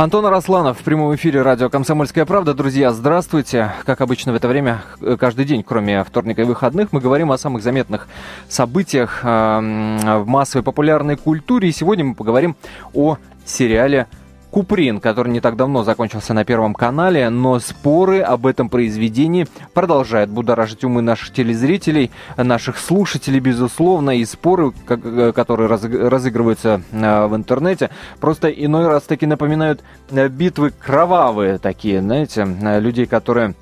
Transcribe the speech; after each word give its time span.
Антон 0.00 0.24
Арасланов 0.24 0.80
в 0.80 0.82
прямом 0.82 1.14
эфире 1.14 1.42
радио 1.42 1.68
«Комсомольская 1.68 2.24
правда». 2.24 2.54
Друзья, 2.54 2.90
здравствуйте. 2.90 3.74
Как 3.84 4.00
обычно 4.00 4.32
в 4.32 4.34
это 4.34 4.48
время, 4.48 4.80
э, 5.02 5.18
каждый 5.20 5.44
день, 5.44 5.62
кроме 5.62 6.02
вторника 6.04 6.40
и 6.40 6.46
выходных, 6.46 6.90
мы 6.94 7.00
говорим 7.00 7.30
о 7.32 7.36
самых 7.36 7.62
заметных 7.62 8.08
событиях 8.48 9.20
э, 9.22 9.26
в 9.28 10.24
массовой 10.26 10.62
популярной 10.62 11.18
культуре. 11.18 11.68
И 11.68 11.72
сегодня 11.72 12.06
мы 12.06 12.14
поговорим 12.14 12.56
о 12.94 13.18
сериале 13.44 14.06
Куприн, 14.50 15.00
который 15.00 15.32
не 15.32 15.40
так 15.40 15.56
давно 15.56 15.84
закончился 15.84 16.34
на 16.34 16.44
Первом 16.44 16.74
канале, 16.74 17.28
но 17.30 17.58
споры 17.60 18.20
об 18.20 18.46
этом 18.46 18.68
произведении 18.68 19.46
продолжают 19.74 20.30
будоражить 20.30 20.84
умы 20.84 21.02
наших 21.02 21.32
телезрителей, 21.32 22.10
наших 22.36 22.78
слушателей, 22.78 23.40
безусловно, 23.40 24.16
и 24.18 24.24
споры, 24.24 24.72
э, 24.88 25.32
которые 25.34 25.68
разыгрываются 25.68 26.82
э, 26.90 27.26
в 27.26 27.36
интернете, 27.36 27.90
просто 28.20 28.48
иной 28.48 28.88
раз 28.88 29.04
таки 29.04 29.26
напоминают 29.26 29.82
э, 30.10 30.28
битвы 30.28 30.72
кровавые 30.78 31.58
такие, 31.58 32.00
знаете, 32.00 32.44
людей, 32.80 33.06
которые 33.06 33.54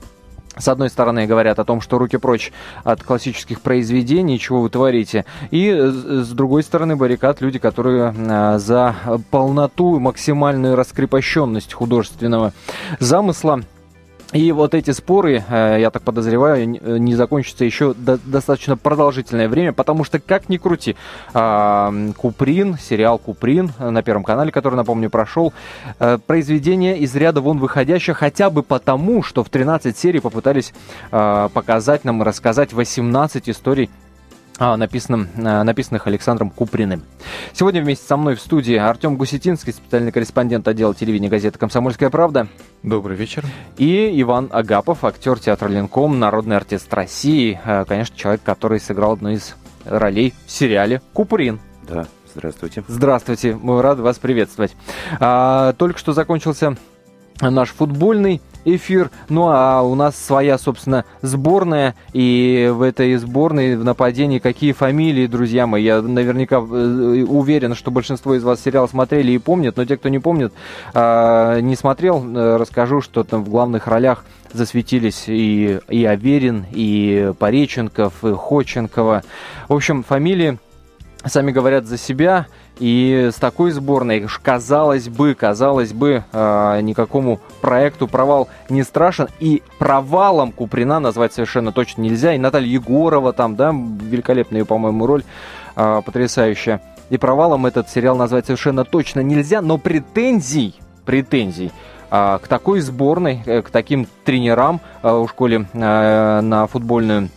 с 0.58 0.68
одной 0.68 0.90
стороны, 0.90 1.26
говорят 1.26 1.58
о 1.58 1.64
том, 1.64 1.80
что 1.80 1.98
руки 1.98 2.16
прочь 2.16 2.52
от 2.84 3.02
классических 3.02 3.60
произведений, 3.60 4.38
чего 4.38 4.62
вы 4.62 4.70
творите. 4.70 5.24
И 5.50 5.70
с 5.70 6.30
другой 6.30 6.62
стороны, 6.62 6.96
баррикад 6.96 7.40
люди, 7.40 7.58
которые 7.58 8.14
э, 8.16 8.58
за 8.58 8.94
полноту, 9.30 9.98
максимальную 9.98 10.76
раскрепощенность 10.76 11.72
художественного 11.72 12.52
замысла 12.98 13.62
и 14.34 14.52
вот 14.52 14.74
эти 14.74 14.90
споры, 14.90 15.42
э, 15.48 15.78
я 15.80 15.90
так 15.90 16.02
подозреваю, 16.02 16.68
не 16.68 17.14
закончатся 17.14 17.64
еще 17.64 17.94
достаточно 17.94 18.76
продолжительное 18.76 19.48
время, 19.48 19.72
потому 19.72 20.04
что, 20.04 20.18
как 20.18 20.50
ни 20.50 20.58
крути, 20.58 20.96
а, 21.32 21.90
Куприн, 22.14 22.76
сериал 22.76 23.18
Куприн 23.18 23.72
на 23.78 24.02
Первом 24.02 24.24
канале, 24.24 24.52
который, 24.52 24.74
напомню, 24.74 25.08
прошел, 25.08 25.54
э, 25.98 26.18
произведение 26.26 26.98
из 26.98 27.16
ряда 27.16 27.40
вон 27.40 27.58
выходящее, 27.58 28.12
хотя 28.12 28.50
бы 28.50 28.62
потому, 28.62 29.22
что 29.22 29.42
в 29.42 29.48
13 29.48 29.96
серий 29.96 30.20
попытались 30.20 30.74
а, 31.10 31.48
показать 31.48 32.04
нам 32.04 32.20
и 32.22 32.26
рассказать 32.26 32.74
18 32.74 33.48
историй 33.48 33.88
написанным, 34.58 35.28
а, 35.36 35.62
написанных 35.62 36.06
Александром 36.06 36.50
Куприным. 36.50 37.02
Сегодня 37.52 37.82
вместе 37.82 38.06
со 38.06 38.16
мной 38.16 38.34
в 38.34 38.40
студии 38.40 38.74
Артем 38.74 39.16
Гусетинский, 39.16 39.72
специальный 39.72 40.12
корреспондент 40.12 40.66
отдела 40.66 40.94
телевидения 40.94 41.28
газеты 41.28 41.58
«Комсомольская 41.58 42.10
правда». 42.10 42.48
Добрый 42.82 43.16
вечер. 43.16 43.44
И 43.76 44.20
Иван 44.20 44.48
Агапов, 44.52 45.04
актер 45.04 45.38
театра 45.38 45.68
Ленком, 45.68 46.18
народный 46.18 46.56
артист 46.56 46.92
России. 46.92 47.60
А, 47.64 47.84
конечно, 47.84 48.16
человек, 48.16 48.42
который 48.42 48.80
сыграл 48.80 49.12
одну 49.12 49.30
из 49.30 49.54
ролей 49.84 50.34
в 50.46 50.50
сериале 50.50 51.02
«Куприн». 51.12 51.60
Да, 51.88 52.06
здравствуйте. 52.34 52.84
Здравствуйте, 52.86 53.56
мы 53.60 53.80
рады 53.80 54.02
вас 54.02 54.18
приветствовать. 54.18 54.76
А, 55.20 55.72
только 55.74 55.98
что 55.98 56.12
закончился 56.12 56.76
наш 57.40 57.70
футбольный 57.70 58.40
эфир. 58.64 59.10
Ну 59.28 59.48
а 59.48 59.82
у 59.82 59.94
нас 59.94 60.16
своя, 60.16 60.58
собственно, 60.58 61.04
сборная. 61.22 61.94
И 62.12 62.70
в 62.72 62.82
этой 62.82 63.16
сборной 63.16 63.76
в 63.76 63.84
нападении 63.84 64.38
какие 64.38 64.72
фамилии, 64.72 65.26
друзья 65.26 65.66
мои. 65.66 65.84
Я 65.84 66.02
наверняка 66.02 66.56
э, 66.56 66.58
уверен, 66.60 67.74
что 67.74 67.90
большинство 67.90 68.34
из 68.34 68.42
вас 68.42 68.60
сериал 68.60 68.88
смотрели 68.88 69.32
и 69.32 69.38
помнят. 69.38 69.76
Но 69.76 69.84
те, 69.84 69.96
кто 69.96 70.08
не 70.08 70.18
помнит, 70.18 70.52
а, 70.94 71.60
не 71.60 71.76
смотрел, 71.76 72.24
э, 72.24 72.56
расскажу, 72.56 73.00
что 73.00 73.24
там 73.24 73.44
в 73.44 73.48
главных 73.48 73.86
ролях 73.86 74.24
засветились 74.52 75.24
и, 75.26 75.78
и 75.88 76.04
Аверин, 76.04 76.64
и 76.70 77.32
Пореченков, 77.38 78.24
и 78.24 78.32
Ходченкова. 78.32 79.22
В 79.68 79.74
общем, 79.74 80.02
фамилии 80.02 80.58
сами 81.26 81.52
говорят 81.52 81.86
за 81.86 81.98
себя. 81.98 82.46
И 82.78 83.30
с 83.32 83.36
такой 83.36 83.72
сборной, 83.72 84.26
казалось 84.42 85.08
бы, 85.08 85.34
казалось 85.34 85.92
бы, 85.92 86.24
э, 86.32 86.80
никакому 86.82 87.40
проекту 87.60 88.06
провал 88.06 88.48
не 88.68 88.84
страшен. 88.84 89.28
И 89.40 89.62
провалом 89.78 90.52
Куприна 90.52 91.00
назвать 91.00 91.32
совершенно 91.32 91.72
точно 91.72 92.02
нельзя. 92.02 92.34
И 92.34 92.38
Наталья 92.38 92.68
Егорова 92.68 93.32
там, 93.32 93.56
да, 93.56 93.72
великолепная, 93.72 94.64
по-моему, 94.64 95.06
роль, 95.06 95.24
э, 95.74 96.02
потрясающая. 96.04 96.80
И 97.10 97.16
провалом 97.18 97.66
этот 97.66 97.88
сериал 97.88 98.16
назвать 98.16 98.46
совершенно 98.46 98.84
точно 98.84 99.20
нельзя. 99.20 99.60
Но 99.60 99.78
претензий, 99.78 100.76
претензий 101.04 101.72
э, 102.10 102.38
к 102.40 102.46
такой 102.46 102.80
сборной, 102.80 103.42
э, 103.44 103.62
к 103.62 103.70
таким 103.70 104.06
тренерам 104.24 104.80
у 105.02 105.26
школе 105.26 105.66
на 105.72 106.66
футбольную 106.70 107.30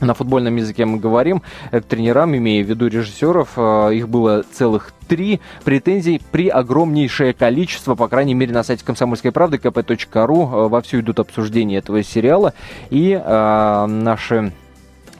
на 0.00 0.14
футбольном 0.14 0.56
языке 0.56 0.84
мы 0.84 0.98
говорим, 0.98 1.42
к 1.70 1.80
тренерам, 1.80 2.36
имея 2.36 2.64
в 2.64 2.68
виду 2.68 2.86
режиссеров, 2.86 3.50
э, 3.56 3.94
их 3.94 4.08
было 4.08 4.44
целых 4.52 4.92
три. 5.08 5.40
Претензий 5.64 6.20
при 6.30 6.48
огромнейшее 6.48 7.32
количество, 7.32 7.94
по 7.94 8.08
крайней 8.08 8.34
мере, 8.34 8.52
на 8.52 8.62
сайте 8.62 8.84
комсомольской 8.84 9.32
правды 9.32 9.56
kp.ru 9.56 10.66
э, 10.66 10.68
вовсю 10.68 11.00
идут 11.00 11.18
обсуждения 11.18 11.78
этого 11.78 12.02
сериала, 12.02 12.54
и 12.90 13.12
э, 13.12 13.86
наши 13.86 14.52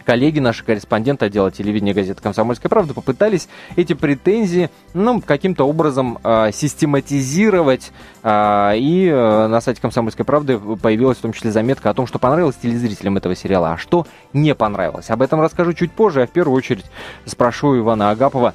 коллеги, 0.08 0.38
наши 0.38 0.64
корреспонденты 0.64 1.26
отдела 1.26 1.50
телевидения 1.50 1.92
газеты 1.92 2.22
«Комсомольская 2.22 2.70
правда» 2.70 2.94
попытались 2.94 3.46
эти 3.76 3.92
претензии 3.92 4.70
ну, 4.94 5.20
каким-то 5.20 5.68
образом 5.68 6.18
э, 6.24 6.50
систематизировать. 6.50 7.92
Э, 8.22 8.72
и 8.74 9.06
э, 9.06 9.46
на 9.48 9.60
сайте 9.60 9.82
«Комсомольской 9.82 10.24
правды» 10.24 10.58
появилась 10.58 11.18
в 11.18 11.20
том 11.20 11.34
числе 11.34 11.50
заметка 11.50 11.90
о 11.90 11.92
том, 11.92 12.06
что 12.06 12.18
понравилось 12.18 12.56
телезрителям 12.56 13.18
этого 13.18 13.36
сериала, 13.36 13.72
а 13.72 13.76
что 13.76 14.06
не 14.32 14.54
понравилось. 14.54 15.10
Об 15.10 15.20
этом 15.20 15.42
расскажу 15.42 15.74
чуть 15.74 15.92
позже, 15.92 16.22
а 16.22 16.26
в 16.26 16.30
первую 16.30 16.56
очередь 16.56 16.86
спрошу 17.26 17.76
Ивана 17.76 18.08
Агапова, 18.08 18.54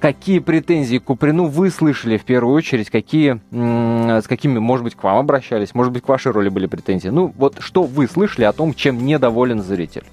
какие 0.00 0.38
претензии 0.38 0.96
к 0.96 1.04
Куприну 1.04 1.44
вы 1.44 1.68
слышали 1.68 2.16
в 2.16 2.24
первую 2.24 2.56
очередь, 2.56 2.88
какие, 2.88 3.42
с 3.50 4.26
какими, 4.26 4.58
может 4.58 4.84
быть, 4.84 4.94
к 4.94 5.02
вам 5.02 5.18
обращались, 5.18 5.74
может 5.74 5.92
быть, 5.92 6.04
к 6.04 6.08
вашей 6.08 6.32
роли 6.32 6.48
были 6.48 6.64
претензии. 6.64 7.08
Ну, 7.08 7.34
вот 7.36 7.56
что 7.58 7.82
вы 7.82 8.08
слышали 8.08 8.46
о 8.46 8.54
том, 8.54 8.72
чем 8.72 9.04
недоволен 9.04 9.62
зритель? 9.62 10.04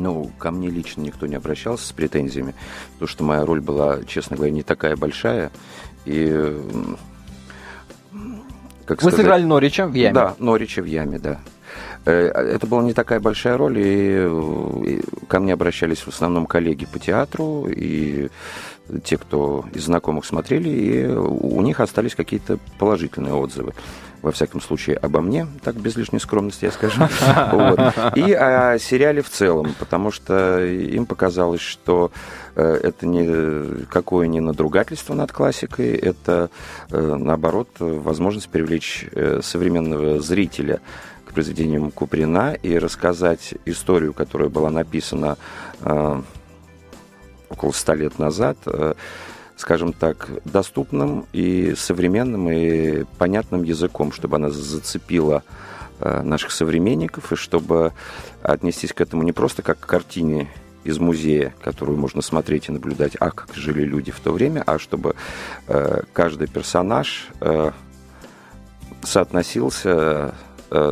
Ну, 0.00 0.30
ко 0.38 0.50
мне 0.50 0.68
лично 0.68 1.02
никто 1.02 1.26
не 1.26 1.36
обращался 1.36 1.86
с 1.86 1.92
претензиями, 1.92 2.54
потому 2.94 3.08
что 3.08 3.24
моя 3.24 3.44
роль 3.44 3.60
была, 3.60 4.02
честно 4.04 4.36
говоря, 4.36 4.52
не 4.52 4.62
такая 4.62 4.96
большая. 4.96 5.50
И 6.04 6.56
как 8.84 9.02
Вы 9.02 9.10
сказать, 9.10 9.16
сыграли 9.16 9.44
Норича 9.44 9.86
в 9.86 9.94
яме? 9.94 10.14
Да, 10.14 10.34
Норича 10.38 10.82
в 10.82 10.86
яме, 10.86 11.18
да. 11.18 11.40
Э, 12.04 12.26
это 12.26 12.66
была 12.66 12.82
не 12.82 12.92
такая 12.92 13.20
большая 13.20 13.56
роль, 13.56 13.78
и 13.78 15.00
ко 15.28 15.40
мне 15.40 15.52
обращались 15.52 16.00
в 16.00 16.08
основном 16.08 16.46
коллеги 16.46 16.86
по 16.86 16.98
театру, 16.98 17.68
и 17.68 18.28
те, 19.04 19.16
кто 19.16 19.64
из 19.72 19.84
знакомых 19.84 20.24
смотрели, 20.24 20.68
и 20.68 21.06
у 21.06 21.60
них 21.62 21.80
остались 21.80 22.14
какие-то 22.14 22.58
положительные 22.78 23.34
отзывы 23.34 23.74
во 24.22 24.30
всяком 24.30 24.60
случае, 24.60 24.96
обо 24.96 25.20
мне, 25.20 25.46
так 25.62 25.76
без 25.76 25.96
лишней 25.96 26.20
скромности 26.20 26.64
я 26.64 26.70
скажу, 26.70 27.02
вот. 27.52 27.78
и 28.16 28.32
о 28.32 28.78
сериале 28.78 29.20
в 29.20 29.28
целом, 29.28 29.74
потому 29.78 30.10
что 30.12 30.64
им 30.64 31.06
показалось, 31.06 31.60
что 31.60 32.12
э, 32.54 32.80
это 32.82 33.06
не 33.06 33.84
какое 33.86 34.28
не 34.28 34.40
надругательство 34.40 35.14
над 35.14 35.32
классикой, 35.32 35.90
это, 35.90 36.50
э, 36.90 37.00
наоборот, 37.00 37.68
возможность 37.80 38.48
привлечь 38.48 39.06
э, 39.10 39.40
современного 39.42 40.20
зрителя 40.20 40.80
к 41.26 41.32
произведениям 41.32 41.90
Куприна 41.90 42.54
и 42.54 42.78
рассказать 42.78 43.54
историю, 43.64 44.12
которая 44.14 44.48
была 44.48 44.70
написана 44.70 45.36
около 47.48 47.72
ста 47.72 47.94
лет 47.94 48.18
назад, 48.18 48.56
скажем 49.56 49.92
так, 49.92 50.28
доступным 50.44 51.26
и 51.32 51.74
современным 51.76 52.50
и 52.50 53.04
понятным 53.18 53.62
языком, 53.62 54.12
чтобы 54.12 54.36
она 54.36 54.50
зацепила 54.50 55.42
э, 56.00 56.22
наших 56.22 56.52
современников 56.52 57.32
и 57.32 57.36
чтобы 57.36 57.92
отнестись 58.42 58.92
к 58.92 59.00
этому 59.00 59.22
не 59.22 59.32
просто 59.32 59.62
как 59.62 59.80
к 59.80 59.86
картине 59.86 60.48
из 60.84 60.98
музея, 60.98 61.54
которую 61.62 61.98
можно 61.98 62.22
смотреть 62.22 62.68
и 62.68 62.72
наблюдать, 62.72 63.16
а 63.20 63.30
как 63.30 63.54
жили 63.54 63.82
люди 63.82 64.10
в 64.10 64.20
то 64.20 64.32
время, 64.32 64.62
а 64.66 64.78
чтобы 64.78 65.14
э, 65.68 66.02
каждый 66.12 66.48
персонаж 66.48 67.28
э, 67.40 67.70
соотносился 69.02 70.34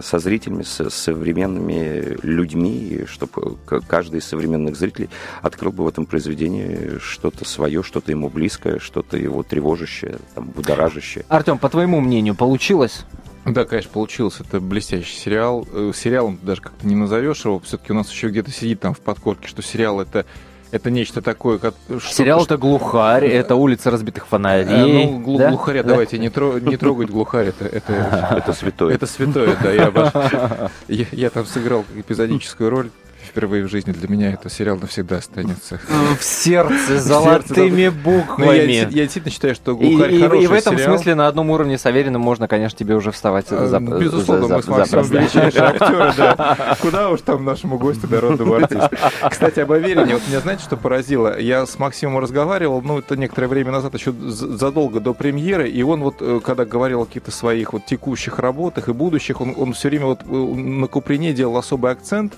со 0.03 0.19
зрителями, 0.19 0.63
с 0.63 0.91
современными 0.91 2.19
людьми, 2.23 3.05
чтобы 3.07 3.57
каждый 3.89 4.19
из 4.19 4.25
современных 4.27 4.77
зрителей 4.77 5.09
открыл 5.43 5.73
бы 5.73 5.85
в 5.85 5.89
этом 5.89 6.07
произведении 6.07 6.99
что-то 6.99 7.45
свое, 7.45 7.83
что-то 7.83 8.11
ему 8.11 8.29
близкое, 8.29 8.79
что-то 8.79 9.17
его 9.17 9.43
тревожащее, 9.43 10.19
там, 10.35 10.47
будоражащее. 10.49 11.25
Артем, 11.29 11.59
по 11.59 11.69
твоему 11.69 12.01
мнению, 12.01 12.35
получилось? 12.35 13.05
Да, 13.45 13.65
конечно, 13.65 13.91
получилось. 13.93 14.37
Это 14.41 14.61
блестящий 14.61 15.17
сериал. 15.17 15.67
Э, 15.73 15.93
сериалом 15.95 16.39
даже 16.43 16.61
как-то 16.61 16.87
не 16.87 16.95
назовешь 16.95 17.45
его. 17.45 17.59
Все-таки 17.61 17.93
у 17.93 17.97
нас 17.97 18.11
еще 18.11 18.29
где-то 18.29 18.51
сидит 18.51 18.81
там 18.81 18.93
в 18.93 19.01
подкорке, 19.01 19.49
что 19.49 19.63
сериал 19.63 20.01
это 20.01 20.27
это 20.71 20.91
нечто 20.91 21.23
такое, 21.23 21.59
как... 21.59 21.75
Сериал 22.03 22.45
это 22.45 22.57
глухарь, 22.57 23.27
это 23.27 23.55
улица 23.57 23.91
разбитых 23.91 24.27
фонарей. 24.27 24.67
Э, 24.67 25.07
ну, 25.07 25.21
глу- 25.21 25.39
да? 25.39 25.49
глухаря 25.51 25.83
да? 25.83 25.91
давайте 25.91 26.19
не, 26.19 26.29
тро- 26.29 26.61
не 26.61 26.77
трогать 26.77 27.11
глухарь, 27.11 27.49
это, 27.49 27.65
это, 27.67 28.35
это 28.39 28.53
святое. 28.53 28.95
Это 28.95 29.07
святое, 29.07 29.57
да. 29.63 29.73
Я, 29.73 30.71
я, 30.89 31.07
я 31.13 31.31
там 31.31 31.47
сыграл 31.47 31.85
эпизодическую 31.97 32.71
роль 32.71 32.91
впервые 33.31 33.65
в 33.65 33.69
жизни. 33.69 33.93
Для 33.93 34.09
меня 34.09 34.33
это 34.33 34.51
сериал 34.51 34.77
навсегда 34.77 35.17
останется. 35.17 35.81
В 36.19 36.23
сердце, 36.23 37.01
золотыми 37.01 37.89
буквами. 37.89 38.47
Ну, 38.47 38.53
я, 38.53 38.85
действительно 38.87 39.33
считаю, 39.33 39.55
что 39.55 39.77
«Глухарь» 39.77 40.19
хороший 40.21 40.45
И 40.45 40.47
в 40.47 40.53
этом 40.53 40.79
смысле 40.79 41.15
на 41.15 41.29
одном 41.29 41.51
уровне 41.51 41.79
с 41.79 41.87
Авериным 41.87 42.21
можно, 42.21 42.49
конечно, 42.49 42.79
тебе 42.79 42.95
уже 42.95 43.11
вставать 43.13 43.47
а, 43.51 43.67
за 43.67 43.81
Безусловно, 43.81 44.57
мы 44.57 44.63
с 44.63 44.67
Максимом 44.67 45.05
величайшие 45.07 45.63
актеры, 45.63 46.13
да. 46.17 46.77
Куда 46.81 47.11
уж 47.11 47.21
там 47.23 47.45
нашему 47.45 47.79
гостю 47.79 48.09
народному 48.09 48.55
артисту. 48.55 48.91
Кстати, 49.31 49.61
об 49.61 49.73
Аверине. 49.73 50.15
Вот 50.15 50.23
меня 50.29 50.41
знаете, 50.41 50.65
что 50.65 50.77
поразило? 50.77 51.39
Я 51.39 51.67
с 51.67 51.79
Максимом 51.79 52.19
разговаривал, 52.19 52.83
ну, 52.83 52.99
это 52.99 53.17
некоторое 53.17 53.47
время 53.47 53.73
назад, 53.73 53.95
еще 53.95 54.13
задолго 54.13 55.01
до 55.01 55.15
премьеры, 55.15 55.69
и 55.69 55.83
он 55.83 56.03
вот, 56.03 56.17
э, 56.21 56.41
когда 56.45 56.65
говорил 56.65 57.03
о 57.03 57.07
каких-то 57.07 57.31
своих 57.31 57.73
вот 57.73 57.87
текущих 57.87 58.39
работах 58.39 58.89
и 58.89 58.93
будущих, 58.93 59.41
он, 59.41 59.55
он 59.57 59.73
все 59.73 59.89
время 59.89 60.07
вот 60.07 60.21
э, 60.23 60.33
на 60.33 60.87
Куприне 60.87 61.33
делал 61.33 61.57
особый 61.57 61.93
акцент, 61.93 62.35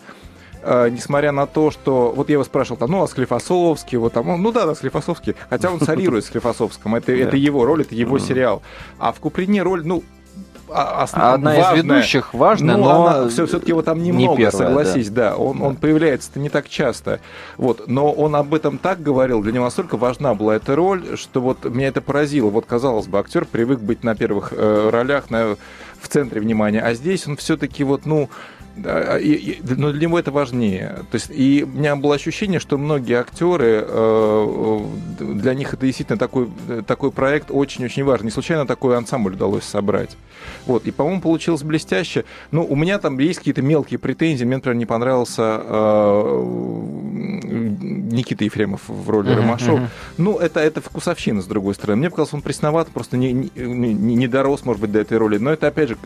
Uh, 0.63 0.91
несмотря 0.91 1.33
на 1.33 1.47
то, 1.47 1.73
что... 1.73 2.13
Вот 2.15 2.29
я 2.29 2.35
его 2.35 2.45
спрашивал, 2.45 2.77
там, 2.77 2.91
ну, 2.93 3.03
а 3.03 3.09
Склифосовский, 3.09 3.99
вот 3.99 4.13
там, 4.13 4.41
ну 4.41 4.53
да, 4.53 4.65
да, 4.65 4.77
Склифосовский, 4.77 5.35
хотя 5.51 5.71
он 5.73 5.81
солирует 5.81 6.25
Склифосовском, 6.25 6.95
это, 6.95 7.11
это 7.13 7.37
его 7.37 7.65
роль, 7.65 7.83
это 7.83 7.97
его 7.97 8.21
сериал. 8.21 8.63
А 8.99 9.13
в 9.13 9.19
Куприне 9.19 9.63
роль, 9.63 9.85
ну, 9.85 10.05
а, 10.75 11.03
основ... 11.03 11.35
одна 11.35 11.55
важная, 11.55 11.75
из 11.75 11.85
ведущих 11.85 12.35
важная, 12.35 12.77
но, 12.77 12.85
но 12.85 13.07
она, 13.07 13.29
все, 13.29 13.47
все-таки 13.47 13.71
его 13.71 13.83
там 13.83 14.03
немного, 14.03 14.31
не 14.33 14.37
первая, 14.37 14.51
согласись, 14.51 15.11
да. 15.11 15.31
да. 15.31 15.37
Он, 15.37 15.59
да. 15.59 15.65
он 15.65 15.77
появляется-то 15.77 16.41
не 16.41 16.49
так 16.49 16.69
часто. 16.69 17.21
Вот, 17.57 17.89
но 17.89 18.11
он 18.11 18.35
об 18.37 18.55
этом 18.55 18.79
так 18.79 19.03
говорил, 19.03 19.43
для 19.43 19.53
него 19.53 19.65
настолько 19.65 19.97
важна 19.97 20.35
была 20.35 20.57
эта 20.57 20.75
роль, 20.75 21.17
что 21.17 21.41
вот 21.41 21.65
меня 21.65 21.89
это 21.89 22.01
поразило. 22.01 22.51
Вот, 22.51 22.67
казалось 22.67 23.07
бы, 23.07 23.19
актер 23.19 23.45
привык 23.45 23.81
быть 23.81 24.05
на 24.05 24.15
первых 24.15 24.53
э, 24.53 24.91
ролях, 24.91 25.31
на, 25.31 25.57
в 26.01 26.09
центре 26.09 26.41
внимания, 26.41 26.81
а 26.81 26.95
здесь 26.95 27.27
он 27.27 27.37
все-таки 27.37 27.85
вот, 27.85 28.07
ну, 28.07 28.29
и, 28.77 29.33
и, 29.33 29.61
но 29.63 29.93
для 29.93 30.07
него 30.07 30.19
это 30.19 30.31
важнее. 30.31 31.01
То 31.11 31.15
есть, 31.17 31.31
и 31.31 31.65
у 31.65 31.79
меня 31.79 31.97
было 31.97 32.15
ощущение, 32.15 32.61
что 32.61 32.79
многие 32.79 33.19
актеры, 33.19 33.85
э, 33.87 34.79
для 35.19 35.55
них 35.55 35.75
это 35.75 35.85
действительно 35.85 36.19
такой, 36.19 36.49
такой 36.87 37.11
проект 37.11 37.51
очень-очень 37.51 38.05
важный. 38.05 38.27
Не 38.27 38.31
случайно 38.31 38.67
такой 38.67 38.97
ансамбль 38.97 39.35
удалось 39.35 39.65
собрать. 39.65 40.17
Вот, 40.67 40.87
и, 40.87 40.91
по-моему, 40.91 41.21
получилось 41.21 41.63
блестяще. 41.63 42.25
Ну, 42.51 42.65
у 42.65 42.75
меня 42.77 42.99
там 42.99 43.19
есть 43.19 43.41
какие-то 43.41 43.63
мелкие 43.63 43.99
претензии. 43.99 44.45
Мне, 44.45 44.57
например, 44.57 44.77
не 44.77 44.87
понравился 44.87 45.61
э, 45.63 46.43
Никита 47.53 48.45
Ефремов 48.45 48.81
в 48.89 49.11
роли 49.11 49.33
uh-huh, 49.33 49.37
Ромашов. 49.37 49.81
Uh-huh. 49.81 49.89
Ну, 50.19 50.39
это, 50.39 50.61
это 50.61 50.81
вкусовщина, 50.81 51.43
с 51.43 51.47
другой 51.47 51.75
стороны. 51.75 51.99
Мне 51.99 52.11
показалось, 52.11 52.35
он 52.35 52.43
пресноват, 52.43 52.89
просто 52.89 53.17
не, 53.17 53.33
не, 53.33 53.95
не 53.95 54.29
дорос, 54.29 54.65
может 54.65 54.81
быть, 54.81 54.93
до 54.93 55.01
этой 55.01 55.19
роли. 55.19 55.39
Но 55.39 55.53
это, 55.53 55.67
опять 55.67 55.91
же, 55.91 55.97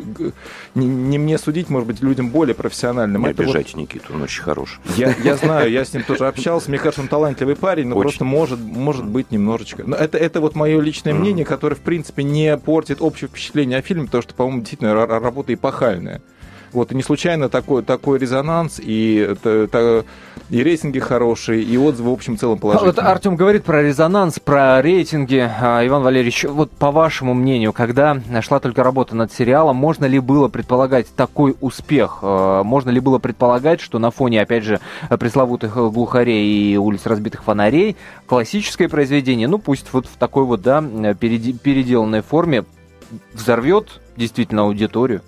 не, 0.74 0.86
не 0.86 1.18
мне 1.18 1.38
судить, 1.38 1.70
может 1.70 1.86
быть, 1.86 2.02
людям 2.02 2.30
более 2.30 2.55
профессиональным. 2.56 3.22
Не 3.22 3.30
это 3.30 3.42
обижайте 3.42 3.72
вот... 3.74 3.82
Никиту, 3.82 4.14
он 4.14 4.22
очень 4.22 4.42
хороший. 4.42 4.78
Я, 4.96 5.14
я 5.22 5.36
знаю, 5.36 5.70
я 5.70 5.84
с 5.84 5.92
ним 5.92 6.02
тоже 6.02 6.26
общался. 6.26 6.68
Мне 6.70 6.78
кажется, 6.78 7.02
он 7.02 7.08
талантливый 7.08 7.56
парень, 7.56 7.86
но 7.88 7.96
очень. 7.96 8.02
просто 8.02 8.24
может, 8.24 8.58
может 8.58 9.06
быть 9.06 9.30
немножечко. 9.30 9.84
Но 9.86 9.96
это, 9.96 10.18
это 10.18 10.40
вот 10.40 10.54
мое 10.54 10.80
личное 10.80 11.14
мнение, 11.14 11.44
которое, 11.44 11.76
в 11.76 11.80
принципе, 11.80 12.22
не 12.22 12.56
портит 12.56 13.00
общее 13.00 13.28
впечатление 13.28 13.78
о 13.78 13.82
фильме, 13.82 14.06
потому 14.06 14.22
что, 14.22 14.34
по-моему, 14.34 14.60
действительно 14.60 15.06
работа 15.06 15.54
эпохальная. 15.54 16.22
Вот, 16.76 16.92
и 16.92 16.94
не 16.94 17.02
случайно 17.02 17.48
такой, 17.48 17.82
такой 17.82 18.18
резонанс, 18.18 18.78
и, 18.78 19.16
это, 19.16 20.04
и 20.50 20.62
рейтинги 20.62 20.98
хорошие, 20.98 21.62
и 21.62 21.78
отзывы 21.78 22.10
в 22.10 22.12
общем 22.12 22.36
целом 22.36 22.58
положительные. 22.58 22.92
Вот 22.92 23.02
Артем 23.02 23.34
говорит 23.34 23.64
про 23.64 23.82
резонанс, 23.82 24.38
про 24.38 24.82
рейтинги. 24.82 25.50
А, 25.58 25.86
Иван 25.86 26.02
Валерьевич, 26.02 26.44
вот 26.44 26.70
по 26.70 26.90
вашему 26.90 27.32
мнению, 27.32 27.72
когда 27.72 28.18
шла 28.42 28.60
только 28.60 28.82
работа 28.82 29.16
над 29.16 29.32
сериалом, 29.32 29.76
можно 29.76 30.04
ли 30.04 30.18
было 30.18 30.48
предполагать 30.48 31.06
такой 31.16 31.56
успех? 31.62 32.18
А, 32.20 32.62
можно 32.62 32.90
ли 32.90 33.00
было 33.00 33.18
предполагать, 33.18 33.80
что 33.80 33.98
на 33.98 34.10
фоне, 34.10 34.42
опять 34.42 34.64
же, 34.64 34.78
пресловутых 35.08 35.76
глухарей 35.76 36.74
и 36.74 36.76
улиц 36.76 37.06
разбитых 37.06 37.42
фонарей, 37.42 37.96
классическое 38.26 38.90
произведение, 38.90 39.48
ну 39.48 39.56
пусть 39.56 39.86
вот 39.94 40.04
в 40.04 40.18
такой 40.18 40.44
вот, 40.44 40.60
да, 40.60 40.82
переделанной 40.82 42.20
форме, 42.20 42.66
взорвет 43.32 44.02
действительно 44.14 44.64
аудиторию? 44.64 45.22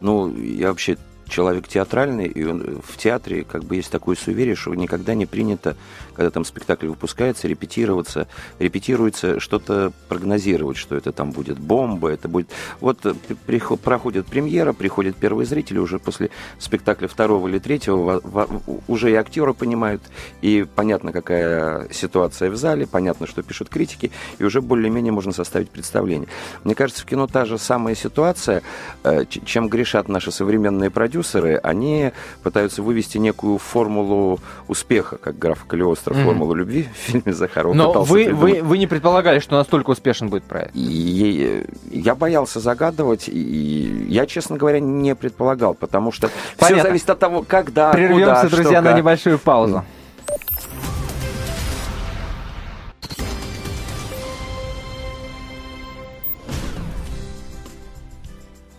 Ну, 0.00 0.34
я 0.36 0.68
вообще 0.68 0.96
человек 1.28 1.68
театральный, 1.68 2.26
и 2.26 2.44
он, 2.44 2.80
в 2.82 2.96
театре 2.96 3.44
как 3.44 3.64
бы 3.64 3.76
есть 3.76 3.90
такое 3.90 4.16
суеверие, 4.16 4.54
что 4.54 4.74
никогда 4.74 5.14
не 5.14 5.26
принято, 5.26 5.76
когда 6.14 6.30
там 6.30 6.44
спектакль 6.44 6.86
выпускается, 6.86 7.48
репетироваться, 7.48 8.28
репетируется 8.58 9.40
что-то 9.40 9.92
прогнозировать, 10.08 10.76
что 10.76 10.96
это 10.96 11.12
там 11.12 11.32
будет 11.32 11.58
бомба, 11.58 12.08
это 12.08 12.28
будет... 12.28 12.48
Вот 12.80 13.04
э, 13.04 13.14
приход, 13.46 13.80
проходит 13.80 14.26
премьера, 14.26 14.72
приходят 14.72 15.16
первые 15.16 15.46
зрители, 15.46 15.78
уже 15.78 15.98
после 15.98 16.30
спектакля 16.58 17.08
второго 17.08 17.48
или 17.48 17.58
третьего 17.58 18.20
в, 18.22 18.46
в, 18.46 18.80
уже 18.86 19.10
и 19.10 19.14
актеры 19.14 19.52
понимают, 19.52 20.02
и 20.42 20.66
понятно, 20.74 21.12
какая 21.12 21.88
ситуация 21.92 22.50
в 22.50 22.56
зале, 22.56 22.86
понятно, 22.86 23.26
что 23.26 23.42
пишут 23.42 23.68
критики, 23.68 24.12
и 24.38 24.44
уже 24.44 24.60
более-менее 24.60 25.12
можно 25.12 25.32
составить 25.32 25.70
представление. 25.70 26.28
Мне 26.64 26.74
кажется, 26.74 27.02
в 27.02 27.06
кино 27.06 27.26
та 27.26 27.44
же 27.44 27.58
самая 27.58 27.94
ситуация, 27.94 28.62
э, 29.02 29.24
чем 29.26 29.68
грешат 29.68 30.08
наши 30.08 30.30
современные 30.30 30.90
продюсеры, 30.90 31.15
продюсеры, 31.16 31.58
они 31.62 32.12
пытаются 32.42 32.82
вывести 32.82 33.18
некую 33.18 33.58
формулу 33.58 34.38
успеха, 34.68 35.16
как 35.16 35.38
граф 35.38 35.64
Калиостро, 35.66 36.14
mm-hmm. 36.14 36.24
формулу 36.24 36.54
любви 36.54 36.88
в 36.92 36.96
фильме 36.96 37.32
Захарова. 37.32 37.74
Но 37.74 37.92
вы, 38.02 38.32
вы, 38.32 38.62
вы 38.62 38.78
не 38.78 38.86
предполагали, 38.86 39.38
что 39.38 39.56
настолько 39.56 39.90
успешен 39.90 40.28
будет 40.28 40.44
проект? 40.44 40.72
И, 40.74 41.64
я 41.90 42.14
боялся 42.14 42.60
загадывать, 42.60 43.28
и 43.28 44.06
я, 44.08 44.26
честно 44.26 44.56
говоря, 44.56 44.80
не 44.80 45.14
предполагал, 45.14 45.74
потому 45.74 46.12
что 46.12 46.30
Понятно. 46.58 46.76
все 46.76 46.82
зависит 46.88 47.10
от 47.10 47.18
того, 47.18 47.44
когда, 47.46 47.92
Прервемся, 47.92 48.42
куда, 48.42 48.48
друзья, 48.48 48.80
что, 48.80 48.90
на 48.90 48.96
небольшую 48.96 49.38
паузу. 49.38 49.84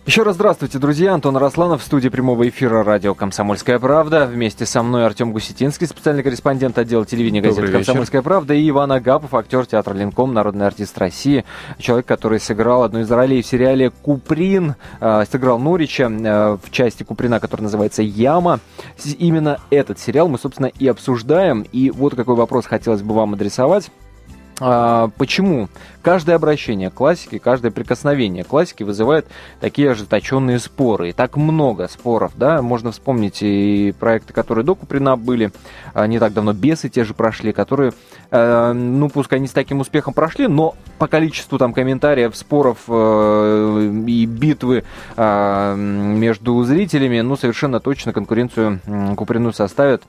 Еще 0.08 0.22
раз 0.22 0.36
здравствуйте, 0.36 0.78
друзья. 0.78 1.12
Антон 1.12 1.36
Росланов 1.36 1.82
в 1.82 1.84
студии 1.84 2.08
прямого 2.08 2.48
эфира 2.48 2.82
радио 2.82 3.12
«Комсомольская 3.14 3.78
правда». 3.78 4.24
Вместе 4.24 4.64
со 4.64 4.82
мной 4.82 5.04
Артем 5.04 5.32
Гусетинский, 5.32 5.86
специальный 5.86 6.22
корреспондент 6.22 6.78
отдела 6.78 7.04
телевидения 7.04 7.42
газеты 7.42 7.70
«Комсомольская 7.70 8.22
правда», 8.22 8.54
и 8.54 8.70
Иван 8.70 8.90
Агапов, 8.90 9.34
актер 9.34 9.66
театра 9.66 9.92
«Линком», 9.92 10.32
народный 10.32 10.66
артист 10.66 10.96
России, 10.96 11.44
человек, 11.78 12.06
который 12.06 12.40
сыграл 12.40 12.84
одну 12.84 13.00
из 13.00 13.10
ролей 13.10 13.42
в 13.42 13.46
сериале 13.46 13.90
«Куприн», 13.90 14.76
э, 14.98 15.24
сыграл 15.30 15.58
Норича 15.58 16.04
э, 16.04 16.56
в 16.56 16.70
части 16.70 17.02
Куприна, 17.02 17.38
которая 17.38 17.64
называется 17.64 18.00
«Яма». 18.00 18.60
Именно 19.18 19.60
этот 19.68 19.98
сериал 19.98 20.28
мы, 20.28 20.38
собственно, 20.38 20.68
и 20.68 20.88
обсуждаем. 20.88 21.66
И 21.70 21.90
вот 21.90 22.14
какой 22.14 22.34
вопрос 22.34 22.64
хотелось 22.64 23.02
бы 23.02 23.14
вам 23.14 23.34
адресовать. 23.34 23.90
А, 24.60 25.10
почему? 25.16 25.68
Каждое 26.02 26.36
обращение 26.36 26.90
к 26.90 26.94
классике, 26.94 27.38
каждое 27.38 27.70
прикосновение 27.70 28.44
к 28.44 28.48
классике 28.48 28.84
вызывает 28.84 29.26
такие 29.60 29.90
ожесточенные 29.90 30.58
споры. 30.58 31.10
И 31.10 31.12
так 31.12 31.36
много 31.36 31.86
споров, 31.88 32.32
да, 32.36 32.62
можно 32.62 32.90
вспомнить 32.90 33.38
и 33.42 33.94
проекты, 33.98 34.32
которые 34.32 34.64
до 34.64 34.74
Куприна 34.74 35.16
были, 35.16 35.52
а, 35.94 36.06
не 36.06 36.18
так 36.18 36.32
давно 36.32 36.52
«Бесы» 36.52 36.88
те 36.88 37.04
же 37.04 37.14
прошли, 37.14 37.52
которые, 37.52 37.92
э, 38.30 38.72
ну, 38.72 39.08
пускай 39.08 39.38
не 39.38 39.46
с 39.46 39.52
таким 39.52 39.80
успехом 39.80 40.14
прошли, 40.14 40.48
но 40.48 40.74
по 40.98 41.06
количеству 41.06 41.58
там 41.58 41.72
комментариев, 41.72 42.36
споров 42.36 42.78
э, 42.88 43.92
и 44.06 44.26
битвы 44.26 44.84
э, 45.16 45.74
между 45.76 46.64
зрителями, 46.64 47.20
ну, 47.20 47.36
совершенно 47.36 47.80
точно 47.80 48.12
конкуренцию 48.12 48.80
Куприну 49.16 49.52
составят 49.52 50.02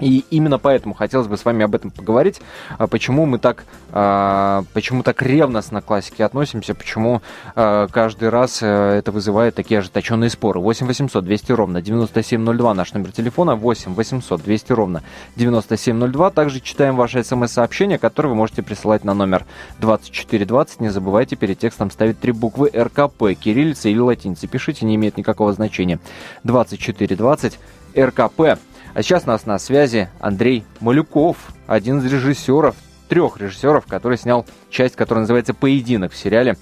и 0.00 0.24
именно 0.30 0.58
поэтому 0.58 0.94
хотелось 0.94 1.26
бы 1.26 1.36
с 1.36 1.44
вами 1.44 1.64
об 1.64 1.74
этом 1.74 1.90
поговорить, 1.90 2.40
а 2.78 2.86
почему 2.86 3.24
мы 3.24 3.38
так, 3.38 3.64
а, 3.92 4.64
почему 4.74 5.02
так 5.02 5.22
ревностно 5.22 5.80
к 5.80 5.86
классике 5.86 6.24
относимся, 6.24 6.74
почему 6.74 7.22
а, 7.54 7.86
каждый 7.88 8.28
раз 8.28 8.62
э, 8.62 8.66
это 8.66 9.10
вызывает 9.10 9.54
такие 9.54 9.78
ожесточенные 9.78 10.28
споры. 10.28 10.60
8 10.60 10.86
800 10.86 11.24
200 11.24 11.52
ровно 11.52 11.80
9702 11.80 12.74
наш 12.74 12.92
номер 12.92 13.12
телефона, 13.12 13.56
8 13.56 13.94
800 13.94 14.42
200 14.42 14.72
ровно 14.72 15.02
9702. 15.36 16.30
Также 16.30 16.60
читаем 16.60 16.96
ваши 16.96 17.24
смс-сообщения, 17.24 17.98
которые 17.98 18.30
вы 18.30 18.36
можете 18.36 18.62
присылать 18.62 19.04
на 19.04 19.14
номер 19.14 19.46
2420. 19.78 20.80
Не 20.80 20.90
забывайте 20.90 21.36
перед 21.36 21.58
текстом 21.58 21.90
ставить 21.90 22.20
три 22.20 22.32
буквы 22.32 22.70
РКП, 22.74 23.34
кириллица 23.40 23.88
или 23.88 23.98
латиница. 23.98 24.46
Пишите, 24.46 24.84
не 24.84 24.96
имеет 24.96 25.16
никакого 25.16 25.52
значения. 25.54 25.98
2420 26.44 27.58
РКП. 27.96 28.58
А 28.96 29.02
сейчас 29.02 29.24
у 29.26 29.28
нас 29.28 29.44
на 29.44 29.58
связи 29.58 30.08
Андрей 30.22 30.64
Малюков, 30.80 31.36
один 31.68 31.98
из 31.98 32.10
режиссеров, 32.10 32.76
трех 33.10 33.38
режиссеров, 33.38 33.86
который 33.86 34.16
снял 34.16 34.46
часть, 34.70 34.96
которая 34.96 35.20
называется 35.20 35.52
«Поединок» 35.52 36.12
в 36.12 36.16
сериале 36.16 36.54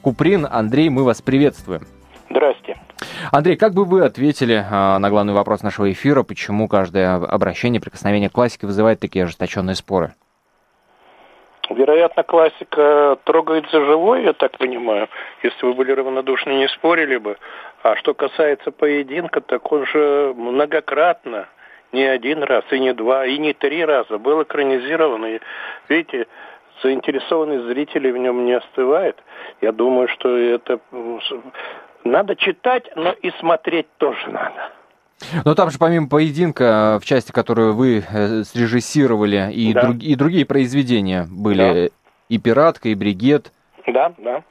«Куприн». 0.00 0.48
Андрей, 0.50 0.88
мы 0.88 1.04
вас 1.04 1.20
приветствуем. 1.20 1.82
Здрасте. 2.30 2.78
Андрей, 3.30 3.58
как 3.58 3.74
бы 3.74 3.84
вы 3.84 4.06
ответили 4.06 4.64
а, 4.70 4.98
на 5.00 5.10
главный 5.10 5.34
вопрос 5.34 5.62
нашего 5.62 5.92
эфира, 5.92 6.22
почему 6.22 6.66
каждое 6.66 7.16
обращение, 7.16 7.78
прикосновение 7.78 8.30
к 8.30 8.32
классике 8.32 8.66
вызывает 8.66 8.98
такие 8.98 9.26
ожесточенные 9.26 9.74
споры? 9.74 10.14
Вероятно, 11.68 12.22
классика 12.22 13.18
трогает 13.24 13.66
за 13.70 13.84
живое, 13.84 14.22
я 14.22 14.32
так 14.32 14.56
понимаю. 14.56 15.08
Если 15.42 15.66
вы 15.66 15.74
были 15.74 15.92
равнодушны, 15.92 16.52
не 16.52 16.68
спорили 16.68 17.18
бы. 17.18 17.36
А 17.82 17.96
что 17.96 18.14
касается 18.14 18.70
поединка, 18.70 19.42
так 19.42 19.70
он 19.70 19.84
же 19.84 20.32
многократно 20.34 21.48
не 21.92 22.04
один 22.04 22.42
раз, 22.42 22.64
и 22.70 22.78
не 22.78 22.94
два, 22.94 23.26
и 23.26 23.38
не 23.38 23.52
три 23.52 23.84
раза. 23.84 24.18
Был 24.18 24.42
экранизирован. 24.42 25.26
И, 25.26 25.40
видите, 25.88 26.26
заинтересованность 26.82 27.64
зрителей 27.66 28.12
в 28.12 28.18
нем 28.18 28.44
не 28.44 28.54
остывает. 28.54 29.16
Я 29.60 29.72
думаю, 29.72 30.08
что 30.08 30.36
это 30.36 30.80
надо 32.04 32.36
читать, 32.36 32.90
но 32.96 33.12
и 33.12 33.30
смотреть 33.38 33.86
тоже 33.98 34.28
надо. 34.28 34.72
Но 35.44 35.54
там 35.54 35.70
же 35.70 35.78
помимо 35.78 36.08
поединка, 36.08 36.98
в 37.00 37.04
части, 37.04 37.30
которую 37.30 37.74
вы 37.74 38.02
э, 38.08 38.42
срежиссировали, 38.42 39.52
и, 39.52 39.72
да. 39.72 39.82
друг, 39.82 40.02
и 40.02 40.16
другие 40.16 40.44
произведения 40.44 41.26
были, 41.30 41.56
да. 41.88 41.94
и 42.28 42.38
«Пиратка», 42.38 42.88
и 42.88 42.94
«Бригет». 42.96 43.52
Да, 43.86 44.12
да. 44.18 44.42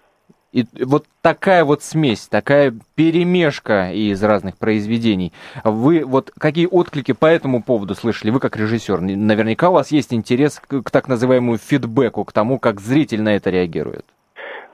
И 0.51 0.65
вот 0.83 1.05
такая 1.21 1.63
вот 1.63 1.81
смесь, 1.81 2.27
такая 2.27 2.73
перемешка 2.95 3.91
из 3.91 4.21
разных 4.21 4.57
произведений. 4.57 5.31
Вы 5.63 6.03
вот 6.05 6.31
какие 6.37 6.67
отклики 6.67 7.13
по 7.13 7.25
этому 7.25 7.63
поводу 7.63 7.95
слышали? 7.95 8.31
Вы 8.31 8.39
как 8.41 8.57
режиссер, 8.57 8.99
наверняка 8.99 9.69
у 9.69 9.73
вас 9.73 9.91
есть 9.91 10.13
интерес 10.13 10.59
к, 10.59 10.81
к 10.81 10.91
так 10.91 11.07
называемому 11.07 11.57
фидбэку, 11.57 12.25
к 12.25 12.33
тому, 12.33 12.59
как 12.59 12.81
зритель 12.81 13.21
на 13.21 13.35
это 13.35 13.49
реагирует. 13.49 14.05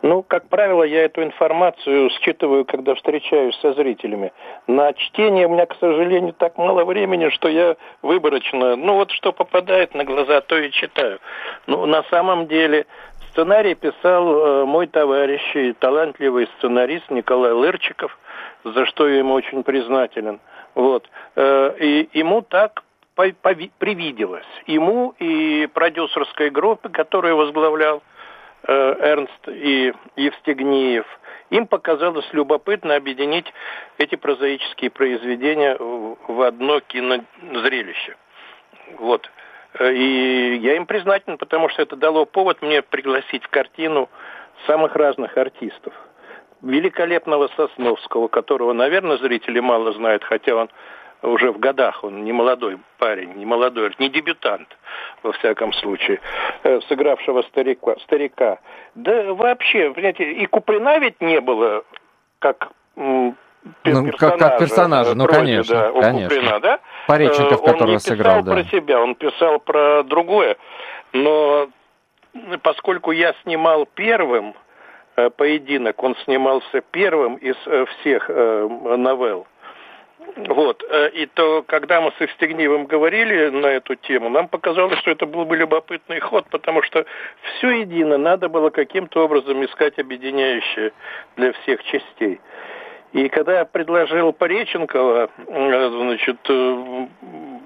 Ну, 0.03 0.22
как 0.22 0.48
правило, 0.48 0.84
я 0.84 1.05
эту 1.05 1.24
информацию 1.24 2.10
считываю, 2.12 2.65
когда 2.65 2.93
встречаюсь 2.93 3.55
со 3.60 3.74
зрителями. 3.74 4.31
На 4.67 4.93
чтение 4.93 5.48
у 5.48 5.50
меня, 5.50 5.65
к 5.65 5.75
сожалению, 5.79 6.34
так 6.34 6.57
мало 6.57 6.86
времени, 6.86 7.29
что 7.29 7.50
я 7.50 7.75
выборочно, 8.03 8.75
ну 8.75 8.93
вот 8.93 9.12
что 9.12 9.31
попадает 9.34 9.96
на 9.96 10.03
глаза, 10.03 10.41
то 10.41 10.57
и 10.57 10.72
читаю. 10.72 11.19
Ну, 11.65 11.88
на 11.88 12.03
самом 12.03 12.48
деле, 12.48 12.86
сценарий 13.38 13.75
писал 13.75 14.27
э, 14.27 14.65
мой 14.65 14.88
товарищ 14.88 15.56
и 15.56 15.74
талантливый 15.74 16.50
сценарист 16.58 17.12
Николай 17.12 17.51
Лырчиков, 17.51 18.17
за 18.63 18.86
что 18.88 19.08
я 19.08 19.20
ему 19.20 19.36
очень 19.36 19.63
признателен. 19.63 20.39
Вот. 20.74 21.08
Э, 21.36 21.75
и 21.79 22.10
ему 22.13 22.41
так 22.41 22.84
привиделось. 23.15 24.46
Ему 24.65 25.13
и 25.20 25.67
продюсерской 25.74 26.50
группе, 26.50 26.89
которую 26.89 27.36
возглавлял 27.38 28.01
Э, 28.63 28.96
Эрнст 29.00 29.48
и 29.48 29.94
Евстигнеев, 30.17 31.06
им 31.51 31.67
показалось 31.67 32.27
любопытно 32.34 32.96
объединить 32.96 33.46
эти 33.98 34.15
прозаические 34.15 34.89
произведения 34.89 35.77
в 35.79 36.41
одно 36.41 36.82
кинозрелище. 36.82 38.17
Вот. 38.98 39.29
И 39.79 40.60
я 40.62 40.75
им 40.75 40.86
признателен, 40.86 41.38
потому 41.38 41.69
что 41.69 41.81
это 41.81 41.96
дало 41.96 42.25
повод 42.25 42.62
мне 42.62 42.81
пригласить 42.81 43.43
в 43.43 43.50
картину 43.50 44.10
самых 44.65 44.96
разных 44.96 45.38
артистов. 45.38 45.93
Великолепного 46.62 47.50
Сосновского, 47.55 48.27
которого, 48.27 48.74
наверное, 48.74 49.17
зрители 49.17 49.60
мало 49.60 49.91
знают, 49.93 50.24
хотя 50.24 50.55
он 50.55 50.69
уже 51.22 51.51
в 51.51 51.60
годах, 51.60 52.03
он 52.03 52.24
не 52.24 52.31
молодой 52.31 52.77
парень, 52.98 53.34
не 53.34 53.46
молодой, 53.46 53.91
не 54.00 54.10
дебютант, 54.10 54.67
во 55.24 55.31
всяком 55.34 55.74
случае, 55.74 56.19
э, 56.63 56.79
сыгравшего 56.88 57.41
старика. 57.43 57.96
старика. 58.01 58.60
Да 58.96 59.34
вообще, 59.34 59.91
понимаете, 59.91 60.31
и 60.31 60.46
Куприна 60.46 61.00
ведь 61.00 61.19
не 61.22 61.39
было, 61.41 61.84
как 62.39 62.72
ну, 63.83 64.12
как, 64.17 64.38
как 64.38 64.59
персонажа, 64.59 65.15
ну, 65.15 65.24
вроде, 65.24 65.39
конечно, 65.39 65.75
да, 65.75 65.91
у 65.91 66.01
конечно. 66.01 66.29
Куприна, 66.29 66.59
да? 66.59 66.79
Пореченков, 67.07 67.62
э, 67.62 67.65
которого 67.65 67.97
сыграл, 67.97 68.43
да. 68.43 68.51
Он 68.51 68.57
не 68.57 68.63
писал 68.63 68.71
про 68.71 68.77
себя, 68.77 69.01
он 69.01 69.15
писал 69.15 69.59
про 69.59 70.03
другое, 70.03 70.57
но 71.13 71.69
поскольку 72.62 73.12
я 73.12 73.33
снимал 73.43 73.86
первым 73.86 74.55
э, 75.15 75.29
поединок, 75.29 76.01
он 76.03 76.15
снимался 76.25 76.81
первым 76.91 77.36
из 77.36 77.55
всех 78.00 78.29
новелл, 78.29 79.47
вот. 80.36 80.83
Э, 80.89 81.09
и 81.09 81.25
то, 81.25 81.63
когда 81.63 82.01
мы 82.01 82.12
с 82.17 82.21
Евстигнеевым 82.21 82.86
говорили 82.86 83.50
на 83.50 83.67
эту 83.67 83.95
тему, 83.95 84.29
нам 84.29 84.47
показалось, 84.47 84.97
что 85.00 85.12
это 85.12 85.25
был 85.25 85.45
бы 85.45 85.55
любопытный 85.55 86.19
ход, 86.19 86.45
потому 86.50 86.83
что 86.83 87.05
все 87.43 87.69
едино 87.71 88.17
надо 88.17 88.50
было 88.50 88.69
каким-то 88.69 89.24
образом 89.24 89.63
искать 89.65 89.97
объединяющее 89.97 90.91
для 91.38 91.53
всех 91.53 91.83
частей. 91.83 92.39
И 93.17 93.29
когда 93.29 93.59
я 93.59 93.65
предложил 93.65 94.31
Пореченкова, 94.31 95.29
э, 95.47 95.89
значит, 95.89 96.38
э, 96.47 97.07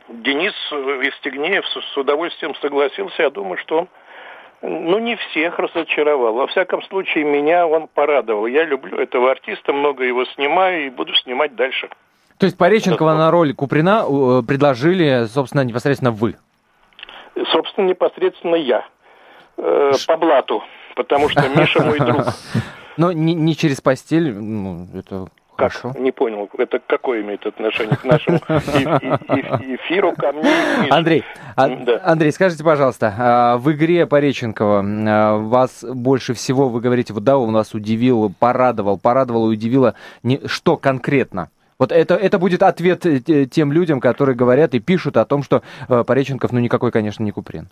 Денис 0.07 0.53
Евстигнеев 0.71 1.65
с 1.67 1.97
удовольствием 1.97 2.55
согласился. 2.55 3.23
Я 3.23 3.29
думаю, 3.31 3.57
что 3.57 3.79
он 3.79 3.89
ну, 4.61 4.99
не 4.99 5.17
всех 5.17 5.59
разочаровал. 5.59 6.35
Во 6.35 6.47
всяком 6.47 6.81
случае, 6.83 7.25
меня 7.25 7.67
он 7.67 7.89
порадовал. 7.89 8.45
Я 8.45 8.63
люблю 8.63 8.97
этого 8.97 9.29
артиста, 9.29 9.73
много 9.73 10.05
его 10.05 10.23
снимаю 10.23 10.85
и 10.85 10.89
буду 10.89 11.13
снимать 11.15 11.53
дальше. 11.53 11.89
То 12.37 12.45
есть 12.45 12.57
Пореченкова 12.57 13.13
на 13.15 13.29
роль 13.29 13.53
Куприна 13.53 14.05
э, 14.07 14.43
предложили, 14.47 15.25
собственно, 15.25 15.65
непосредственно 15.65 16.11
вы? 16.11 16.37
Собственно, 17.51 17.87
непосредственно 17.87 18.55
я. 18.55 18.85
Э, 19.57 19.91
по 20.07 20.15
блату, 20.15 20.63
потому 20.95 21.27
что 21.27 21.45
Миша 21.49 21.83
мой 21.83 21.99
друг. 21.99 22.27
Но 22.97 23.11
не, 23.11 23.33
не 23.33 23.55
через 23.55 23.81
постель, 23.81 24.33
ну, 24.33 24.87
это 24.93 25.27
как? 25.61 25.73
Хорошо. 25.73 25.99
Не 25.99 26.11
понял, 26.11 26.49
это 26.57 26.79
какое 26.85 27.21
имеет 27.21 27.45
отношение 27.45 27.95
к 27.95 28.03
нашему 28.03 28.37
эфиру, 28.47 30.13
ко 30.13 30.31
мне? 30.31 30.51
Андрей, 30.89 31.23
а. 31.55 31.69
Андрей, 32.03 32.31
скажите, 32.31 32.63
пожалуйста, 32.63 33.13
а, 33.17 33.57
в 33.57 33.71
игре 33.71 34.05
Пореченкова 34.05 34.83
а, 34.83 35.37
вас 35.37 35.83
больше 35.83 36.33
всего, 36.33 36.69
вы 36.69 36.81
говорите, 36.81 37.13
вот 37.13 37.23
да, 37.23 37.37
он 37.37 37.53
вас 37.53 37.73
удивил, 37.73 38.33
порадовал, 38.39 38.97
порадовал 38.97 39.49
и 39.49 39.53
удивило, 39.53 39.95
что 40.45 40.77
конкретно? 40.77 41.49
Вот 41.81 41.91
это, 41.91 42.13
это 42.15 42.37
будет 42.37 42.61
ответ 42.61 43.07
э, 43.07 43.47
тем 43.47 43.71
людям, 43.71 43.99
которые 43.99 44.35
говорят 44.35 44.75
и 44.75 44.79
пишут 44.79 45.17
о 45.17 45.25
том, 45.25 45.41
что 45.41 45.63
э, 45.89 46.03
Пореченков, 46.03 46.51
ну, 46.51 46.59
никакой, 46.59 46.91
конечно, 46.91 47.23
не 47.23 47.31
Куприн. 47.31 47.69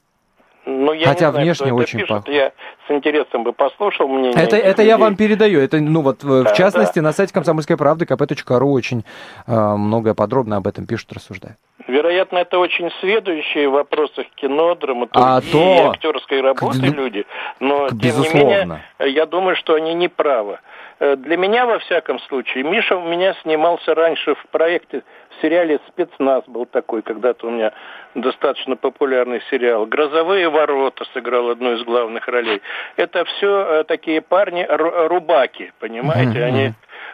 Я 1.00 1.08
Хотя 1.08 1.32
знаю, 1.32 1.46
внешне 1.46 1.74
очень 1.74 2.00
пишет. 2.00 2.28
Я 2.28 2.52
с 2.88 2.92
интересом 2.92 3.44
бы 3.44 3.54
послушал 3.54 4.08
мнение. 4.10 4.34
Это, 4.34 4.58
это 4.58 4.84
я 4.84 4.98
вам 4.98 5.16
передаю. 5.16 5.62
Это, 5.62 5.80
ну 5.80 6.02
вот, 6.02 6.20
да, 6.24 6.44
в 6.44 6.54
частности, 6.54 7.00
да. 7.00 7.04
на 7.04 7.12
сайте 7.14 7.34
комсомольской 7.34 7.78
правды 7.78 8.06
kp.ru 8.06 8.66
очень 8.66 9.06
э, 9.48 9.52
многое 9.54 10.14
подробно 10.14 10.58
об 10.58 10.68
этом 10.68 10.86
пишут, 10.86 11.14
рассуждают. 11.14 11.58
Вероятно, 11.88 12.40
это 12.40 12.60
очень 12.60 12.92
сведущие 13.00 13.70
в 13.70 13.74
вопросах 13.74 14.26
кино, 14.36 14.76
драматургии 14.76 15.26
а 15.26 15.42
то... 15.42 15.58
и 15.58 15.90
актерской 15.90 16.42
работы 16.42 16.82
к... 16.82 16.96
люди. 16.96 17.26
Но, 17.62 17.88
Безусловно. 17.92 18.30
тем 18.30 18.40
не 18.40 18.56
менее, 18.56 18.82
я 19.00 19.26
думаю, 19.26 19.56
что 19.56 19.76
они 19.76 19.94
не 19.94 20.10
правы. 20.10 20.60
Э, 21.00 21.16
для 21.16 21.38
меня, 21.38 21.66
во 21.66 21.80
всяком 21.80 22.20
случае, 22.20 22.64
Миша 22.64 22.98
у 22.98 23.08
меня 23.08 23.34
снимался 23.42 23.96
раньше 23.96 24.36
в 24.36 24.46
проекте, 24.52 25.04
в 25.40 25.42
сериале 25.42 25.80
«Спецназ» 25.88 26.44
был 26.48 26.66
такой, 26.66 27.02
когда-то 27.02 27.48
у 27.48 27.50
меня 27.50 27.72
достаточно 28.14 28.76
популярный 28.76 29.42
сериал. 29.50 29.86
«Грозовые 29.86 30.50
ворота» 30.50 31.06
сыграл 31.14 31.50
одну 31.50 31.74
из 31.74 31.84
главных 31.84 32.28
ролей. 32.28 32.62
Это 32.98 33.24
все 33.26 33.80
э, 33.80 33.84
такие 33.86 34.22
парни 34.22 34.66
рубаки, 34.70 35.72
понимаете? 35.80 36.44
Они 36.44 36.74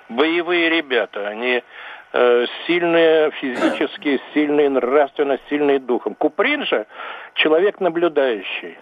боевые 0.10 0.70
ребята, 0.70 1.28
они 1.28 1.62
э, 2.14 2.46
сильные 2.66 3.32
физически, 3.32 4.20
сильные 4.34 4.70
нравственно, 4.70 5.40
сильные 5.50 5.80
духом. 5.80 6.16
Куприн 6.16 6.66
же 6.66 6.88
человек 7.36 7.80
наблюдающий. 7.80 8.78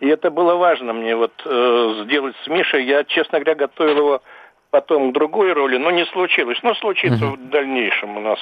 И 0.00 0.08
это 0.08 0.30
было 0.30 0.56
важно 0.56 0.92
мне 0.94 1.14
вот 1.14 1.32
э, 1.44 2.02
сделать 2.04 2.34
с 2.44 2.48
Мишей. 2.48 2.84
Я, 2.84 3.04
честно 3.04 3.38
говоря, 3.38 3.54
готовил 3.54 3.98
его 3.98 4.22
потом 4.72 5.10
к 5.10 5.12
другой 5.12 5.52
роли, 5.52 5.76
но 5.76 5.90
не 5.90 6.04
случилось. 6.06 6.58
Но 6.62 6.74
случится 6.74 7.26
угу. 7.26 7.36
в 7.36 7.50
дальнейшем 7.50 8.16
у 8.16 8.20
нас. 8.20 8.38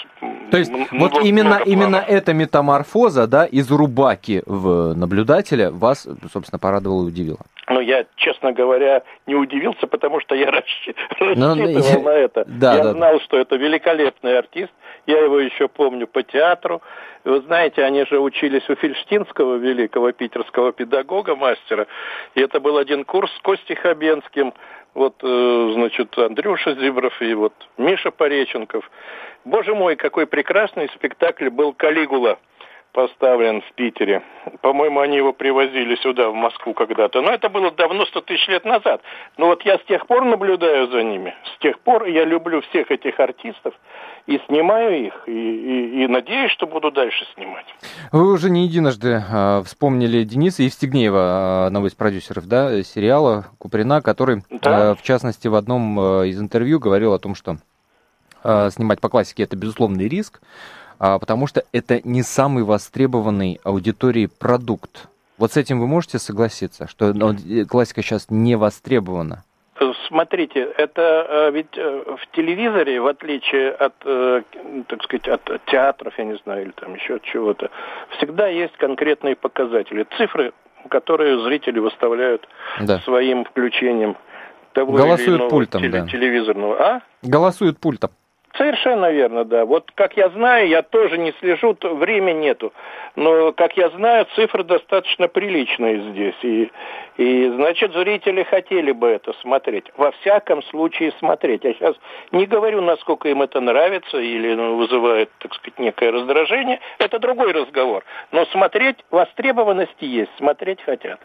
То 0.51 0.57
есть 0.57 0.73
вот 0.93 1.23
именно, 1.23 1.61
именно 1.67 1.97
эта 1.97 2.33
метаморфоза, 2.33 3.27
да, 3.27 3.45
из 3.45 3.71
рубаки 3.71 4.43
в 4.47 4.95
наблюдателя 4.95 5.71
вас, 5.71 6.09
собственно, 6.33 6.59
порадовала 6.59 7.05
и 7.05 7.09
удивила. 7.09 7.41
Ну, 7.69 7.81
я, 7.81 8.05
честно 8.17 8.53
говоря, 8.53 9.03
не 9.27 9.35
удивился, 9.35 9.87
потому 9.87 10.21
что 10.21 10.35
я 10.35 10.51
рассчитывал 10.51 11.35
но, 11.37 11.55
ну, 11.55 12.03
на 12.03 12.11
это. 12.11 12.45
Да, 12.61 12.77
я 12.77 12.85
да, 12.85 12.93
знал, 12.93 13.15
да. 13.15 13.25
что 13.25 13.37
это 13.37 13.57
великолепный 13.57 14.39
артист. 14.39 14.73
Я 15.07 15.19
его 15.19 15.41
еще 15.41 15.67
помню 15.67 16.07
по 16.07 16.23
театру. 16.23 16.81
Вы 17.25 17.41
знаете, 17.43 17.83
они 17.85 18.07
же 18.07 18.19
учились 18.19 18.69
у 18.71 18.75
Фельштинского, 18.77 19.57
великого 19.57 20.13
питерского 20.13 20.73
педагога, 20.73 21.37
мастера. 21.37 21.87
И 22.35 22.41
это 22.41 22.61
был 22.61 22.79
один 22.79 23.05
курс 23.05 23.31
с 23.37 23.41
Костей 23.41 23.77
Хабенским, 23.77 24.55
вот, 24.95 25.15
э, 25.23 25.71
значит, 25.75 26.17
Андрюша 26.19 26.75
Зибров 26.75 27.21
и 27.23 27.35
вот 27.35 27.53
Миша 27.79 28.11
Пореченков. 28.11 28.91
Боже 29.45 29.75
мой, 29.75 29.97
какой 29.97 30.27
прекрасный 30.27 30.89
спектакль 30.95 31.49
был 31.49 31.73
«Калигула» 31.73 32.39
поставлен 32.93 33.63
в 33.63 33.73
Питере. 33.75 34.23
По-моему, 34.63 35.01
они 35.01 35.17
его 35.17 35.33
привозили 35.33 35.97
сюда, 35.97 36.31
в 36.31 36.35
Москву 36.35 36.75
когда-то. 36.75 37.21
Но 37.23 37.31
это 37.31 37.49
было 37.49 37.71
давно, 37.71 38.05
сто 38.07 38.21
тысяч 38.21 38.49
лет 38.49 38.65
назад. 38.65 39.01
Но 39.37 39.47
вот 39.47 39.63
я 39.63 39.79
с 39.79 39.85
тех 39.85 40.07
пор 40.07 40.25
наблюдаю 40.25 40.89
за 40.89 41.03
ними. 41.03 41.35
С 41.55 41.59
тех 41.61 41.79
пор 41.81 42.07
я 42.07 42.25
люблю 42.25 42.61
всех 42.63 42.91
этих 42.91 43.21
артистов 43.21 43.75
и 44.27 44.41
снимаю 44.47 45.07
их. 45.07 45.23
И, 45.27 45.33
и, 45.33 46.05
и 46.05 46.07
надеюсь, 46.09 46.51
что 46.53 46.67
буду 46.67 46.91
дальше 46.91 47.25
снимать. 47.35 47.67
Вы 48.13 48.33
уже 48.33 48.51
не 48.51 48.65
единожды 48.65 49.23
э, 49.23 49.63
вспомнили 49.65 50.25
Дениса 50.25 50.63
Евстигнеева, 50.63 51.65
э, 51.65 51.67
одного 51.67 51.87
из 51.87 51.95
продюсеров 51.95 52.47
да, 52.47 52.83
сериала 52.83 53.47
Куприна, 53.59 54.03
который, 54.03 54.43
да. 54.51 54.93
э, 54.93 54.95
в 54.95 55.03
частности, 55.03 55.49
в 55.49 55.55
одном 55.55 55.99
из 56.25 56.41
интервью 56.41 56.81
говорил 56.81 57.13
о 57.13 57.19
том, 57.19 57.35
что 57.35 57.57
э, 58.45 58.71
снимать 58.71 59.01
по 59.01 59.09
классике 59.09 59.45
это 59.45 59.57
безусловный 59.57 60.09
риск. 60.09 60.41
А, 61.01 61.19
потому 61.19 61.47
что 61.47 61.65
это 61.73 62.01
не 62.05 62.23
самый 62.23 62.63
востребованный 62.63 63.59
аудиторией 63.65 64.29
продукт. 64.29 65.09
Вот 65.39 65.53
с 65.53 65.57
этим 65.57 65.81
вы 65.81 65.87
можете 65.87 66.19
согласиться, 66.19 66.87
что 66.87 67.15
ну, 67.15 67.35
классика 67.67 68.03
сейчас 68.03 68.27
не 68.29 68.55
востребована? 68.57 69.43
Смотрите, 70.09 70.61
это 70.77 71.27
э, 71.29 71.51
ведь 71.53 71.79
э, 71.79 72.03
в 72.05 72.37
телевизоре, 72.37 73.01
в 73.01 73.07
отличие 73.07 73.71
от, 73.71 73.95
э, 74.05 74.43
так 74.89 75.03
сказать, 75.05 75.29
от 75.29 75.65
театров, 75.67 76.13
я 76.19 76.25
не 76.25 76.37
знаю, 76.45 76.65
или 76.65 76.73
там 76.73 76.95
еще 76.95 77.15
от 77.15 77.23
чего-то, 77.23 77.71
всегда 78.19 78.49
есть 78.49 78.77
конкретные 78.77 79.37
показатели, 79.37 80.07
цифры, 80.19 80.53
которые 80.89 81.43
зрители 81.45 81.79
выставляют 81.79 82.47
да. 82.81 82.99
своим 82.99 83.45
включением 83.47 84.17
того 84.75 84.93
Голосуют 84.93 85.29
или 85.29 85.37
иного 85.37 85.49
пультом, 85.49 85.83
теле- 85.83 86.03
да. 86.03 86.07
телевизорного. 86.07 86.77
А? 86.79 87.01
Голосуют 87.23 87.79
пультом. 87.79 88.11
Совершенно 88.57 89.11
верно, 89.13 89.45
да. 89.45 89.65
Вот 89.65 89.91
как 89.95 90.17
я 90.17 90.29
знаю, 90.31 90.69
я 90.69 90.83
тоже 90.83 91.19
не 91.19 91.33
слежу, 91.41 91.77
времени 91.83 92.41
нету. 92.41 92.73
Но, 93.15 93.53
как 93.53 93.77
я 93.77 93.91
знаю, 93.91 94.27
цифры 94.35 94.65
достаточно 94.65 95.29
приличные 95.29 96.01
здесь. 96.11 96.35
И, 96.43 96.71
и, 97.17 97.49
значит, 97.49 97.93
зрители 97.93 98.43
хотели 98.43 98.91
бы 98.91 99.09
это 99.09 99.33
смотреть. 99.35 99.85
Во 99.97 100.11
всяком 100.13 100.63
случае 100.65 101.13
смотреть. 101.19 101.65
Я 101.65 101.75
сейчас 101.75 101.97
не 102.33 102.47
говорю, 102.47 102.81
насколько 102.81 103.29
им 103.29 103.43
это 103.43 103.61
нравится 103.61 104.19
или 104.19 104.55
ну, 104.55 104.77
вызывает, 104.77 105.31
так 105.39 105.55
сказать, 105.55 105.79
некое 105.79 106.11
раздражение. 106.11 106.81
Это 106.99 107.19
другой 107.21 107.53
разговор. 107.53 108.05
Но 108.33 108.47
смотреть, 108.47 108.97
востребованности 109.11 110.05
есть, 110.05 110.31
смотреть 110.39 110.83
хотят. 110.83 111.21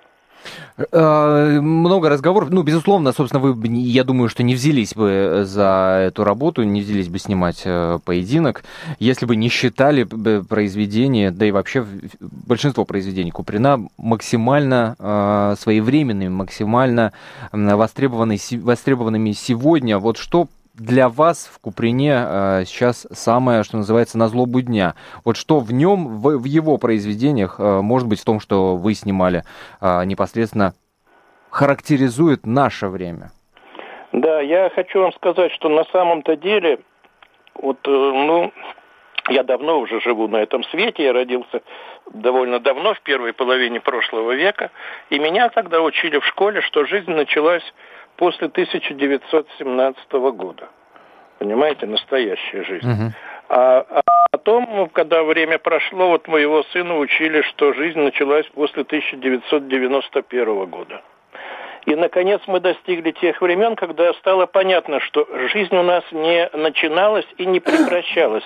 Э, 0.77 1.59
много 1.61 2.09
разговоров. 2.09 2.49
Ну, 2.49 2.63
безусловно, 2.63 3.13
собственно, 3.13 3.41
вы, 3.41 3.67
я 3.67 4.03
думаю, 4.03 4.29
что 4.29 4.43
не 4.43 4.55
взялись 4.55 4.93
бы 4.93 5.43
за 5.45 6.05
эту 6.07 6.23
работу, 6.23 6.63
не 6.63 6.81
взялись 6.81 7.07
бы 7.07 7.17
снимать 7.19 7.61
э, 7.65 7.99
поединок, 8.03 8.63
если 8.99 9.25
бы 9.25 9.35
не 9.35 9.49
считали 9.49 10.03
произведения, 10.03 11.31
да 11.31 11.45
и 11.45 11.51
вообще 11.51 11.85
большинство 12.19 12.83
произведений 12.85 13.31
Куприна 13.31 13.87
максимально 13.97 14.95
э, 14.99 15.55
своевременными, 15.59 16.29
максимально 16.29 17.13
востребованными 17.51 19.31
сегодня. 19.31 19.97
Вот 19.97 20.17
что 20.17 20.47
для 20.77 21.09
вас 21.09 21.49
в 21.53 21.59
Куприне 21.59 22.13
э, 22.15 22.63
сейчас 22.65 23.07
самое, 23.11 23.63
что 23.63 23.77
называется, 23.77 24.17
на 24.17 24.27
злобу 24.27 24.61
дня? 24.61 24.95
Вот 25.23 25.37
что 25.37 25.59
в 25.59 25.71
нем, 25.71 26.19
в, 26.19 26.37
в 26.37 26.43
его 26.45 26.77
произведениях, 26.77 27.55
э, 27.59 27.81
может 27.81 28.07
быть, 28.07 28.19
в 28.21 28.25
том, 28.25 28.39
что 28.39 28.75
вы 28.75 28.93
снимали, 28.93 29.43
э, 29.81 30.05
непосредственно 30.05 30.73
характеризует 31.49 32.45
наше 32.45 32.87
время? 32.87 33.31
Да, 34.11 34.41
я 34.41 34.69
хочу 34.69 35.01
вам 35.01 35.13
сказать, 35.13 35.51
что 35.53 35.69
на 35.69 35.83
самом-то 35.85 36.35
деле, 36.35 36.79
вот, 37.55 37.77
э, 37.85 37.89
ну, 37.89 38.51
я 39.29 39.43
давно 39.43 39.79
уже 39.79 40.01
живу 40.01 40.27
на 40.27 40.37
этом 40.37 40.63
свете, 40.65 41.03
я 41.03 41.13
родился 41.13 41.61
довольно 42.13 42.59
давно, 42.59 42.93
в 42.93 43.01
первой 43.01 43.33
половине 43.33 43.79
прошлого 43.79 44.33
века, 44.33 44.71
и 45.09 45.17
меня 45.17 45.49
тогда 45.49 45.81
учили 45.81 46.19
в 46.19 46.25
школе, 46.25 46.61
что 46.61 46.85
жизнь 46.85 47.11
началась 47.11 47.63
после 48.17 48.47
1917 48.47 50.11
года. 50.11 50.69
Понимаете, 51.39 51.85
настоящая 51.85 52.63
жизнь. 52.63 52.89
Угу. 52.89 53.11
А, 53.49 53.85
а 53.89 54.01
потом, 54.31 54.89
когда 54.89 55.23
время 55.23 55.59
прошло, 55.59 56.09
вот 56.09 56.27
моего 56.27 56.63
сына 56.71 56.97
учили, 56.97 57.41
что 57.41 57.73
жизнь 57.73 57.99
началась 57.99 58.45
после 58.47 58.83
1991 58.83 60.65
года. 60.65 61.01
И, 61.85 61.95
наконец, 61.95 62.41
мы 62.47 62.59
достигли 62.59 63.11
тех 63.11 63.41
времен, 63.41 63.75
когда 63.75 64.11
стало 64.15 64.47
понятно, 64.47 64.99
что 65.01 65.27
жизнь 65.53 65.75
у 65.75 65.83
нас 65.83 66.03
не 66.11 66.49
начиналась 66.53 67.27
и 67.37 67.45
не 67.45 67.59
прекращалась. 67.59 68.43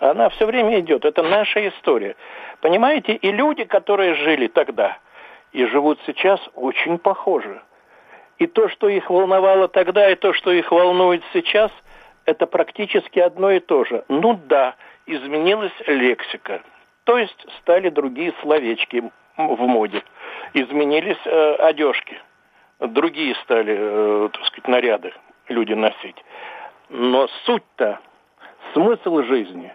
Она 0.00 0.28
все 0.30 0.46
время 0.46 0.80
идет. 0.80 1.04
Это 1.04 1.22
наша 1.22 1.68
история. 1.68 2.16
Понимаете, 2.60 3.12
и 3.14 3.30
люди, 3.30 3.64
которые 3.64 4.14
жили 4.14 4.48
тогда 4.48 4.98
и 5.52 5.64
живут 5.66 6.00
сейчас, 6.06 6.40
очень 6.54 6.98
похожи. 6.98 7.60
И 8.40 8.46
то, 8.46 8.70
что 8.70 8.88
их 8.88 9.10
волновало 9.10 9.68
тогда, 9.68 10.10
и 10.10 10.14
то, 10.14 10.32
что 10.32 10.50
их 10.50 10.72
волнует 10.72 11.22
сейчас, 11.34 11.70
это 12.24 12.46
практически 12.46 13.18
одно 13.18 13.50
и 13.50 13.60
то 13.60 13.84
же. 13.84 14.02
Ну 14.08 14.40
да, 14.46 14.76
изменилась 15.06 15.74
лексика. 15.86 16.62
То 17.04 17.18
есть 17.18 17.36
стали 17.60 17.90
другие 17.90 18.32
словечки 18.40 19.04
в 19.36 19.60
моде. 19.66 20.02
Изменились 20.54 21.20
э, 21.26 21.54
одежки. 21.56 22.18
Другие 22.78 23.34
стали, 23.44 23.76
э, 23.78 24.28
так 24.32 24.42
сказать, 24.46 24.68
наряды 24.68 25.12
люди 25.48 25.74
носить. 25.74 26.16
Но 26.88 27.28
суть-то, 27.44 28.00
смысл 28.72 29.22
жизни. 29.24 29.70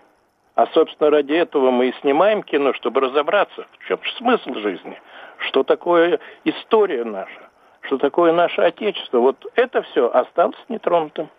А, 0.56 0.66
собственно, 0.74 1.12
ради 1.12 1.34
этого 1.34 1.70
мы 1.70 1.90
и 1.90 1.96
снимаем 2.02 2.42
кино, 2.42 2.74
чтобы 2.74 3.02
разобраться, 3.02 3.68
в 3.78 3.88
чем 3.88 4.02
же 4.02 4.12
смысл 4.14 4.56
жизни. 4.56 5.00
Что 5.38 5.62
такое 5.62 6.20
история 6.46 7.04
наша 7.04 7.46
что 7.86 7.98
такое 7.98 8.34
наше 8.34 8.62
Отечество. 8.62 9.20
Вот 9.20 9.46
это 9.56 9.82
все 9.84 10.10
осталось 10.12 10.58
нетронутым. 10.70 11.30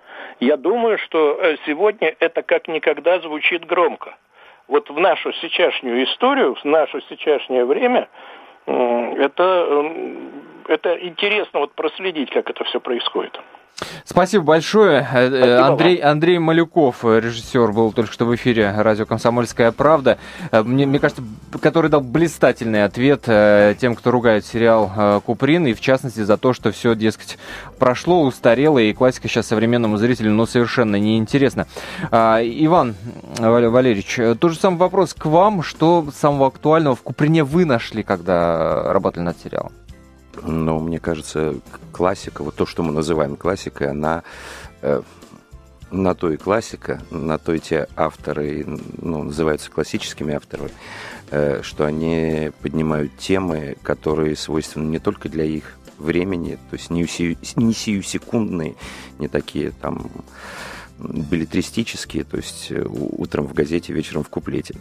Я 0.40 0.56
думаю, 0.56 0.98
что 0.98 1.38
э, 1.40 1.56
сегодня 1.66 2.14
это 2.20 2.42
как 2.42 2.68
никогда 2.68 3.18
звучит 3.20 3.64
громко. 3.66 4.16
Вот 4.68 4.90
в 4.90 4.98
нашу 4.98 5.32
сейчасшнюю 5.32 6.04
историю, 6.04 6.54
в 6.54 6.64
наше 6.64 7.00
сейчасшнее 7.08 7.64
время, 7.64 8.08
это, 8.66 9.92
это 10.66 10.98
интересно 11.06 11.60
вот 11.60 11.72
проследить, 11.74 12.30
как 12.30 12.50
это 12.50 12.64
все 12.64 12.80
происходит. 12.80 13.40
Спасибо 14.04 14.44
большое. 14.44 15.06
Э, 15.12 15.26
э, 15.26 15.28
Спасибо 15.28 15.66
Андрей, 15.66 15.96
Андрей 15.96 16.38
Малюков, 16.38 17.04
э, 17.04 17.20
режиссер, 17.20 17.72
был 17.72 17.92
только 17.92 18.10
что 18.10 18.24
в 18.24 18.34
эфире 18.34 18.72
радио 18.74 19.04
«Комсомольская 19.04 19.70
правда». 19.70 20.18
Мне, 20.50 20.86
мне 20.86 20.98
кажется, 20.98 21.22
который 21.60 21.90
дал 21.90 22.00
блистательный 22.00 22.84
ответ 22.84 23.22
тем, 23.78 23.94
кто 23.94 24.10
ругает 24.10 24.46
сериал 24.46 25.20
«Куприн», 25.24 25.66
и 25.66 25.74
в 25.74 25.80
частности 25.80 26.20
за 26.20 26.36
то, 26.38 26.52
что 26.52 26.72
все, 26.72 26.94
дескать, 26.94 27.38
прошло, 27.78 28.22
устарело, 28.22 28.78
и 28.78 28.92
классика 28.94 29.28
сейчас 29.28 29.48
современному 29.48 29.98
зрителю 29.98 30.32
ну, 30.32 30.46
совершенно 30.46 30.96
неинтересна. 30.96 31.66
Иван 32.10 32.94
Валерьевич, 33.38 34.38
тот 34.38 34.52
же 34.52 34.58
самый 34.58 34.78
вопрос 34.78 35.12
к 35.14 35.26
вам. 35.26 35.62
Что 35.62 36.06
самого 36.14 36.46
актуального 36.46 36.96
в 36.96 37.02
«Куприне» 37.02 37.44
вы 37.44 37.64
нашли, 37.64 38.02
когда 38.02 38.92
работали 38.92 39.24
над 39.24 39.36
сериалом? 39.38 39.72
Но 40.42 40.78
мне 40.78 40.98
кажется, 40.98 41.54
классика, 41.92 42.42
вот 42.42 42.54
то, 42.54 42.66
что 42.66 42.82
мы 42.82 42.92
называем 42.92 43.36
классикой, 43.36 43.90
она 43.90 44.22
э, 44.82 45.02
на 45.90 46.14
то 46.14 46.30
и 46.30 46.36
классика, 46.36 47.00
на 47.10 47.38
то 47.38 47.52
и 47.52 47.58
те 47.58 47.88
авторы, 47.96 48.66
ну, 48.98 49.22
называются 49.22 49.70
классическими 49.70 50.34
авторами, 50.34 50.70
э, 51.30 51.62
что 51.62 51.84
они 51.84 52.50
поднимают 52.60 53.16
темы, 53.16 53.76
которые 53.82 54.36
свойственны 54.36 54.88
не 54.88 54.98
только 54.98 55.28
для 55.28 55.44
их 55.44 55.76
времени, 55.98 56.58
то 56.70 56.76
есть 56.76 56.90
не, 56.90 57.06
сию, 57.06 57.36
не 57.56 57.72
сиюсекундные, 57.72 58.74
не 59.18 59.28
такие 59.28 59.70
там 59.70 60.10
билетристические, 60.98 62.24
то 62.24 62.36
есть 62.36 62.68
э, 62.70 62.84
утром 62.86 63.46
в 63.46 63.54
газете, 63.54 63.92
вечером 63.92 64.24
в 64.24 64.28
куплете. 64.28 64.74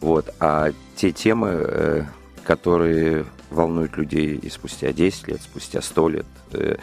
Вот. 0.00 0.32
А 0.40 0.72
те 0.94 1.12
темы, 1.12 1.48
э, 1.50 2.04
которые 2.46 3.26
волнуют 3.50 3.96
людей 3.96 4.36
и 4.36 4.48
спустя 4.48 4.92
10 4.92 5.28
лет, 5.28 5.40
спустя 5.42 5.82
100 5.82 6.08
лет. 6.08 6.26
Э, 6.52 6.76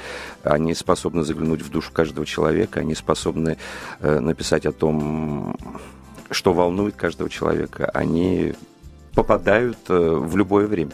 они 0.43 0.73
способны 0.73 1.23
заглянуть 1.23 1.62
в 1.62 1.69
душу 1.69 1.91
каждого 1.93 2.26
человека, 2.26 2.82
они 2.82 2.95
способны 2.95 3.58
э, 4.02 4.19
написать 4.19 4.65
о 4.65 4.73
том, 4.73 5.58
что 6.32 6.54
волнует 6.54 6.95
каждого 6.95 7.30
человека. 7.30 7.89
Они 7.93 8.54
попадают 9.15 9.78
э, 9.88 9.93
в 9.93 10.36
любое 10.36 10.67
время. 10.67 10.91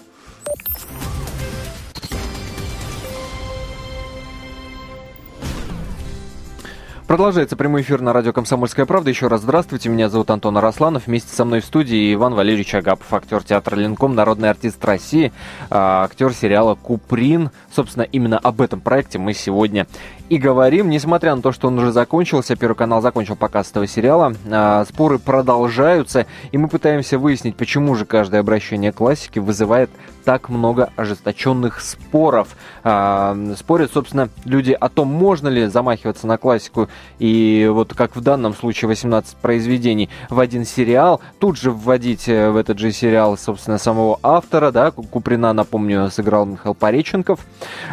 Продолжается 7.10 7.56
прямой 7.56 7.82
эфир 7.82 8.02
на 8.02 8.14
радио 8.14 8.34
«Комсомольская 8.34 8.86
правда». 8.86 9.10
Еще 9.10 9.26
раз 9.26 9.42
здравствуйте, 9.42 9.90
меня 9.90 10.10
зовут 10.10 10.30
Антон 10.30 10.60
Арасланов. 10.60 11.08
Вместе 11.08 11.36
со 11.36 11.44
мной 11.44 11.62
в 11.62 11.66
студии 11.66 12.14
Иван 12.14 12.36
Валерьевич 12.36 12.76
Агапов, 12.76 13.12
актер 13.12 13.44
театра 13.44 13.76
«Ленком», 13.76 14.14
народный 14.14 14.52
артист 14.52 14.86
России, 14.86 15.34
а, 15.72 16.04
актер 16.04 16.32
сериала 16.34 16.76
«Куприн». 16.76 17.50
Собственно, 17.76 18.04
именно 18.04 18.38
об 18.38 18.62
этом 18.62 18.80
проекте 18.80 19.18
мы 19.18 19.34
сегодня 19.34 19.88
и 20.30 20.38
говорим. 20.38 20.92
Несмотря 20.92 21.36
на 21.36 21.42
то, 21.42 21.52
что 21.52 21.70
он 21.70 21.80
уже 21.80 21.92
закончился, 21.92 22.56
Первый 22.56 22.76
канал 22.76 23.02
закончил 23.02 23.36
показ 23.36 23.72
этого 23.72 23.88
сериала, 23.88 24.36
а, 24.46 24.86
споры 24.86 25.18
продолжаются, 25.18 26.28
и 26.52 26.60
мы 26.60 26.68
пытаемся 26.68 27.18
выяснить, 27.18 27.56
почему 27.56 27.96
же 27.96 28.06
каждое 28.06 28.40
обращение 28.40 28.92
к 28.92 28.98
классике 28.98 29.40
вызывает 29.40 29.90
так 30.30 30.48
много 30.50 30.92
ожесточенных 30.96 31.82
споров. 31.82 32.50
А, 32.84 33.36
спорят, 33.58 33.92
собственно, 33.92 34.30
люди 34.46 34.78
о 34.80 34.88
том, 34.88 35.08
можно 35.08 35.48
ли 35.48 35.66
замахиваться 35.66 36.28
на 36.28 36.38
классику 36.38 36.88
и 37.18 37.68
вот 37.74 37.96
как 37.96 38.16
в 38.16 38.22
данном 38.22 38.54
случае 38.54 38.90
18 38.90 39.38
произведений 39.38 40.08
в 40.30 40.40
один 40.40 40.66
сериал, 40.66 41.20
тут 41.40 41.58
же 41.58 41.72
вводить 41.72 42.30
э, 42.30 42.52
в 42.52 42.58
этот 42.58 42.78
же 42.78 42.92
сериал, 42.92 43.40
собственно, 43.40 43.80
самого 43.80 44.20
автора, 44.22 44.70
да, 44.70 44.92
Куприна, 44.92 45.52
напомню, 45.52 46.12
сыграл 46.12 46.46
Михаил 46.46 46.76
Пореченков. 46.76 47.40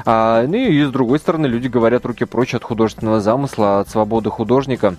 А, 0.05 0.47
ну 0.47 0.57
и 0.57 0.85
с 0.85 0.91
другой 0.91 1.19
стороны, 1.21 1.47
люди 1.47 1.69
говорят 1.69 2.05
руки 2.05 2.27
прочь 2.27 2.55
от 2.55 2.65
художественного 2.65 3.23
замысла, 3.23 3.81
от 3.81 3.89
свободы 3.89 4.29
художника. 4.29 4.97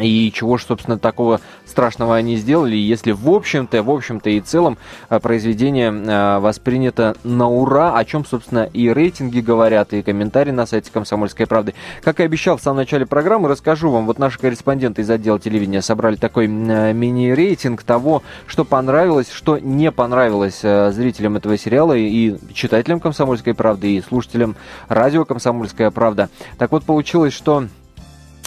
И 0.00 0.32
чего 0.32 0.56
же, 0.56 0.64
собственно, 0.64 0.98
такого 0.98 1.40
страшного 1.66 2.16
они 2.16 2.36
сделали, 2.36 2.76
если 2.76 3.12
в 3.12 3.28
общем-то, 3.28 3.82
в 3.82 3.90
общем-то 3.90 4.30
и 4.30 4.40
целом 4.40 4.78
э, 5.08 5.20
произведение 5.20 5.90
э, 5.90 6.38
воспринято 6.38 7.16
на 7.24 7.48
ура, 7.48 7.96
о 7.96 8.04
чем, 8.04 8.24
собственно, 8.24 8.64
и 8.72 8.88
рейтинги 8.88 9.40
говорят, 9.40 9.92
и 9.92 10.02
комментарии 10.02 10.50
на 10.50 10.66
сайте 10.66 10.90
«Комсомольской 10.92 11.46
правды». 11.46 11.74
Как 12.02 12.20
и 12.20 12.22
обещал 12.22 12.56
в 12.56 12.62
самом 12.62 12.78
начале 12.78 13.06
программы, 13.06 13.48
расскажу 13.48 13.90
вам, 13.90 14.06
вот 14.06 14.18
наши 14.18 14.38
корреспонденты 14.38 15.02
из 15.02 15.10
отдела 15.10 15.38
телевидения 15.38 15.82
собрали 15.82 16.16
такой 16.16 16.46
э, 16.46 16.92
мини-рейтинг 16.92 17.82
того, 17.82 18.22
что 18.46 18.64
понравилось, 18.64 19.30
что 19.30 19.58
не 19.58 19.92
понравилось 19.92 20.60
зрителям 20.60 21.36
этого 21.36 21.56
сериала 21.56 21.94
и 21.96 22.36
читателям 22.52 23.00
«Комсомольской 23.00 23.54
правды», 23.54 23.96
и 23.96 24.02
слушателям 24.02 24.56
радио 24.88 25.24
«Комсомольская 25.24 25.90
правда». 25.90 26.28
Так 26.58 26.72
вот, 26.72 26.84
получилось, 26.84 27.32
что 27.32 27.66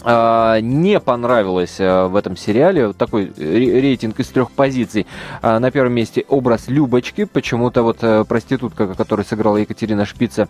не 0.06 1.00
понравилось 1.00 1.78
а, 1.80 2.08
в 2.08 2.16
этом 2.16 2.36
сериале. 2.36 2.94
Такой 2.94 3.32
рейтинг 3.38 4.20
из 4.20 4.28
трех 4.28 4.52
позиций. 4.52 5.08
А, 5.42 5.60
на 5.60 5.72
первом 5.72 5.94
месте 5.94 6.26
образ 6.28 6.68
Любочки. 6.68 7.26
Почему-то 7.26 7.84
вот 7.84 7.98
э, 8.02 8.24
проститутка, 8.26 8.88
которую 8.96 9.26
сыграла 9.26 9.58
Екатерина 9.58 10.06
Шпица, 10.06 10.48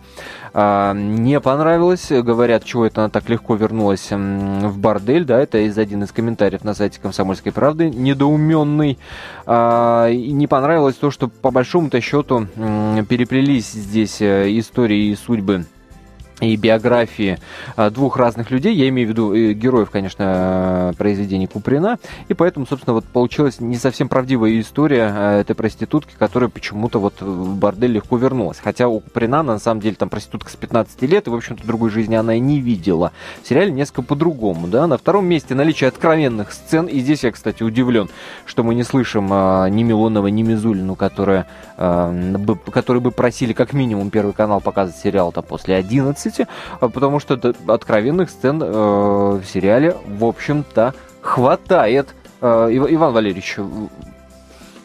не 0.54 1.40
понравилась. 1.40 2.08
Говорят, 2.10 2.64
чего 2.64 2.86
это 2.86 3.02
она 3.02 3.10
так 3.10 3.28
легко 3.28 3.54
вернулась 3.54 4.10
в 4.10 4.78
бордель. 4.78 5.24
Да, 5.24 5.40
это 5.40 5.58
из 5.58 5.76
один 5.76 6.04
из 6.04 6.12
комментариев 6.12 6.64
на 6.64 6.74
сайте 6.74 7.00
Комсомольской 7.00 7.52
правды. 7.52 7.90
Недоуменный. 7.90 8.98
Не 9.46 10.46
понравилось 10.46 10.96
то, 10.96 11.10
что 11.10 11.28
по 11.28 11.50
большому-то 11.50 12.00
счету 12.00 12.46
переплелись 13.08 13.70
здесь 13.72 14.20
э, 14.20 14.58
истории 14.58 15.10
и 15.10 15.16
судьбы 15.16 15.66
и 16.40 16.56
биографии 16.56 17.38
а, 17.76 17.90
двух 17.90 18.16
разных 18.16 18.50
людей, 18.50 18.74
я 18.74 18.88
имею 18.88 19.08
в 19.08 19.10
виду 19.12 19.34
э, 19.34 19.52
героев, 19.52 19.90
конечно, 19.90 20.92
произведений 20.98 21.46
Куприна, 21.46 21.98
и 22.28 22.34
поэтому, 22.34 22.66
собственно, 22.66 22.94
вот 22.94 23.04
получилась 23.04 23.60
не 23.60 23.76
совсем 23.76 24.08
правдивая 24.08 24.58
история 24.60 25.40
этой 25.40 25.54
проститутки, 25.54 26.14
которая 26.18 26.50
почему-то 26.50 26.98
вот 26.98 27.20
в 27.20 27.56
бордель 27.56 27.92
легко 27.92 28.16
вернулась. 28.16 28.58
Хотя 28.58 28.88
у 28.88 29.00
Куприна, 29.00 29.42
на 29.42 29.58
самом 29.58 29.80
деле, 29.80 29.94
там 29.94 30.08
проститутка 30.08 30.50
с 30.50 30.56
15 30.56 31.02
лет, 31.02 31.26
и, 31.26 31.30
в 31.30 31.34
общем-то, 31.34 31.64
другой 31.66 31.90
жизни 31.90 32.16
она 32.16 32.34
и 32.34 32.40
не 32.40 32.60
видела. 32.60 33.12
В 33.42 33.48
сериале 33.48 33.70
несколько 33.70 34.02
по-другому, 34.02 34.66
да. 34.66 34.86
На 34.86 34.98
втором 34.98 35.26
месте 35.26 35.54
наличие 35.54 35.88
откровенных 35.88 36.52
сцен, 36.52 36.86
и 36.86 36.98
здесь 36.98 37.22
я, 37.22 37.30
кстати, 37.30 37.62
удивлен, 37.62 38.08
что 38.44 38.64
мы 38.64 38.74
не 38.74 38.82
слышим 38.82 39.26
ни 39.26 39.82
Милонова, 39.82 40.26
ни 40.26 40.42
Мизулину, 40.42 40.96
которая, 40.96 41.46
бы, 41.78 42.56
которые 42.56 43.00
бы 43.00 43.10
просили 43.10 43.52
как 43.52 43.72
минимум 43.72 44.10
Первый 44.10 44.32
канал 44.32 44.60
показывать 44.60 45.00
сериал-то 45.00 45.42
после 45.42 45.76
11, 45.76 46.23
месте, 46.24 46.48
а 46.80 46.88
потому 46.88 47.20
что 47.20 47.38
откровенных 47.66 48.30
сцен 48.30 48.62
э, 48.62 48.66
в 48.66 49.44
сериале, 49.44 49.96
в 50.06 50.24
общем-то, 50.24 50.94
хватает. 51.20 52.14
Э, 52.40 52.68
Иван 52.70 53.12
Валерьевич, 53.12 53.58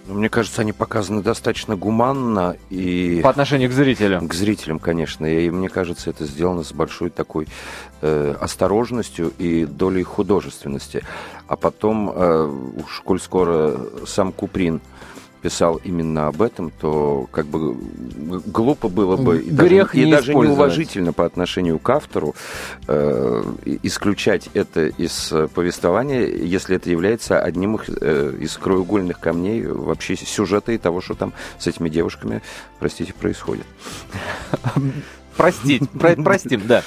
ну, 0.10 0.15
мне 0.15 0.30
кажется, 0.30 0.62
они 0.62 0.73
показаны 0.73 1.21
достаточно 1.21 1.75
гуманно 1.75 2.56
и... 2.71 3.21
По 3.23 3.30
отношению 3.30 3.69
к 3.69 3.73
зрителям. 3.73 4.28
К 4.28 4.34
зрителям, 4.34 4.80
конечно. 4.80 5.25
И 5.25 5.52
мне 5.52 5.69
кажется, 5.69 6.10
это 6.10 6.25
сделано 6.25 6.63
с 6.63 6.73
большой 6.73 7.12
такой 7.12 7.47
э, 8.02 8.36
осторожностью 8.39 9.32
и 9.38 9.65
долей 9.65 10.02
художественности. 10.02 11.04
А 11.47 11.56
потом, 11.56 12.12
э, 12.13 12.54
уж 12.84 13.02
коль 13.02 13.19
скоро 13.19 13.78
сам 14.08 14.32
Куприн 14.32 14.82
писал 15.41 15.80
именно 15.84 16.28
об 16.28 16.41
этом, 16.41 16.71
то 16.71 17.28
как 17.32 17.45
бы 17.45 17.75
глупо 18.45 18.89
было 18.89 19.17
бы 19.17 19.39
Грех 19.39 19.95
и 19.95 20.10
даже, 20.10 20.32
и 20.32 20.36
даже 20.36 20.36
неуважительно 20.36 21.13
по 21.13 21.25
отношению 21.25 21.80
к 21.80 21.89
автору 21.89 22.36
э, 22.88 23.43
исключать 23.84 24.49
это 24.54 24.88
из 24.88 25.34
повествования, 25.54 26.25
если 26.25 26.75
это 26.75 26.89
является 26.89 27.39
одним 27.41 27.78
из, 27.78 27.89
э, 28.02 28.36
из 28.39 28.58
краеугольных 28.58 29.19
камней 29.19 29.65
вообще 29.65 30.15
сюжета 30.15 30.71
и 30.71 30.78
того, 30.78 31.02
что 31.02 31.15
там 31.15 31.34
с 31.58 31.67
этими 31.67 31.89
девушками, 31.89 32.41
простите, 32.80 33.13
происходит. 33.13 33.65
простить, 35.39 35.89
про, 35.89 36.15
простим, 36.15 36.62
да. 36.67 36.84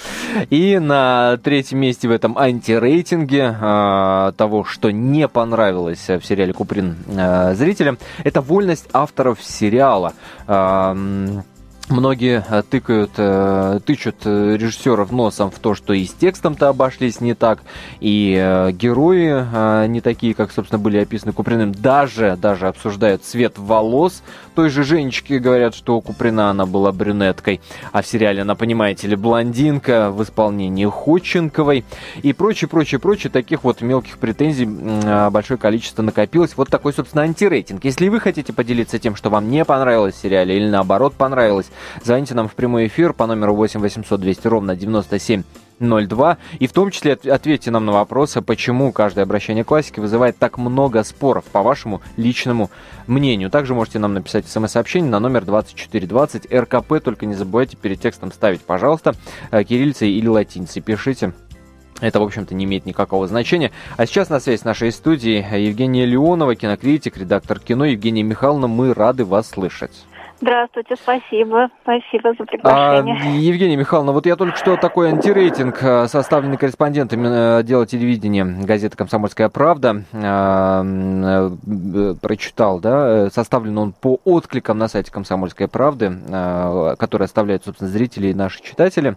И 0.50 0.78
на 0.78 1.38
третьем 1.42 1.78
месте 1.78 2.06
в 2.06 2.10
этом 2.10 2.36
антирейтинге 2.36 3.56
э, 3.58 4.32
того, 4.36 4.64
что 4.64 4.90
не 4.90 5.26
понравилось 5.26 6.08
в 6.08 6.20
сериале 6.22 6.52
Куприн 6.52 6.96
э, 7.08 7.54
зрителям, 7.54 7.98
это 8.24 8.42
вольность 8.42 8.88
авторов 8.92 9.42
сериала. 9.42 10.12
Э, 10.46 10.94
Многие 11.88 12.44
э, 12.48 12.62
тыкают, 12.62 13.10
э, 13.16 13.80
тычут 13.84 14.16
э, 14.24 14.56
режиссеров 14.56 15.10
носом 15.10 15.50
в 15.50 15.58
то, 15.58 15.74
что 15.74 15.92
и 15.92 16.04
с 16.04 16.12
текстом-то 16.12 16.68
обошлись 16.68 17.20
не 17.20 17.34
так, 17.34 17.62
и 18.00 18.70
герои 18.72 19.88
не 19.88 20.00
такие, 20.00 20.34
как, 20.34 20.52
собственно, 20.52 20.78
были 20.78 20.98
описаны 20.98 21.32
Куприным. 21.32 21.72
Даже, 21.72 22.38
даже 22.40 22.68
обсуждают 22.68 23.24
цвет 23.24 23.58
волос 23.58 24.22
той 24.54 24.70
же 24.70 24.84
Женечки, 24.84 25.34
говорят, 25.34 25.74
что 25.74 26.00
Куприна 26.00 26.50
она 26.50 26.66
была 26.66 26.92
брюнеткой, 26.92 27.60
а 27.90 28.02
в 28.02 28.06
сериале 28.06 28.42
она, 28.42 28.54
понимаете 28.54 29.08
ли, 29.08 29.16
блондинка 29.16 30.10
в 30.10 30.22
исполнении 30.22 30.86
Ходченковой 30.86 31.84
и 32.22 32.32
прочее, 32.32 32.68
прочее, 32.68 33.00
прочее. 33.00 33.30
Таких 33.30 33.64
вот 33.64 33.80
мелких 33.80 34.18
претензий 34.18 34.66
большое 35.30 35.58
количество 35.58 36.02
накопилось. 36.02 36.56
Вот 36.56 36.68
такой, 36.68 36.92
собственно, 36.92 37.24
антирейтинг. 37.24 37.84
Если 37.84 38.08
вы 38.08 38.20
хотите 38.20 38.52
поделиться 38.52 38.98
тем, 38.98 39.16
что 39.16 39.30
вам 39.30 39.50
не 39.50 39.64
понравилось 39.64 40.14
в 40.14 40.20
сериале 40.20 40.56
или 40.56 40.68
наоборот 40.68 41.14
понравилось, 41.14 41.70
Звоните 42.02 42.34
нам 42.34 42.48
в 42.48 42.54
прямой 42.54 42.86
эфир 42.86 43.12
по 43.12 43.26
номеру 43.26 43.54
8 43.54 43.80
800 43.80 44.20
200 44.20 44.46
ровно 44.48 44.76
97 44.76 45.42
02. 45.82 46.38
И 46.58 46.66
в 46.66 46.72
том 46.72 46.90
числе 46.90 47.12
ответьте 47.12 47.70
нам 47.70 47.86
на 47.86 47.92
вопросы, 47.92 48.40
почему 48.40 48.92
каждое 48.92 49.22
обращение 49.22 49.64
классики 49.64 50.00
вызывает 50.00 50.38
так 50.38 50.58
много 50.58 51.02
споров, 51.02 51.44
по 51.44 51.62
вашему 51.62 52.00
личному 52.16 52.70
мнению. 53.06 53.50
Также 53.50 53.74
можете 53.74 53.98
нам 53.98 54.14
написать 54.14 54.46
смс-сообщение 54.46 55.10
на 55.10 55.20
номер 55.20 55.44
2420 55.44 56.52
РКП, 56.52 57.00
только 57.02 57.26
не 57.26 57.34
забывайте 57.34 57.76
перед 57.76 58.00
текстом 58.00 58.32
ставить, 58.32 58.62
пожалуйста, 58.62 59.14
э, 59.50 59.64
кириллицей 59.64 60.10
или 60.10 60.28
латиницей. 60.28 60.82
Пишите. 60.82 61.32
Это, 62.00 62.18
в 62.18 62.24
общем-то, 62.24 62.52
не 62.54 62.64
имеет 62.64 62.84
никакого 62.84 63.28
значения. 63.28 63.70
А 63.96 64.06
сейчас 64.06 64.28
на 64.28 64.40
связи 64.40 64.60
с 64.60 64.64
нашей 64.64 64.90
студией 64.90 65.66
Евгения 65.66 66.04
Леонова, 66.04 66.56
кинокритик, 66.56 67.16
редактор 67.16 67.60
кино. 67.60 67.84
Евгения 67.84 68.24
Михайловна, 68.24 68.66
мы 68.66 68.92
рады 68.92 69.24
вас 69.24 69.50
слышать. 69.50 70.04
Здравствуйте, 70.42 70.96
спасибо. 70.96 71.70
Спасибо 71.82 72.34
за 72.36 72.44
приглашение. 72.44 73.16
А, 73.16 73.26
Евгения 73.26 73.76
Михайловна, 73.76 74.10
вот 74.10 74.26
я 74.26 74.34
только 74.34 74.56
что 74.56 74.76
такой 74.76 75.10
антирейтинг, 75.10 75.80
э, 75.80 76.08
составленный 76.08 76.56
корреспондентами 76.56 77.28
э, 77.28 77.58
отдела 77.58 77.86
телевидения 77.86 78.44
газеты 78.44 78.96
«Комсомольская 78.96 79.48
правда», 79.48 80.02
э, 80.12 81.50
прочитал, 82.20 82.80
да, 82.80 83.30
составлен 83.30 83.78
он 83.78 83.92
по 83.92 84.18
откликам 84.24 84.78
на 84.78 84.88
сайте 84.88 85.12
«Комсомольской 85.12 85.68
правды», 85.68 86.12
который 86.98 87.26
оставляют, 87.26 87.64
собственно, 87.64 87.88
зрители 87.88 88.28
и 88.28 88.34
наши 88.34 88.60
читатели. 88.64 89.16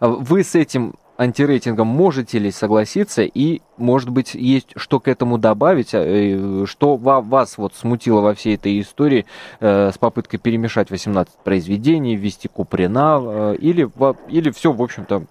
Вы 0.00 0.44
с 0.44 0.54
этим 0.54 0.94
антирейтингом 1.22 1.86
можете 1.86 2.38
ли 2.38 2.50
согласиться 2.50 3.22
и, 3.22 3.60
может 3.76 4.10
быть, 4.10 4.34
есть 4.34 4.72
что 4.76 5.00
к 5.00 5.08
этому 5.08 5.38
добавить, 5.38 5.90
э, 5.92 6.64
что 6.66 6.96
вас 6.96 7.58
вот 7.58 7.74
смутило 7.74 8.20
во 8.20 8.34
всей 8.34 8.56
этой 8.56 8.80
истории 8.80 9.26
э, 9.60 9.90
с 9.92 9.98
попыткой 9.98 10.38
перемешать 10.40 10.90
18 10.90 11.34
произведений, 11.44 12.16
ввести 12.16 12.48
Куприна, 12.48 13.20
э, 13.22 13.56
или, 13.60 13.88
или 14.28 14.50
все, 14.50 14.72
в 14.72 14.82
общем-то, 14.82 15.24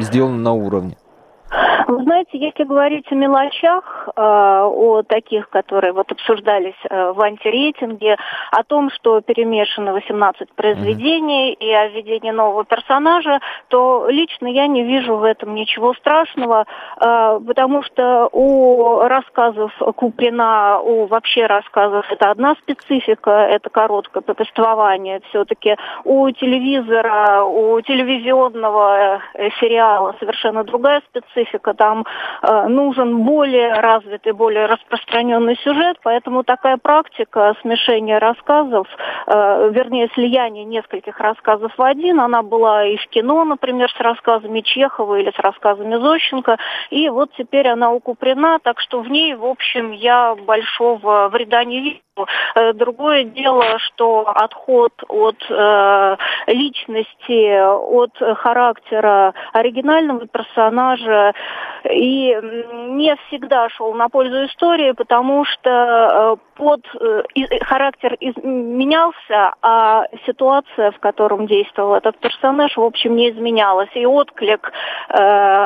сделано 0.00 0.38
на 0.38 0.52
уровне? 0.52 0.96
Вы 1.86 2.02
знаете, 2.04 2.38
если 2.38 2.64
говорить 2.64 3.10
о 3.10 3.14
мелочах, 3.14 4.08
э, 4.08 4.20
о 4.20 5.02
таких, 5.02 5.50
которые 5.50 5.92
вот 5.92 6.10
обсуждались 6.10 6.74
э, 6.88 7.12
в 7.12 7.20
антирейтинге, 7.20 8.16
о 8.50 8.64
том, 8.64 8.90
что 8.90 9.20
перемешано 9.20 9.92
18 9.92 10.52
произведений 10.54 11.52
mm-hmm. 11.52 11.66
и 11.66 11.72
о 11.72 11.88
введении 11.88 12.30
нового 12.30 12.64
персонажа, 12.64 13.40
то 13.68 14.06
лично 14.08 14.46
я 14.46 14.66
не 14.66 14.82
вижу 14.82 15.16
в 15.16 15.24
этом 15.24 15.54
ничего 15.54 15.92
страшного, 15.94 16.64
э, 17.00 17.40
потому 17.46 17.82
что 17.82 18.28
у 18.32 19.00
рассказов 19.00 19.72
Куприна, 19.96 20.80
у 20.80 21.06
вообще 21.06 21.46
рассказов 21.46 22.06
это 22.10 22.30
одна 22.30 22.54
специфика, 22.62 23.30
это 23.30 23.68
короткое 23.68 24.22
повествование 24.22 25.20
все-таки. 25.28 25.76
У 26.04 26.30
телевизора, 26.30 27.44
у 27.44 27.78
телевизионного 27.82 29.20
сериала 29.60 30.14
совершенно 30.18 30.64
другая 30.64 31.02
специфика 31.10 31.73
там 31.74 32.04
э, 32.42 32.68
нужен 32.68 33.24
более 33.24 33.72
развитый, 33.74 34.32
более 34.32 34.66
распространенный 34.66 35.56
сюжет, 35.56 35.98
поэтому 36.02 36.44
такая 36.44 36.76
практика 36.76 37.54
смешения 37.62 38.18
рассказов, 38.18 38.86
э, 39.26 39.70
вернее, 39.72 40.08
слияния 40.14 40.64
нескольких 40.64 41.18
рассказов 41.20 41.72
в 41.76 41.82
один, 41.82 42.20
она 42.20 42.42
была 42.42 42.84
и 42.84 42.96
в 42.96 43.06
кино, 43.08 43.44
например, 43.44 43.90
с 43.90 44.00
рассказами 44.00 44.60
Чехова 44.60 45.18
или 45.18 45.30
с 45.30 45.38
рассказами 45.38 45.96
Зощенко, 45.96 46.58
и 46.90 47.08
вот 47.08 47.30
теперь 47.36 47.68
она 47.68 47.92
укупрена, 47.92 48.58
так 48.62 48.80
что 48.80 49.00
в 49.00 49.08
ней, 49.08 49.34
в 49.34 49.44
общем, 49.44 49.92
я 49.92 50.34
большого 50.34 51.28
вреда 51.28 51.64
не 51.64 51.80
вижу. 51.80 52.00
Э, 52.54 52.72
другое 52.74 53.24
дело, 53.24 53.78
что 53.80 54.28
отход 54.28 54.92
от 55.08 55.36
э, 55.50 56.16
личности, 56.46 57.60
от 57.60 58.38
характера 58.38 59.34
оригинального 59.52 60.26
персонажа 60.28 61.34
и 61.90 62.38
не 62.90 63.16
всегда 63.26 63.68
шел 63.70 63.94
на 63.94 64.08
пользу 64.08 64.46
истории, 64.46 64.92
потому 64.92 65.44
что 65.44 65.70
э, 65.70 66.36
под 66.54 66.82
э, 67.00 67.22
характер 67.62 68.16
менялся, 68.20 69.54
а 69.60 70.04
ситуация, 70.24 70.92
в 70.92 71.00
котором 71.00 71.46
действовал 71.46 71.94
этот 71.96 72.16
персонаж, 72.18 72.76
в 72.76 72.82
общем, 72.82 73.16
не 73.16 73.30
изменялась. 73.30 73.90
И 73.94 74.06
отклик 74.06 74.72
э, 75.08 75.14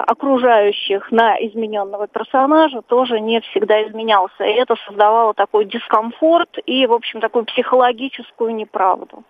окружающих 0.06 1.12
на 1.12 1.36
измененного 1.36 2.08
персонажа 2.08 2.80
тоже 2.82 3.20
не 3.20 3.40
всегда 3.40 3.82
изменялся. 3.86 4.44
И 4.44 4.52
это 4.52 4.76
создавало 4.86 5.34
такой 5.34 5.66
дискомфорт 5.66 6.37
и, 6.66 6.86
в 6.86 6.92
общем, 6.92 7.20
такую 7.20 7.44
психологическую 7.44 8.54
неправду. 8.54 9.24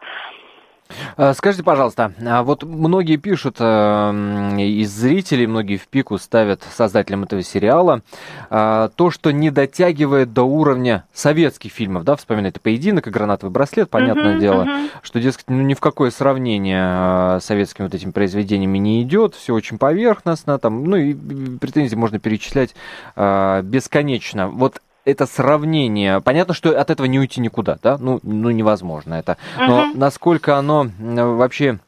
Э, 1.16 1.32
скажите, 1.34 1.62
пожалуйста, 1.62 2.12
а 2.24 2.42
вот 2.42 2.62
многие 2.62 3.16
пишут 3.16 3.56
э, 3.58 4.10
из 4.58 4.90
зрителей, 4.90 5.46
многие 5.46 5.76
в 5.76 5.86
пику 5.88 6.18
ставят 6.18 6.62
создателям 6.62 7.24
этого 7.24 7.42
сериала 7.42 8.02
то, 8.50 9.10
что 9.10 9.30
не 9.30 9.50
дотягивает 9.50 10.32
до 10.32 10.42
уровня 10.42 11.04
советских 11.12 11.72
фильмов, 11.72 12.04
да, 12.04 12.16
вспоминает 12.16 12.60
поединок 12.60 13.06
и 13.06 13.10
гранатовый 13.10 13.52
браслет, 13.52 13.90
понятное 13.90 14.36
uh-huh, 14.36 14.40
дело, 14.40 14.62
uh-huh. 14.62 14.88
что, 15.02 15.20
дескать, 15.20 15.48
ну 15.48 15.62
ни 15.62 15.74
в 15.74 15.80
какое 15.80 16.10
сравнение 16.10 17.36
э, 17.36 17.40
советскими 17.40 17.86
вот 17.86 17.94
этими 17.94 18.10
произведениями 18.10 18.78
не 18.78 19.02
идет, 19.02 19.34
все 19.34 19.54
очень 19.54 19.78
поверхностно, 19.78 20.58
там, 20.58 20.84
ну 20.84 20.96
и 20.96 21.14
претензии 21.58 21.96
можно 21.96 22.18
перечислять 22.18 22.74
бесконечно. 23.16 24.48
Вот 24.48 24.80
это 25.04 25.26
сравнение, 25.26 26.20
понятно, 26.20 26.54
что 26.54 26.78
от 26.78 26.90
этого 26.90 27.06
не 27.06 27.18
уйти 27.18 27.40
никуда, 27.40 27.78
да, 27.82 27.98
ну, 27.98 28.20
ну 28.22 28.50
невозможно 28.50 29.14
это, 29.14 29.36
но 29.58 29.84
uh-huh. 29.84 29.92
насколько 29.94 30.56
оно 30.56 30.86
вообще 30.98 31.78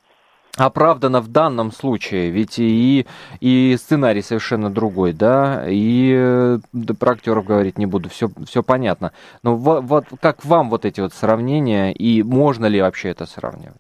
оправдано 0.57 1.21
в 1.21 1.29
данном 1.29 1.73
случае, 1.73 2.31
ведь 2.31 2.59
и, 2.59 3.07
и 3.41 3.77
сценарий 3.79 4.23
совершенно 4.23 4.71
другой, 4.71 5.13
да, 5.13 5.65
и 5.67 6.59
да, 6.73 6.95
про 6.95 7.13
актеров 7.13 7.45
говорить 7.45 7.79
не 7.79 7.87
буду, 7.87 8.09
все, 8.09 8.31
все 8.47 8.63
понятно. 8.63 9.13
Но 9.43 9.57
вот, 9.57 9.85
вот 9.85 10.05
как 10.21 10.45
вам 10.45 10.71
вот 10.71 10.85
эти 10.85 11.01
вот 11.01 11.15
сравнения, 11.15 11.93
и 11.93 12.23
можно 12.23 12.67
ли 12.67 12.81
вообще 12.81 13.11
это 13.11 13.27
сравнивать? 13.27 13.77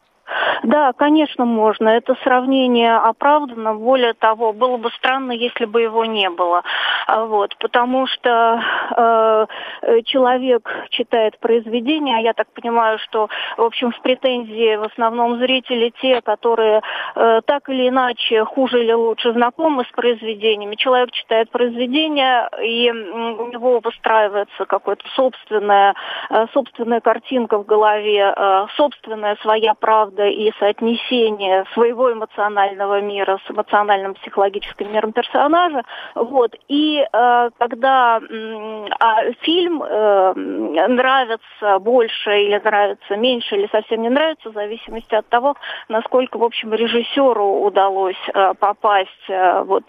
Да, 0.62 0.92
конечно, 0.92 1.44
можно. 1.44 1.88
Это 1.88 2.16
сравнение 2.22 2.96
оправдано. 2.96 3.74
Более 3.74 4.12
того, 4.14 4.52
было 4.52 4.76
бы 4.76 4.90
странно, 4.90 5.32
если 5.32 5.64
бы 5.64 5.80
его 5.80 6.04
не 6.04 6.28
было. 6.28 6.62
А 7.06 7.24
вот, 7.24 7.56
потому 7.58 8.06
что 8.06 8.62
э, 8.96 10.02
человек 10.04 10.68
читает 10.90 11.38
произведение, 11.38 12.18
а 12.18 12.20
я 12.20 12.34
так 12.34 12.48
понимаю, 12.52 12.98
что, 12.98 13.28
в 13.56 13.62
общем, 13.62 13.90
в 13.92 14.00
претензии 14.02 14.76
в 14.76 14.84
основном 14.84 15.38
зрители 15.38 15.92
те, 16.00 16.20
которые 16.20 16.82
э, 17.14 17.40
так 17.46 17.68
или 17.68 17.88
иначе 17.88 18.44
хуже 18.44 18.84
или 18.84 18.92
лучше 18.92 19.32
знакомы 19.32 19.84
с 19.84 19.92
произведениями. 19.92 20.76
Человек 20.76 21.10
читает 21.12 21.50
произведение, 21.50 22.48
и 22.62 22.90
у 22.90 23.48
него 23.48 23.80
выстраивается 23.80 24.66
какая-то 24.66 25.04
собственная, 25.14 25.94
э, 26.28 26.46
собственная 26.52 27.00
картинка 27.00 27.58
в 27.58 27.64
голове, 27.64 28.34
э, 28.36 28.66
собственная 28.76 29.36
своя 29.36 29.74
правда 29.74 30.26
и 30.26 30.49
соотнесение 30.58 31.64
своего 31.72 32.12
эмоционального 32.12 33.00
мира 33.00 33.38
с 33.46 33.50
эмоциональным 33.50 34.14
психологическим 34.14 34.92
миром 34.92 35.12
персонажа. 35.12 35.82
Вот. 36.14 36.54
И 36.68 37.00
э, 37.00 37.50
когда 37.58 38.20
э, 38.20 39.32
фильм 39.40 39.82
э, 39.82 40.32
нравится 40.34 41.78
больше 41.80 42.42
или 42.42 42.60
нравится 42.62 43.16
меньше, 43.16 43.56
или 43.56 43.68
совсем 43.70 44.02
не 44.02 44.10
нравится, 44.10 44.50
в 44.50 44.54
зависимости 44.54 45.14
от 45.14 45.28
того, 45.28 45.56
насколько, 45.88 46.38
в 46.38 46.44
общем, 46.44 46.72
режиссеру 46.72 47.62
удалось 47.62 48.20
э, 48.32 48.54
попасть, 48.54 49.28
э, 49.28 49.62
вот, 49.62 49.84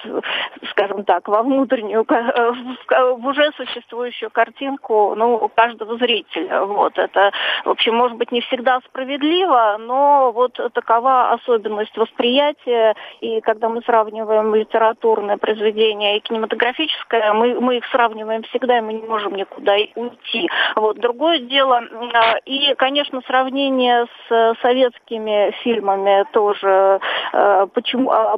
скажем 0.71 1.03
так, 1.03 1.27
во 1.27 1.43
внутреннюю, 1.43 2.05
э, 2.09 2.51
в, 3.15 3.27
уже 3.27 3.51
существующую 3.55 4.29
картинку 4.31 5.15
ну, 5.15 5.49
каждого 5.55 5.97
зрителя. 5.97 6.65
Вот. 6.65 6.97
Это, 6.97 7.31
в 7.65 7.69
общем, 7.69 7.95
может 7.95 8.17
быть, 8.17 8.31
не 8.31 8.41
всегда 8.41 8.79
справедливо, 8.81 9.77
но 9.79 10.31
вот 10.31 10.50
вот 10.59 10.73
такова 10.73 11.31
особенность 11.31 11.95
восприятия, 11.97 12.95
и 13.19 13.41
когда 13.41 13.69
мы 13.69 13.81
сравниваем 13.81 14.53
литературное 14.55 15.37
произведение 15.37 16.17
и 16.17 16.21
кинематографическое, 16.21 17.33
мы, 17.33 17.59
мы 17.59 17.77
их 17.77 17.85
сравниваем 17.91 18.43
всегда, 18.43 18.77
и 18.77 18.81
мы 18.81 18.93
не 18.93 19.07
можем 19.07 19.35
никуда 19.35 19.73
уйти. 19.95 20.49
Вот. 20.75 20.97
Другое 20.99 21.39
дело, 21.39 21.81
а, 22.13 22.37
и, 22.45 22.73
конечно, 22.75 23.21
сравнение 23.27 24.05
с 24.27 24.55
советскими 24.61 25.51
фильмами 25.63 26.25
тоже, 26.31 26.99
а, 27.33 27.67
почему, 27.67 28.11
а, 28.11 28.37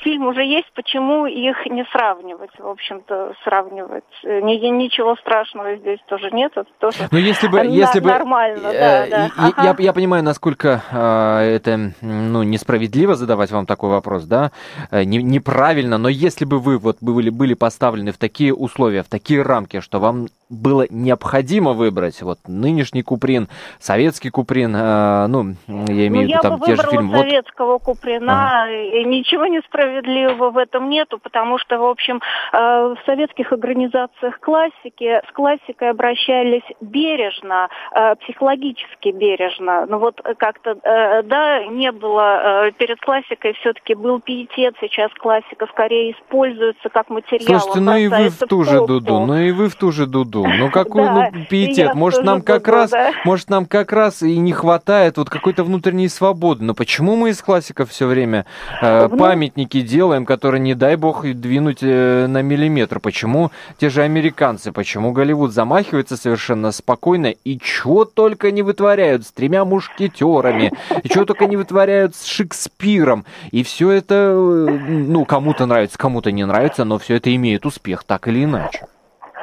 фильм 0.00 0.26
уже 0.26 0.44
есть, 0.44 0.70
почему 0.74 1.26
их 1.26 1.64
не 1.66 1.84
сравнивать, 1.92 2.50
в 2.58 2.68
общем-то, 2.68 3.34
сравнивать. 3.44 4.04
Ничего 4.22 5.16
страшного 5.16 5.76
здесь 5.76 6.00
тоже 6.06 6.30
нет, 6.30 6.52
это 6.54 6.68
тоже 6.78 7.08
Но 7.10 7.18
если 7.18 7.48
бы, 7.48 7.58
если 7.66 8.00
бы, 8.00 8.08
нормально. 8.08 8.68
Э, 8.68 9.08
да, 9.08 9.16
да. 9.16 9.62
Я, 9.62 9.70
ага. 9.70 9.82
я 9.82 9.92
понимаю, 9.92 10.22
насколько 10.24 10.82
это 11.22 11.92
ну, 12.00 12.42
несправедливо 12.42 13.14
задавать 13.14 13.50
вам 13.50 13.66
такой 13.66 13.90
вопрос, 13.90 14.24
да, 14.24 14.52
э, 14.90 15.04
не, 15.04 15.22
неправильно, 15.22 15.98
но 15.98 16.08
если 16.08 16.44
бы 16.44 16.58
вы 16.58 16.78
вот 16.78 16.98
были, 17.00 17.30
были 17.30 17.54
поставлены 17.54 18.12
в 18.12 18.18
такие 18.18 18.54
условия, 18.54 19.02
в 19.02 19.08
такие 19.08 19.42
рамки, 19.42 19.80
что 19.80 20.00
вам 20.00 20.28
было 20.52 20.86
необходимо 20.90 21.72
выбрать 21.72 22.20
вот 22.22 22.38
нынешний 22.46 23.02
Куприн, 23.02 23.48
советский 23.78 24.30
Куприн, 24.30 24.76
э, 24.76 25.26
ну, 25.26 25.54
я 25.66 26.06
имею 26.06 26.12
ну, 26.12 26.20
в 26.20 26.24
виду 26.28 26.38
там 26.42 26.60
те 26.60 26.76
же 26.76 26.82
фильмы. 26.90 27.16
Я 27.16 27.22
советского 27.22 27.78
Куприна, 27.78 28.62
ага. 28.62 28.70
и 28.70 29.04
ничего 29.04 29.46
несправедливого 29.46 30.50
в 30.50 30.58
этом 30.58 30.90
нету, 30.90 31.18
потому 31.18 31.58
что, 31.58 31.78
в 31.78 31.84
общем, 31.84 32.20
э, 32.52 32.56
в 32.58 32.98
советских 33.06 33.52
организациях 33.52 34.38
классики 34.40 35.22
с 35.28 35.32
классикой 35.32 35.90
обращались 35.90 36.62
бережно, 36.80 37.68
э, 37.94 38.14
психологически 38.16 39.08
бережно. 39.08 39.86
Ну 39.88 39.98
вот 39.98 40.20
как-то, 40.36 40.76
э, 40.82 41.22
да, 41.22 41.64
не 41.66 41.90
было 41.92 42.66
э, 42.66 42.72
перед 42.72 43.00
классикой 43.00 43.54
все-таки 43.54 43.94
был 43.94 44.20
пиетет, 44.20 44.74
сейчас 44.80 45.10
классика 45.14 45.66
скорее 45.70 46.12
используется 46.12 46.88
как 46.90 47.08
материал. 47.08 47.60
Слушайте, 47.60 47.80
ну 47.80 47.96
и 47.96 48.08
вы 48.08 48.28
в 48.28 48.38
ту 48.38 48.64
же 48.64 48.86
дуду, 48.86 49.20
ну 49.20 49.36
и 49.36 49.50
вы 49.52 49.68
в 49.68 49.76
ту 49.76 49.92
же 49.92 50.06
дуду. 50.06 50.41
Ну 50.46 50.70
какой 50.70 51.04
да, 51.04 51.30
ну, 51.32 51.44
пиетет? 51.48 51.94
Может 51.94 52.24
нам 52.24 52.42
как 52.42 52.62
буду, 52.62 52.72
раз, 52.72 52.90
да. 52.90 53.12
может 53.24 53.50
нам 53.50 53.66
как 53.66 53.92
раз 53.92 54.22
и 54.22 54.36
не 54.38 54.52
хватает 54.52 55.16
вот 55.16 55.30
какой-то 55.30 55.64
внутренней 55.64 56.08
свободы. 56.08 56.64
Но 56.64 56.74
почему 56.74 57.16
мы 57.16 57.30
из 57.30 57.40
классиков 57.40 57.90
все 57.90 58.06
время 58.06 58.46
э, 58.80 59.08
ну, 59.08 59.16
памятники 59.16 59.80
делаем, 59.80 60.24
которые 60.24 60.60
не 60.60 60.74
дай 60.74 60.96
бог 60.96 61.22
двинуть 61.22 61.78
э, 61.82 62.26
на 62.26 62.42
миллиметр? 62.42 63.00
Почему 63.00 63.50
те 63.78 63.90
же 63.90 64.02
американцы, 64.02 64.72
почему 64.72 65.12
Голливуд 65.12 65.52
замахивается 65.52 66.16
совершенно 66.16 66.72
спокойно 66.72 67.34
и 67.44 67.58
чего 67.58 68.04
только 68.04 68.50
не 68.50 68.62
вытворяют 68.62 69.26
с 69.26 69.32
тремя 69.32 69.64
мушкетерами, 69.64 70.72
и 71.02 71.08
чего 71.08 71.24
только 71.24 71.46
не 71.46 71.56
вытворяют 71.56 72.14
с 72.14 72.24
Шекспиром. 72.24 73.24
И 73.50 73.62
все 73.62 73.90
это, 73.90 74.14
э, 74.14 74.36
ну, 74.36 75.24
кому-то 75.24 75.66
нравится, 75.66 75.98
кому-то 75.98 76.32
не 76.32 76.44
нравится, 76.44 76.84
но 76.84 76.98
все 76.98 77.16
это 77.16 77.34
имеет 77.34 77.66
успех, 77.66 78.04
так 78.04 78.28
или 78.28 78.44
иначе. 78.44 78.86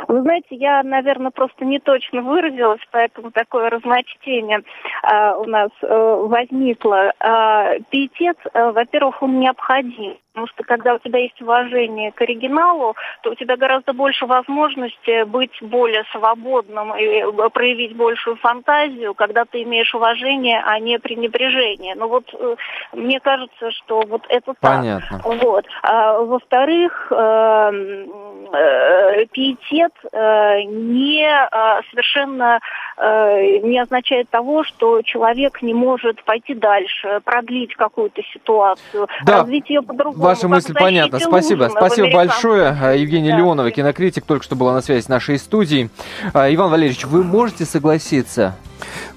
Вы 0.09 0.23
знаете, 0.23 0.55
я, 0.55 0.81
наверное, 0.81 1.29
просто 1.29 1.65
не 1.65 1.77
точно 1.79 2.23
выразилась, 2.23 2.81
поэтому 2.91 3.29
такое 3.29 3.69
разночтение 3.69 4.63
э, 5.03 5.33
у 5.35 5.45
нас 5.45 5.69
э, 5.83 6.25
возникло. 6.27 7.13
Э, 7.19 7.79
пиетет, 7.91 8.37
э, 8.51 8.71
во-первых, 8.71 9.21
он 9.21 9.39
необходим. 9.39 10.17
Потому 10.39 10.47
что 10.56 10.63
когда 10.63 10.95
у 10.95 10.99
тебя 10.99 11.19
есть 11.19 11.41
уважение 11.41 12.13
к 12.13 12.21
оригиналу, 12.21 12.95
то 13.23 13.32
у 13.32 13.36
тебя 13.36 13.58
гораздо 13.58 13.91
больше 13.91 14.25
возможностей 14.25 15.23
быть 15.23 15.52
более 15.62 16.06
свободным 16.13 16.95
и 16.95 17.04
э, 17.04 17.49
проявить 17.49 17.93
большую 17.97 18.38
фантазию, 18.38 19.13
когда 19.15 19.43
ты 19.43 19.63
имеешь 19.63 19.93
уважение, 19.93 20.63
а 20.65 20.80
не 20.80 20.97
пренебрежение. 20.97 21.95
Ну 21.95 22.08
вот 22.08 22.34
э, 22.34 22.56
мне 22.93 23.19
кажется, 23.19 23.71
что 23.71 24.02
вот 24.08 24.25
это 24.30 24.54
Понятно. 24.62 25.21
так. 25.21 25.25
Вот. 25.25 25.65
А, 25.84 26.19
во-вторых, 26.19 27.12
э, 27.12 28.06
э, 28.54 29.25
пиетет 29.25 29.93
э, 30.13 30.62
не 30.63 31.25
э, 31.25 31.82
совершенно 31.89 32.60
не 33.02 33.80
означает 33.80 34.30
того, 34.30 34.65
что 34.65 35.02
человек 35.04 35.62
не 35.62 35.73
может 35.73 36.21
пойти 36.25 36.54
дальше, 36.54 37.21
продлить 37.23 37.73
какую-то 37.73 38.21
ситуацию, 38.34 39.08
да. 39.25 39.38
развить 39.39 39.69
ее 39.69 39.82
по-другому 39.82 40.28
Ваша 40.29 40.47
мысль 40.47 40.73
понятна. 40.75 41.19
Спасибо. 41.19 41.71
Спасибо 41.75 42.11
большое. 42.13 42.77
А, 42.79 42.93
Евгения 42.93 43.31
да. 43.31 43.37
Леонова, 43.37 43.71
кинокритик, 43.71 44.25
только 44.25 44.43
что 44.43 44.55
была 44.55 44.73
на 44.73 44.81
связи 44.81 45.03
с 45.03 45.07
нашей 45.07 45.39
студией. 45.39 45.89
А, 46.33 46.53
Иван 46.53 46.69
Валерьевич, 46.69 47.05
вы 47.05 47.23
можете 47.23 47.65
согласиться 47.65 48.55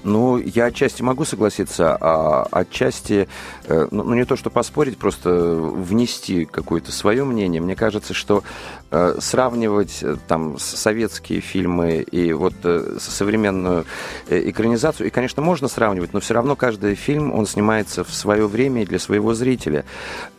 Ну, 0.03 0.37
я 0.37 0.65
отчасти 0.65 1.01
могу 1.01 1.25
согласиться, 1.25 1.97
а 1.99 2.47
отчасти, 2.51 3.27
э, 3.65 3.87
ну, 3.91 4.03
ну, 4.03 4.13
не 4.15 4.25
то, 4.25 4.35
что 4.35 4.49
поспорить, 4.49 4.97
просто 4.97 5.29
внести 5.29 6.45
какое-то 6.45 6.91
свое 6.91 7.23
мнение. 7.23 7.61
Мне 7.61 7.75
кажется, 7.75 8.13
что 8.13 8.43
э, 8.91 9.15
сравнивать 9.19 9.99
э, 10.01 10.17
там 10.27 10.57
советские 10.59 11.39
фильмы 11.39 11.99
и 11.99 12.33
вот 12.33 12.53
современную 12.99 13.85
экранизацию, 14.29 15.07
и, 15.07 15.09
конечно, 15.09 15.41
можно 15.41 15.67
сравнивать, 15.67 16.13
но 16.13 16.19
все 16.19 16.33
равно 16.33 16.55
каждый 16.55 16.95
фильм, 16.95 17.33
он 17.33 17.45
снимается 17.45 18.03
в 18.03 18.13
свое 18.13 18.47
время 18.47 18.83
и 18.83 18.85
для 18.85 18.99
своего 18.99 19.33
зрителя. 19.33 19.85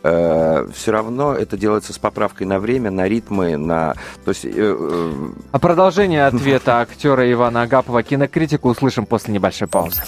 Все 0.01 0.91
равно 0.91 1.33
это 1.33 1.57
делается 1.57 1.93
с 1.93 1.97
поправкой 1.97 2.47
на 2.47 2.59
время, 2.59 2.91
на 2.91 3.07
ритмы, 3.07 3.57
на... 3.57 3.95
То 4.23 4.29
есть, 4.29 4.45
а 4.45 5.59
продолжение 5.59 6.25
ответа 6.27 6.79
актера 6.81 7.31
Ивана 7.31 7.63
Агапова 7.63 8.03
кинокритику 8.03 8.69
услышим 8.69 9.05
после 9.05 9.14
небольшого 9.23 9.45
небольшой 9.45 9.67
паузы. 9.67 10.01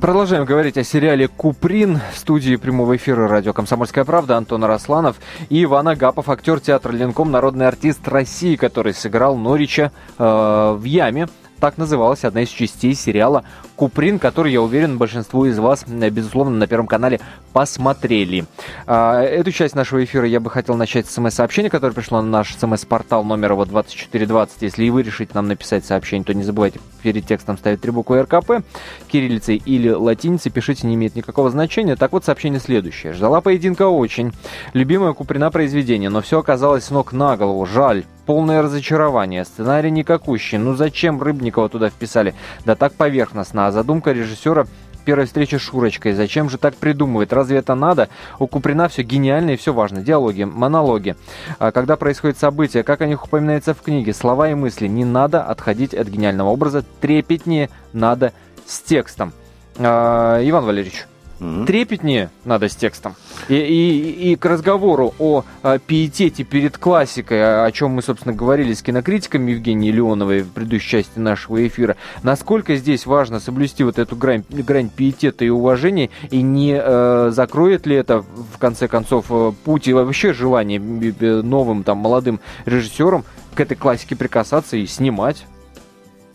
Продолжаем 0.00 0.44
говорить 0.44 0.76
о 0.76 0.82
сериале 0.82 1.28
«Куприн» 1.28 2.00
в 2.12 2.18
студии 2.18 2.56
прямого 2.56 2.96
эфира 2.96 3.28
радио 3.28 3.52
«Комсомольская 3.52 4.04
правда» 4.04 4.36
Антон 4.36 4.64
Росланов 4.64 5.18
и 5.48 5.62
Иван 5.62 5.86
Агапов, 5.86 6.28
актер 6.28 6.58
театра 6.58 6.90
«Ленком», 6.90 7.30
народный 7.30 7.68
артист 7.68 8.08
России, 8.08 8.56
который 8.56 8.94
сыграл 8.94 9.36
Норича 9.36 9.92
э, 10.18 10.76
в 10.76 10.82
яме 10.82 11.28
так 11.62 11.78
называлась 11.78 12.24
одна 12.24 12.42
из 12.42 12.48
частей 12.48 12.92
сериала 12.92 13.44
«Куприн», 13.76 14.18
который, 14.18 14.52
я 14.52 14.60
уверен, 14.60 14.98
большинство 14.98 15.46
из 15.46 15.60
вас, 15.60 15.84
э, 15.86 16.10
безусловно, 16.10 16.56
на 16.56 16.66
Первом 16.66 16.88
канале 16.88 17.20
посмотрели. 17.52 18.46
А, 18.84 19.22
эту 19.22 19.52
часть 19.52 19.76
нашего 19.76 20.02
эфира 20.02 20.26
я 20.26 20.40
бы 20.40 20.50
хотел 20.50 20.74
начать 20.74 21.06
с 21.06 21.12
смс-сообщения, 21.12 21.70
которое 21.70 21.92
пришло 21.92 22.20
на 22.20 22.26
наш 22.26 22.56
смс-портал 22.56 23.22
номер 23.22 23.54
вот 23.54 23.68
2420. 23.68 24.62
Если 24.62 24.84
и 24.84 24.90
вы 24.90 25.04
решите 25.04 25.30
нам 25.34 25.46
написать 25.46 25.84
сообщение, 25.84 26.24
то 26.24 26.34
не 26.34 26.42
забывайте 26.42 26.80
перед 27.00 27.26
текстом 27.26 27.56
ставить 27.56 27.80
три 27.80 27.92
буквы 27.92 28.22
РКП, 28.22 28.64
кириллицей 29.06 29.62
или 29.64 29.88
латиницей, 29.88 30.50
пишите, 30.50 30.88
не 30.88 30.96
имеет 30.96 31.14
никакого 31.14 31.48
значения. 31.50 31.94
Так 31.94 32.10
вот, 32.10 32.24
сообщение 32.24 32.58
следующее. 32.58 33.12
Ждала 33.12 33.40
поединка 33.40 33.86
очень. 33.86 34.32
Любимая 34.72 35.12
Куприна 35.12 35.52
произведение, 35.52 36.10
но 36.10 36.22
все 36.22 36.40
оказалось 36.40 36.90
ног 36.90 37.12
на 37.12 37.36
голову. 37.36 37.66
Жаль 37.66 38.02
полное 38.26 38.62
разочарование. 38.62 39.44
Сценарий 39.44 39.90
никакущий. 39.90 40.58
Ну 40.58 40.74
зачем 40.74 41.20
Рыбникова 41.20 41.68
туда 41.68 41.90
вписали? 41.90 42.34
Да 42.64 42.74
так 42.74 42.94
поверхностно. 42.94 43.66
А 43.66 43.72
задумка 43.72 44.12
режиссера 44.12 44.66
первой 45.04 45.26
встречи 45.26 45.56
с 45.56 45.60
Шурочкой. 45.60 46.12
Зачем 46.12 46.48
же 46.48 46.58
так 46.58 46.74
придумывать? 46.74 47.32
Разве 47.32 47.58
это 47.58 47.74
надо? 47.74 48.08
У 48.38 48.46
Куприна 48.46 48.88
все 48.88 49.02
гениально 49.02 49.50
и 49.50 49.56
все 49.56 49.72
важно. 49.72 50.02
Диалоги, 50.02 50.44
монологи. 50.44 51.16
А 51.58 51.72
когда 51.72 51.96
происходит 51.96 52.38
событие, 52.38 52.82
как 52.82 53.00
о 53.00 53.06
них 53.06 53.24
упоминается 53.24 53.74
в 53.74 53.82
книге, 53.82 54.14
слова 54.14 54.48
и 54.48 54.54
мысли. 54.54 54.86
Не 54.86 55.04
надо 55.04 55.42
отходить 55.42 55.94
от 55.94 56.08
гениального 56.08 56.48
образа. 56.48 56.84
Трепетнее 57.00 57.70
надо 57.92 58.32
с 58.66 58.80
текстом. 58.80 59.32
А, 59.78 60.40
Иван 60.42 60.64
Валерьевич, 60.64 61.06
mm-hmm. 61.42 61.66
трепетнее 61.66 62.30
надо 62.44 62.68
с 62.68 62.76
текстом. 62.76 63.14
И, 63.48 63.54
и, 63.54 64.32
и 64.32 64.36
к 64.36 64.44
разговору 64.46 65.14
о, 65.18 65.44
о 65.62 65.78
пиетете 65.78 66.44
перед 66.44 66.78
классикой, 66.78 67.66
о, 67.66 67.70
чем 67.72 67.90
мы, 67.90 68.02
собственно, 68.02 68.34
говорили 68.34 68.72
с 68.72 68.82
кинокритиком 68.82 69.46
Евгенией 69.46 69.92
Леоновой 69.92 70.42
в 70.42 70.50
предыдущей 70.50 70.90
части 70.90 71.18
нашего 71.18 71.66
эфира, 71.66 71.96
насколько 72.22 72.76
здесь 72.76 73.06
важно 73.06 73.40
соблюсти 73.40 73.84
вот 73.84 73.98
эту 73.98 74.16
грань, 74.16 74.44
грань 74.48 74.88
пиетета 74.88 75.44
и 75.44 75.48
уважения, 75.48 76.10
и 76.30 76.42
не 76.42 76.80
э, 76.80 77.30
закроет 77.32 77.86
ли 77.86 77.96
это, 77.96 78.20
в 78.20 78.58
конце 78.58 78.88
концов, 78.88 79.26
э, 79.30 79.52
путь 79.64 79.88
и 79.88 79.92
вообще 79.92 80.32
желание 80.32 80.80
новым, 81.42 81.82
там, 81.82 81.98
молодым 81.98 82.40
режиссерам 82.64 83.24
к 83.54 83.60
этой 83.60 83.76
классике 83.76 84.16
прикасаться 84.16 84.76
и 84.76 84.86
снимать? 84.86 85.46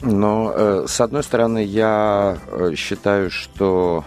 Но, 0.01 0.53
э, 0.55 0.85
с 0.87 1.01
одной 1.01 1.23
стороны, 1.23 1.63
я 1.63 2.37
э, 2.51 2.73
считаю, 2.75 3.31
что 3.31 4.05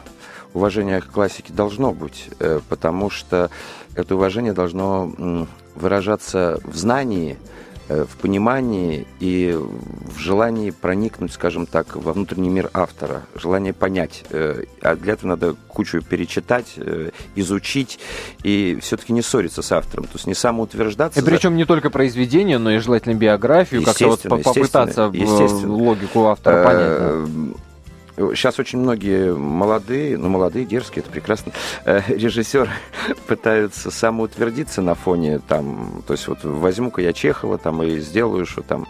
уважение 0.54 1.00
к 1.00 1.06
классике 1.06 1.52
должно 1.52 1.92
быть, 1.92 2.28
э, 2.38 2.60
потому 2.68 3.10
что 3.10 3.50
это 3.94 4.14
уважение 4.14 4.52
должно 4.52 5.46
выражаться 5.74 6.60
в 6.64 6.76
знании, 6.76 7.38
э, 7.88 8.04
в 8.04 8.16
понимании 8.16 9.06
и 9.20 9.56
в 9.56 10.18
желании 10.18 10.70
проникнуть, 10.70 11.32
скажем 11.32 11.66
так, 11.66 11.96
во 11.96 12.12
внутренний 12.12 12.48
мир 12.48 12.70
автора, 12.72 13.22
желание 13.34 13.72
понять. 13.72 14.24
Э, 14.30 14.64
а 14.82 14.96
для 14.96 15.14
этого 15.14 15.30
надо 15.30 15.56
кучу 15.68 16.02
перечитать, 16.02 16.76
изучить 17.36 17.98
и 18.42 18.78
все-таки 18.80 19.12
не 19.12 19.22
ссориться 19.22 19.62
с 19.62 19.72
автором, 19.72 20.04
то 20.06 20.14
есть 20.14 20.26
не 20.26 20.34
самоутверждаться. 20.34 21.20
И 21.20 21.22
причем 21.22 21.56
не 21.56 21.64
только 21.64 21.90
произведение, 21.90 22.58
но 22.58 22.72
и 22.72 22.78
желательно 22.78 23.14
биографию, 23.14 23.82
как-то 23.82 24.08
вот 24.08 24.22
попытаться 24.22 25.08
в 25.08 25.70
логику 25.70 26.26
автора 26.26 26.64
понять. 26.64 27.56
Сейчас 28.34 28.58
очень 28.58 28.78
многие 28.78 29.34
молодые, 29.34 30.18
ну, 30.18 30.28
молодые, 30.28 30.64
дерзкие, 30.64 31.02
это 31.02 31.10
прекрасно, 31.10 31.52
э, 31.84 32.00
режиссеры 32.08 32.70
пытаются 33.26 33.90
самоутвердиться 33.90 34.82
на 34.82 34.94
фоне, 34.94 35.38
там, 35.38 36.02
то 36.06 36.12
есть 36.12 36.28
вот 36.28 36.44
возьму-ка 36.44 37.02
я 37.02 37.12
Чехова, 37.12 37.58
там, 37.58 37.82
и 37.82 37.98
сделаю, 37.98 38.46
что 38.46 38.62
там 38.62 38.86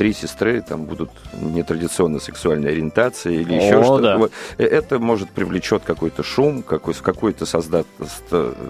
три 0.00 0.14
сестры 0.14 0.62
там 0.62 0.86
будут 0.86 1.10
нетрадиционной 1.34 2.22
сексуальной 2.22 2.70
ориентации 2.70 3.42
или 3.42 3.52
еще 3.52 3.84
что-то. 3.84 4.18
Да. 4.18 4.28
Э, 4.56 4.64
это 4.64 4.98
может 4.98 5.28
привлечет 5.28 5.82
какой-то 5.84 6.22
шум, 6.22 6.62
какой, 6.62 6.94
какой-то 6.94 7.44
создать, 7.44 7.84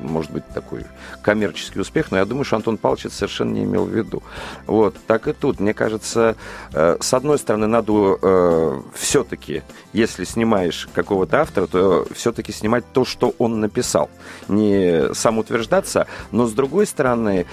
может 0.02 0.32
быть, 0.32 0.44
такой 0.52 0.86
коммерческий 1.22 1.78
успех, 1.78 2.10
но 2.10 2.16
я 2.16 2.24
думаю, 2.24 2.44
что 2.44 2.56
Антон 2.56 2.78
Павлович 2.78 3.06
это 3.06 3.14
совершенно 3.14 3.52
не 3.52 3.62
имел 3.62 3.84
в 3.84 3.90
виду. 3.90 4.24
Вот, 4.66 4.96
так 5.06 5.28
и 5.28 5.32
тут. 5.32 5.60
Мне 5.60 5.72
кажется, 5.72 6.34
э, 6.72 6.96
с 6.98 7.14
одной 7.14 7.38
стороны, 7.38 7.68
надо 7.68 8.18
э, 8.20 8.80
все-таки, 8.96 9.62
если 9.92 10.24
снимаешь 10.24 10.88
какого-то 10.92 11.40
автора, 11.40 11.66
то 11.66 12.06
все-таки 12.12 12.52
снимать 12.52 12.84
то, 12.92 13.04
что 13.04 13.34
он 13.38 13.60
написал. 13.60 14.10
Не 14.48 15.14
самоутверждаться, 15.14 16.06
но 16.30 16.46
с 16.46 16.52
другой 16.52 16.86
стороны, 16.86 17.46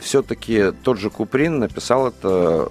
все-таки 0.00 0.72
тот 0.82 0.98
же 0.98 1.10
Куприн 1.10 1.58
написал 1.58 2.08
это 2.08 2.68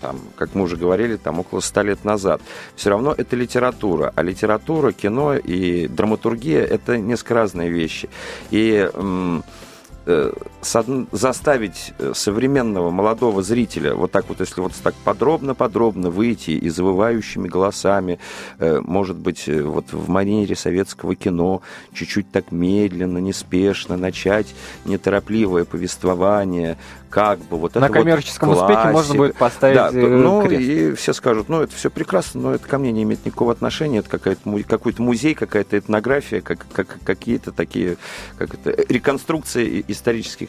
там, 0.00 0.20
как 0.36 0.54
мы 0.54 0.62
уже 0.62 0.76
говорили, 0.76 1.16
там 1.16 1.40
около 1.40 1.60
ста 1.60 1.82
лет 1.82 2.04
назад. 2.04 2.40
Все 2.76 2.90
равно 2.90 3.14
это 3.16 3.36
литература, 3.36 4.12
а 4.14 4.22
литература, 4.22 4.92
кино 4.92 5.36
и 5.36 5.88
драматургия– 5.88 6.64
это 6.64 6.98
несколько 6.98 7.34
разные 7.34 7.70
вещи. 7.70 8.08
И 8.50 8.88
э, 8.92 9.40
заставить 11.12 11.92
э, 11.98 12.12
современного 12.14 12.90
молодого 12.90 13.42
зрителя 13.42 13.94
вот 13.94 14.12
так 14.12 14.28
вот, 14.28 14.40
если 14.40 14.60
вот 14.60 14.72
так 14.82 14.94
подробно-подробно 15.04 16.10
выйти 16.10 16.52
и 16.52 16.68
завывающими 16.68 17.48
голосами, 17.48 18.18
э, 18.58 18.80
может 18.80 19.16
быть, 19.16 19.48
вот 19.48 19.92
в 19.92 20.08
манере 20.08 20.54
советского 20.54 21.16
кино, 21.16 21.62
чуть-чуть 21.92 22.30
так 22.30 22.52
медленно, 22.52 23.18
неспешно 23.18 23.96
начать 23.96 24.54
неторопливое 24.84 25.64
повествование, 25.64 26.76
как 27.16 27.38
бы 27.38 27.56
вот 27.56 27.74
На 27.74 27.86
это 27.86 27.94
коммерческом 27.94 28.50
вот 28.50 28.60
успехе 28.60 28.88
можно 28.90 29.14
будет 29.14 29.36
поставить 29.36 29.74
да, 29.74 29.90
Ну, 29.90 30.42
крест. 30.46 30.60
и 30.60 30.92
все 30.96 31.14
скажут, 31.14 31.48
ну, 31.48 31.62
это 31.62 31.74
все 31.74 31.88
прекрасно, 31.88 32.42
но 32.42 32.54
это 32.54 32.68
ко 32.68 32.76
мне 32.76 32.92
не 32.92 33.04
имеет 33.04 33.24
никакого 33.24 33.52
отношения, 33.52 34.00
это 34.00 34.10
какая-то, 34.10 34.42
какой-то 34.68 35.00
музей, 35.00 35.32
какая-то 35.34 35.78
этнография, 35.78 36.42
как, 36.42 36.66
как, 36.70 36.98
какие-то 37.02 37.52
такие 37.52 37.96
как 38.36 38.52
это, 38.52 38.70
реконструкции 38.92 39.82
исторических 39.88 40.48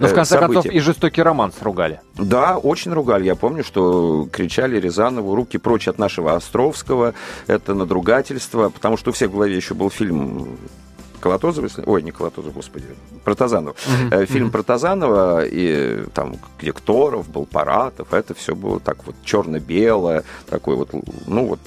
Но, 0.00 0.08
в 0.08 0.14
конце 0.14 0.40
событий. 0.40 0.54
концов, 0.54 0.72
и 0.72 0.80
жестокий 0.80 1.22
роман 1.22 1.52
сругали. 1.52 2.00
Да, 2.16 2.58
очень 2.58 2.92
ругали. 2.92 3.26
Я 3.26 3.36
помню, 3.36 3.62
что 3.62 4.28
кричали 4.32 4.80
Рязанову 4.80 5.36
«руки 5.36 5.58
прочь 5.58 5.86
от 5.86 6.00
нашего 6.00 6.34
Островского», 6.34 7.14
это 7.46 7.72
надругательство, 7.72 8.70
потому 8.70 8.96
что 8.96 9.10
у 9.10 9.12
всех 9.12 9.30
в 9.30 9.34
голове 9.34 9.54
еще 9.54 9.74
был 9.74 9.90
фильм 9.90 10.58
Колотозова, 11.20 11.68
ой, 11.86 12.02
не 12.02 12.10
Колотозова, 12.10 12.52
господи, 12.52 12.86
Протазанова. 13.24 13.74
Uh-huh. 13.74 14.26
Фильм 14.26 14.48
uh-huh. 14.48 14.52
Протазанова, 14.52 15.44
и 15.44 16.04
там, 16.14 16.36
где 16.58 16.72
Кторов 16.72 17.28
был, 17.28 17.46
Паратов, 17.46 18.12
это 18.12 18.34
все 18.34 18.54
было 18.54 18.80
так 18.80 19.06
вот 19.06 19.14
черно-белое, 19.24 20.24
такой 20.48 20.76
вот, 20.76 20.90
ну 21.26 21.46
вот, 21.46 21.60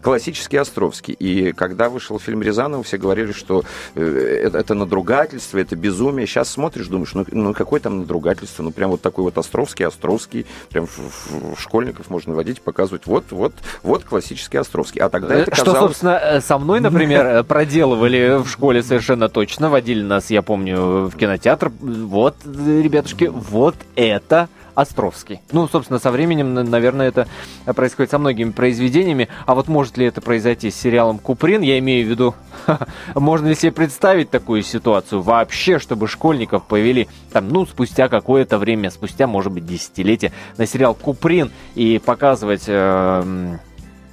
классический 0.00 0.56
Островский. 0.56 1.14
И 1.14 1.52
когда 1.52 1.88
вышел 1.88 2.18
фильм 2.18 2.42
Рязанова, 2.42 2.82
все 2.82 2.98
говорили, 2.98 3.32
что 3.32 3.64
э, 3.94 4.40
это, 4.44 4.58
это 4.58 4.74
надругательство, 4.74 5.58
это 5.58 5.76
безумие. 5.76 6.26
Сейчас 6.26 6.48
смотришь, 6.48 6.86
думаешь, 6.86 7.14
ну, 7.14 7.26
ну 7.30 7.54
какое 7.54 7.80
там 7.80 8.00
надругательство? 8.00 8.62
Ну, 8.62 8.70
прям 8.70 8.90
вот 8.90 9.02
такой 9.02 9.24
вот 9.24 9.36
Островский, 9.38 9.86
Островский, 9.86 10.46
прям 10.70 10.86
в, 10.86 10.98
в, 10.98 11.54
в 11.54 11.60
школьников 11.60 12.10
можно 12.10 12.34
водить, 12.34 12.60
показывать, 12.62 13.06
вот, 13.06 13.24
вот, 13.30 13.54
вот 13.82 14.04
классический 14.04 14.58
Островский. 14.58 15.00
А 15.00 15.08
тогда 15.08 15.34
это 15.34 15.50
казалось... 15.50 15.70
Что, 15.70 15.86
собственно, 15.86 16.40
со 16.40 16.58
мной, 16.58 16.80
например, 16.80 17.44
проделывали 17.48 18.42
в 18.42 18.48
школе 18.48 18.82
совершенно 18.92 19.30
точно. 19.30 19.70
Водили 19.70 20.02
нас, 20.02 20.28
я 20.28 20.42
помню, 20.42 21.06
в 21.06 21.16
кинотеатр. 21.16 21.72
Вот, 21.80 22.36
ребятушки, 22.44 23.24
вот 23.24 23.74
это 23.96 24.50
Островский. 24.74 25.40
Ну, 25.52 25.68
собственно, 25.68 25.98
со 25.98 26.10
временем, 26.10 26.54
наверное, 26.54 27.08
это 27.08 27.28
происходит 27.74 28.10
со 28.10 28.18
многими 28.18 28.52
произведениями. 28.52 29.28
А 29.44 29.54
вот 29.54 29.68
может 29.68 29.98
ли 29.98 30.06
это 30.06 30.22
произойти 30.22 30.70
с 30.70 30.76
сериалом 30.76 31.18
Куприн? 31.18 31.60
Я 31.60 31.78
имею 31.78 32.06
в 32.06 32.10
виду, 32.10 32.34
можно 33.14 33.48
ли 33.48 33.54
себе 33.54 33.72
представить 33.72 34.30
такую 34.30 34.62
ситуацию 34.62 35.20
вообще, 35.20 35.78
чтобы 35.78 36.08
школьников 36.08 36.64
повели 36.64 37.08
там, 37.32 37.48
ну, 37.48 37.66
спустя 37.66 38.08
какое-то 38.08 38.56
время, 38.56 38.90
спустя, 38.90 39.26
может 39.26 39.52
быть, 39.52 39.66
десятилетия 39.66 40.32
на 40.56 40.66
сериал 40.66 40.94
Куприн 40.94 41.50
и 41.74 42.00
показывать 42.02 42.64
э, 42.66 43.58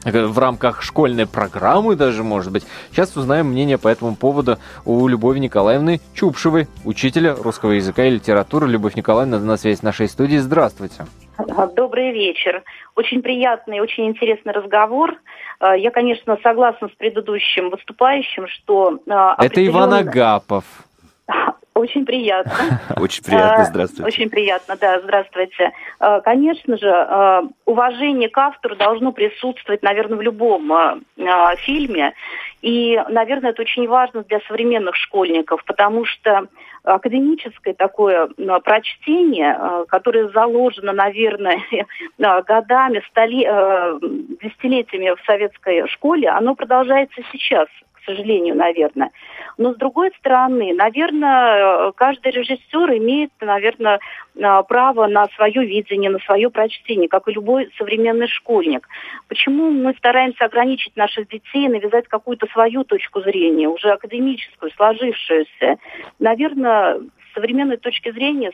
в 0.06 0.40
рамках 0.40 0.82
школьной 0.82 1.28
программы 1.28 1.96
даже, 1.96 2.24
может 2.24 2.52
быть. 2.52 2.64
Сейчас 2.92 3.16
узнаем 3.16 3.48
мнение 3.48 3.78
по 3.78 3.88
этому 3.88 4.16
поводу 4.16 4.58
у 4.86 5.08
Любови 5.08 5.40
Николаевны 5.40 6.00
Чупшевой, 6.14 6.68
учителя 6.86 7.36
русского 7.36 7.72
языка 7.72 8.06
и 8.06 8.12
литературы. 8.12 8.68
Любовь 8.68 8.96
Николаевна 8.96 9.40
на 9.40 9.58
связи 9.58 9.78
с 9.78 9.84
нашей 9.84 10.08
студии. 10.08 10.38
Здравствуйте. 10.38 11.06
Добрый 11.76 12.12
вечер. 12.12 12.64
Очень 12.96 13.22
приятный, 13.22 13.80
очень 13.80 14.08
интересный 14.08 14.54
разговор. 14.54 15.16
А, 15.60 15.76
я, 15.76 15.92
конечно, 15.92 16.38
согласна 16.44 16.90
с 16.90 16.92
предыдущим 16.92 17.70
выступающим, 17.70 18.48
что... 18.48 19.00
А, 19.10 19.36
Это 19.38 19.66
Иван 19.66 19.94
Агапов. 19.94 20.66
Очень 21.80 22.06
приятно. 22.06 22.54
Очень 22.98 23.24
приятно, 23.24 23.64
здравствуйте. 23.64 24.04
Очень 24.04 24.30
приятно, 24.30 24.76
да, 24.76 25.00
здравствуйте. 25.00 25.72
А, 26.00 26.20
конечно 26.20 26.78
же, 26.78 26.90
а, 26.90 27.44
уважение 27.66 28.28
к 28.28 28.38
автору 28.38 28.76
должно 28.76 29.14
присутствовать, 29.14 29.82
наверное, 29.82 30.18
в 30.18 30.22
любом 30.22 30.72
а, 30.74 31.00
фильме. 31.56 32.14
И, 32.62 33.02
наверное, 33.08 33.52
это 33.52 33.62
очень 33.62 33.88
важно 33.88 34.24
для 34.24 34.42
современных 34.42 34.98
школьников, 34.98 35.64
потому 35.64 36.04
что 36.04 36.48
академическое 36.84 37.74
такое 37.74 38.28
прочтение, 38.66 39.86
которое 39.88 40.28
заложено, 40.30 40.92
наверное, 40.92 41.62
годами, 42.18 43.02
столи... 43.10 43.46
десятилетиями 44.42 45.16
в 45.16 45.26
советской 45.26 45.88
школе, 45.88 46.28
оно 46.28 46.56
продолжается 46.56 47.22
сейчас 47.32 47.68
к 48.00 48.04
сожалению, 48.06 48.56
наверное. 48.56 49.12
Но 49.58 49.74
с 49.74 49.78
другой 49.78 50.12
стороны, 50.20 50.74
наверное, 50.74 51.92
каждый 51.94 52.32
режиссер 52.32 52.98
имеет, 52.98 53.32
наверное, 53.42 54.00
а, 54.42 54.64
право 54.64 55.08
на 55.08 55.28
свое 55.36 55.66
видение, 55.66 56.10
на 56.10 56.20
свое 56.20 56.50
прочтение, 56.50 57.10
как 57.10 57.28
и 57.28 57.34
любой 57.34 57.70
современный 57.78 58.28
школьник. 58.28 58.88
Почему 59.28 59.70
мы 59.70 59.94
стараемся 59.96 60.46
ограничить 60.46 60.96
наших 60.96 61.28
детей, 61.28 61.68
навязать 61.68 62.08
какую-то 62.08 62.48
свою 62.48 62.84
точку 62.84 63.22
зрения, 63.22 63.68
уже 63.68 63.90
академическую, 63.90 64.72
сложившуюся? 64.72 65.78
Наверное, 66.20 67.00
с 67.00 67.34
современной 67.34 67.78
точки 67.78 68.12
зрения 68.12 68.52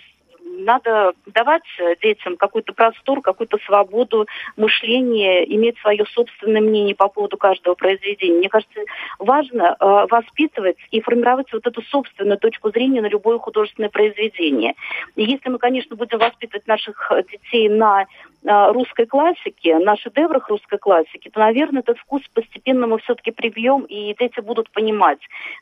надо 0.58 1.14
давать 1.26 1.64
детям 2.02 2.38
какой-то 2.38 2.74
простор, 2.74 3.22
какую-то 3.22 3.58
свободу 3.66 4.28
мышления, 4.58 5.44
иметь 5.56 5.78
свое 5.80 6.06
собственное 6.06 6.62
мнение 6.62 6.96
по 6.96 7.08
поводу 7.08 7.38
каждого 7.38 7.76
произведения. 7.76 8.38
Мне 8.38 8.50
кажется, 8.50 8.80
важно 9.20 9.76
э, 9.80 9.86
воспитывать 10.10 10.78
и 10.92 11.02
формировать 11.02 11.52
вот 11.52 11.66
эту 11.66 11.82
собственную 11.84 12.38
точку 12.38 12.72
зрения 12.72 13.02
на 13.02 13.08
любое 13.08 13.40
художественное 13.40 13.90
произведение. 13.90 14.74
И 15.16 15.24
если 15.24 15.50
мы, 15.50 15.58
конечно, 15.58 15.96
будем 15.96 16.20
воспитывать 16.20 16.68
наших 16.68 17.12
детей 17.32 17.70
на 17.70 18.06
русской 18.46 19.06
классике, 19.06 19.80
на 19.80 19.96
шедеврах 19.98 20.50
русской 20.50 20.78
классики, 20.78 21.30
то, 21.30 21.40
наверное, 21.40 21.82
этот 21.82 21.98
вкус 21.98 22.22
постепенно 22.34 22.88
мы 22.88 23.00
все-таки 23.00 23.32
прибьем, 23.32 23.82
и 23.84 24.16
дети 24.20 24.40
будут 24.40 24.70
понимать, 24.72 25.20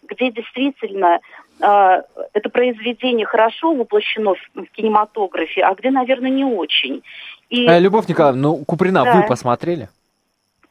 где 0.08 0.32
действительно 0.32 1.20
э, 1.62 2.02
это 2.34 2.50
произведение 2.50 3.26
хорошо 3.26 3.74
воплощено 3.74 4.34
в 4.54 4.66
кинематографе, 4.74 5.62
а 5.62 5.74
где, 5.76 5.92
наверное, 5.92 6.32
не 6.32 6.44
очень. 6.44 7.04
И... 7.50 7.68
Э, 7.68 7.80
Любовь 7.80 8.08
Николаевна, 8.08 8.42
ну, 8.42 8.58
Куприна 8.66 9.04
да. 9.04 9.14
вы 9.16 9.28
посмотрели? 9.28 9.90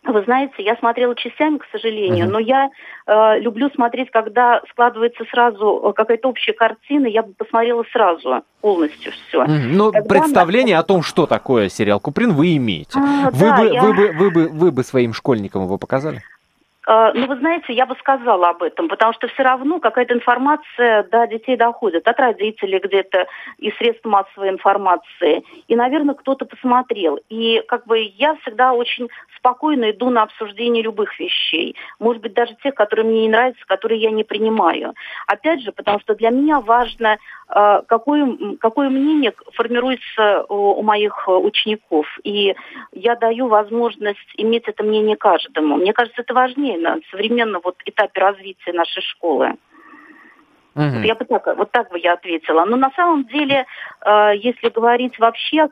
Вы 0.04 0.22
знаете, 0.24 0.54
я 0.58 0.74
смотрела 0.76 1.14
частями, 1.14 1.58
к 1.58 1.66
сожалению, 1.70 2.26
uh-huh. 2.26 2.30
но 2.30 2.38
я 2.40 2.70
э, 3.06 3.38
люблю 3.38 3.70
смотреть, 3.70 4.10
когда 4.10 4.60
складывается 4.70 5.24
сразу 5.30 5.80
э, 5.84 5.92
какая-то 5.92 6.28
общая 6.28 6.54
картина, 6.54 7.06
я 7.06 7.22
бы 7.22 7.32
посмотрела 7.34 7.84
сразу 7.92 8.42
полностью 8.60 9.12
все. 9.12 9.44
Uh-huh. 9.44 9.60
Ну, 9.70 9.92
когда 9.92 10.08
представление 10.08 10.74
она... 10.74 10.82
о 10.82 10.86
том, 10.86 11.02
что 11.02 11.26
такое 11.26 11.68
сериал 11.68 12.00
Куприн, 12.00 12.32
вы 12.32 12.56
имеете. 12.56 12.98
А, 12.98 13.30
вы, 13.30 13.46
да, 13.46 13.56
бы, 13.58 13.66
я... 13.68 13.82
вы, 13.82 13.94
бы, 13.94 14.12
вы, 14.12 14.30
бы, 14.30 14.48
вы 14.48 14.72
бы 14.72 14.82
своим 14.82 15.12
школьникам 15.12 15.62
его 15.62 15.78
показали? 15.78 16.20
А, 16.86 17.12
ну, 17.14 17.26
вы 17.26 17.36
знаете, 17.36 17.72
я 17.72 17.86
бы 17.86 17.94
сказала 17.96 18.50
об 18.50 18.62
этом, 18.62 18.88
потому 18.88 19.12
что 19.12 19.28
все 19.28 19.42
равно 19.42 19.78
какая-то 19.78 20.14
информация 20.14 21.04
до 21.04 21.26
детей 21.26 21.56
доходит, 21.56 22.08
от 22.08 22.18
родителей 22.18 22.80
где-то 22.80 23.26
и 23.58 23.70
средств 23.72 24.04
массовой 24.04 24.50
информации. 24.50 25.44
И, 25.68 25.76
наверное, 25.76 26.14
кто-то 26.14 26.44
посмотрел. 26.44 27.20
И 27.28 27.62
как 27.68 27.86
бы 27.86 28.00
я 28.00 28.34
всегда 28.42 28.72
очень 28.72 29.08
спокойно 29.36 29.90
иду 29.90 30.10
на 30.10 30.22
обсуждение 30.22 30.82
любых 30.82 31.18
вещей. 31.20 31.76
Может 32.00 32.22
быть, 32.22 32.34
даже 32.34 32.56
тех, 32.62 32.74
которые 32.74 33.06
мне 33.06 33.22
не 33.22 33.28
нравятся, 33.28 33.64
которые 33.66 34.00
я 34.00 34.10
не 34.10 34.24
принимаю. 34.24 34.94
Опять 35.26 35.62
же, 35.62 35.70
потому 35.70 36.00
что 36.00 36.16
для 36.16 36.30
меня 36.30 36.60
важно, 36.60 37.18
а, 37.48 37.82
какое, 37.82 38.56
какое 38.60 38.88
мнение 38.88 39.32
формируется 39.54 40.44
у, 40.48 40.80
у 40.80 40.82
моих 40.82 41.28
учеников. 41.28 42.06
И 42.24 42.56
я 42.92 43.14
даю 43.14 43.46
возможность 43.46 44.18
иметь 44.36 44.64
это 44.66 44.82
мнение 44.82 45.16
каждому. 45.16 45.76
Мне 45.76 45.92
кажется, 45.92 46.22
это 46.22 46.34
важнее 46.34 46.71
на 46.76 46.98
современном 47.10 47.60
вот 47.64 47.76
этапе 47.84 48.20
развития 48.20 48.72
нашей 48.72 49.02
школы. 49.02 49.56
Угу. 50.74 50.84
Вот 50.84 51.04
я 51.04 51.14
бы 51.14 51.24
так, 51.24 51.56
вот 51.56 51.70
так 51.70 51.90
бы 51.90 51.98
я 51.98 52.14
ответила. 52.14 52.64
Но 52.64 52.76
на 52.76 52.90
самом 52.92 53.24
деле, 53.26 53.66
э, 54.04 54.32
если 54.36 54.68
говорить 54.68 55.18
вообще 55.18 55.68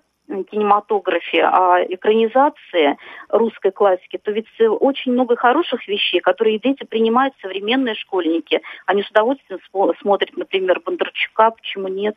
кинематографе, 0.50 1.44
о 1.44 1.82
экранизации 1.82 2.96
русской 3.28 3.72
классики, 3.72 4.18
то 4.22 4.30
ведь 4.30 4.46
очень 4.58 5.12
много 5.12 5.36
хороших 5.36 5.86
вещей, 5.88 6.20
которые 6.20 6.58
дети 6.58 6.84
принимают, 6.84 7.34
современные 7.42 7.94
школьники. 7.94 8.62
Они 8.86 9.02
с 9.02 9.10
удовольствием 9.10 9.58
смотрят, 10.00 10.36
например, 10.36 10.80
Бондарчука, 10.84 11.50
почему 11.50 11.88
нет. 11.88 12.16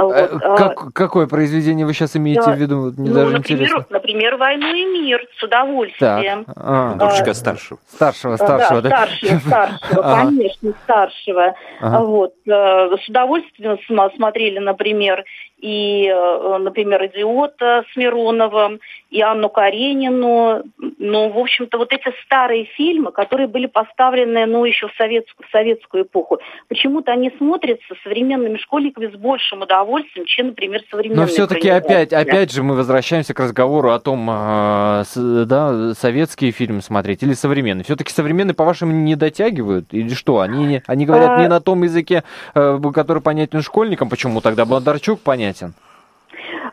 А 0.00 0.04
вот. 0.04 0.42
А, 0.42 0.56
как, 0.56 0.92
какое 0.94 1.26
произведение 1.26 1.84
вы 1.84 1.92
сейчас 1.92 2.16
имеете 2.16 2.46
да. 2.46 2.52
в 2.52 2.58
виду? 2.58 2.92
Мне 2.96 3.10
ну, 3.10 3.14
даже 3.14 3.36
например, 3.36 3.62
интересно. 3.62 3.86
например, 3.90 4.36
«Войну 4.36 4.74
и 4.74 4.84
мир» 4.84 5.26
с 5.38 5.42
удовольствием. 5.42 6.44
Так. 6.46 6.56
А. 6.56 7.34
Старшего. 7.34 7.78
Старшего, 7.92 8.36
старшего. 8.36 8.82
Да, 8.82 8.90
да. 8.90 8.96
старшего, 8.96 9.38
старшего, 9.40 10.02
конечно, 10.24 10.72
старшего. 10.84 11.54
Ага. 11.80 12.04
Вот. 12.04 12.34
Э, 12.46 12.96
с 12.96 13.08
удовольствием 13.08 13.78
смотрели, 14.16 14.58
например, 14.58 15.24
и, 15.60 16.06
э, 16.06 16.58
например, 16.58 17.04
«Идиота» 17.06 17.84
с 17.92 17.96
Мироновым, 17.96 18.80
и 19.10 19.20
Анну 19.22 19.48
Каренину. 19.48 20.62
Ну, 20.98 21.30
в 21.30 21.38
общем-то, 21.38 21.78
вот 21.78 21.92
эти 21.92 22.12
старые 22.24 22.64
фильмы, 22.64 23.10
которые 23.10 23.48
были 23.48 23.66
поставлены, 23.66 24.46
ну, 24.46 24.64
еще 24.64 24.86
в 24.86 24.94
советскую, 24.96 25.46
в 25.48 25.50
советскую 25.50 26.04
эпоху, 26.04 26.38
почему-то 26.68 27.12
они 27.12 27.32
смотрятся 27.36 27.94
современными 28.04 28.56
школьниками 28.58 29.08
с 29.08 29.16
большим 29.16 29.62
удовольствием, 29.62 30.26
чем, 30.26 30.48
например, 30.48 30.82
современные. 30.90 31.22
Но 31.22 31.26
все-таки 31.26 31.68
опять, 31.68 32.12
опять 32.12 32.52
же 32.52 32.62
мы 32.62 32.76
возвращаемся 32.76 33.34
к 33.34 33.40
разговору 33.40 33.90
о 33.90 33.98
том, 33.98 34.28
а, 34.30 35.02
да, 35.16 35.94
советские 35.94 36.52
фильмы 36.52 36.80
смотреть 36.80 37.22
или 37.22 37.32
современные. 37.32 37.84
Все-таки 37.84 38.12
современные, 38.12 38.54
по-вашему, 38.54 38.92
не 38.92 39.16
дотягивают? 39.16 39.86
Или 39.92 40.14
что? 40.14 40.40
Они, 40.40 40.82
они 40.86 41.04
говорят 41.04 41.38
не 41.38 41.46
а 41.46 41.48
на 41.48 41.60
том 41.60 41.82
языке, 41.82 42.22
э, 42.54 42.80
который 42.94 43.22
понятен 43.22 43.62
школьникам. 43.62 44.08
Почему 44.08 44.40
тогда 44.40 44.64
Бондарчук 44.64 45.20
понятен? 45.20 45.49
понятен. 45.50 45.74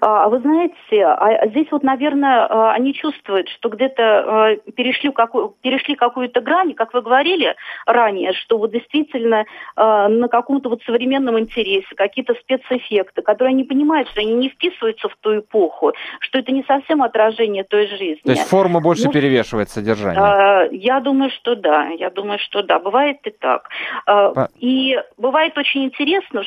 А, 0.02 0.30
вы 0.30 0.40
знаете, 0.40 1.06
а 1.06 1.48
здесь 1.48 1.68
вот, 1.72 1.84
наверное, 1.84 2.46
а, 2.46 2.74
они 2.74 2.94
чувствуют, 2.94 3.50
что 3.50 3.70
где-то 3.70 4.58
перешли, 4.76 5.12
какую, 5.12 5.56
перешли 5.62 5.96
какую-то 5.96 6.42
грань, 6.42 6.74
как 6.74 6.94
вы 6.94 7.02
говорили 7.02 7.56
ранее, 7.86 8.34
что 8.34 8.58
вот 8.58 8.72
действительно 8.72 9.46
на 9.76 10.28
каком-то 10.28 10.70
вот 10.70 10.82
современном 10.84 11.40
интересе, 11.40 11.88
какие-то 11.96 12.34
спецэффекты, 12.36 13.22
которые 13.22 13.54
они 13.54 13.64
понимают, 13.64 14.10
что 14.10 14.22
они 14.22 14.34
не 14.34 14.50
вписываются 14.50 15.10
в 15.10 15.16
ту 15.18 15.40
эпоху, 15.40 15.94
что 16.20 16.40
это 16.40 16.52
не 16.52 16.64
совсем 16.64 17.04
отражение 17.04 17.64
той 17.64 17.88
жизни. 17.88 18.22
То 18.24 18.32
есть 18.32 18.48
форма 18.48 18.80
больше 18.80 19.06
ну, 19.06 19.12
перевешивает 19.12 19.70
содержание? 19.70 20.70
Я 20.72 21.00
думаю, 21.00 21.30
что 21.32 21.56
да, 21.56 21.88
я 21.88 22.10
думаю, 22.10 22.40
что 22.40 22.64
да, 22.64 22.80
бывает 22.80 23.18
и 23.24 23.32
так. 23.32 23.70
А... 24.06 24.48
И 24.60 25.00
бывает 25.18 25.58
очень 25.58 25.86
интересно, 25.86 26.44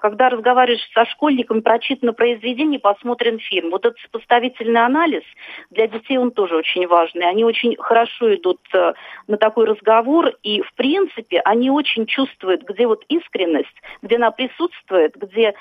когда 0.00 0.28
разговариваешь 0.28 0.86
со 0.94 1.04
школьниками, 1.06 1.60
прочитано 1.60 2.12
произведение, 2.12 2.80
посмотрен 2.94 3.38
фильм. 3.38 3.70
Вот 3.70 3.84
этот 3.84 3.98
сопоставительный 4.00 4.84
анализ 4.84 5.22
для 5.70 5.86
детей 5.86 6.18
он 6.18 6.30
тоже 6.30 6.56
очень 6.56 6.86
важный. 6.86 7.28
Они 7.28 7.44
очень 7.44 7.76
хорошо 7.78 8.34
идут 8.34 8.60
э, 8.72 8.92
на 9.26 9.36
такой 9.36 9.66
разговор, 9.66 10.32
и 10.42 10.62
в 10.62 10.72
принципе 10.74 11.40
они 11.40 11.70
очень 11.70 12.06
чувствуют, 12.06 12.62
где 12.62 12.86
вот 12.86 13.04
искренность, 13.08 13.74
где 14.02 14.16
она 14.16 14.30
присутствует, 14.30 15.14
где 15.16 15.54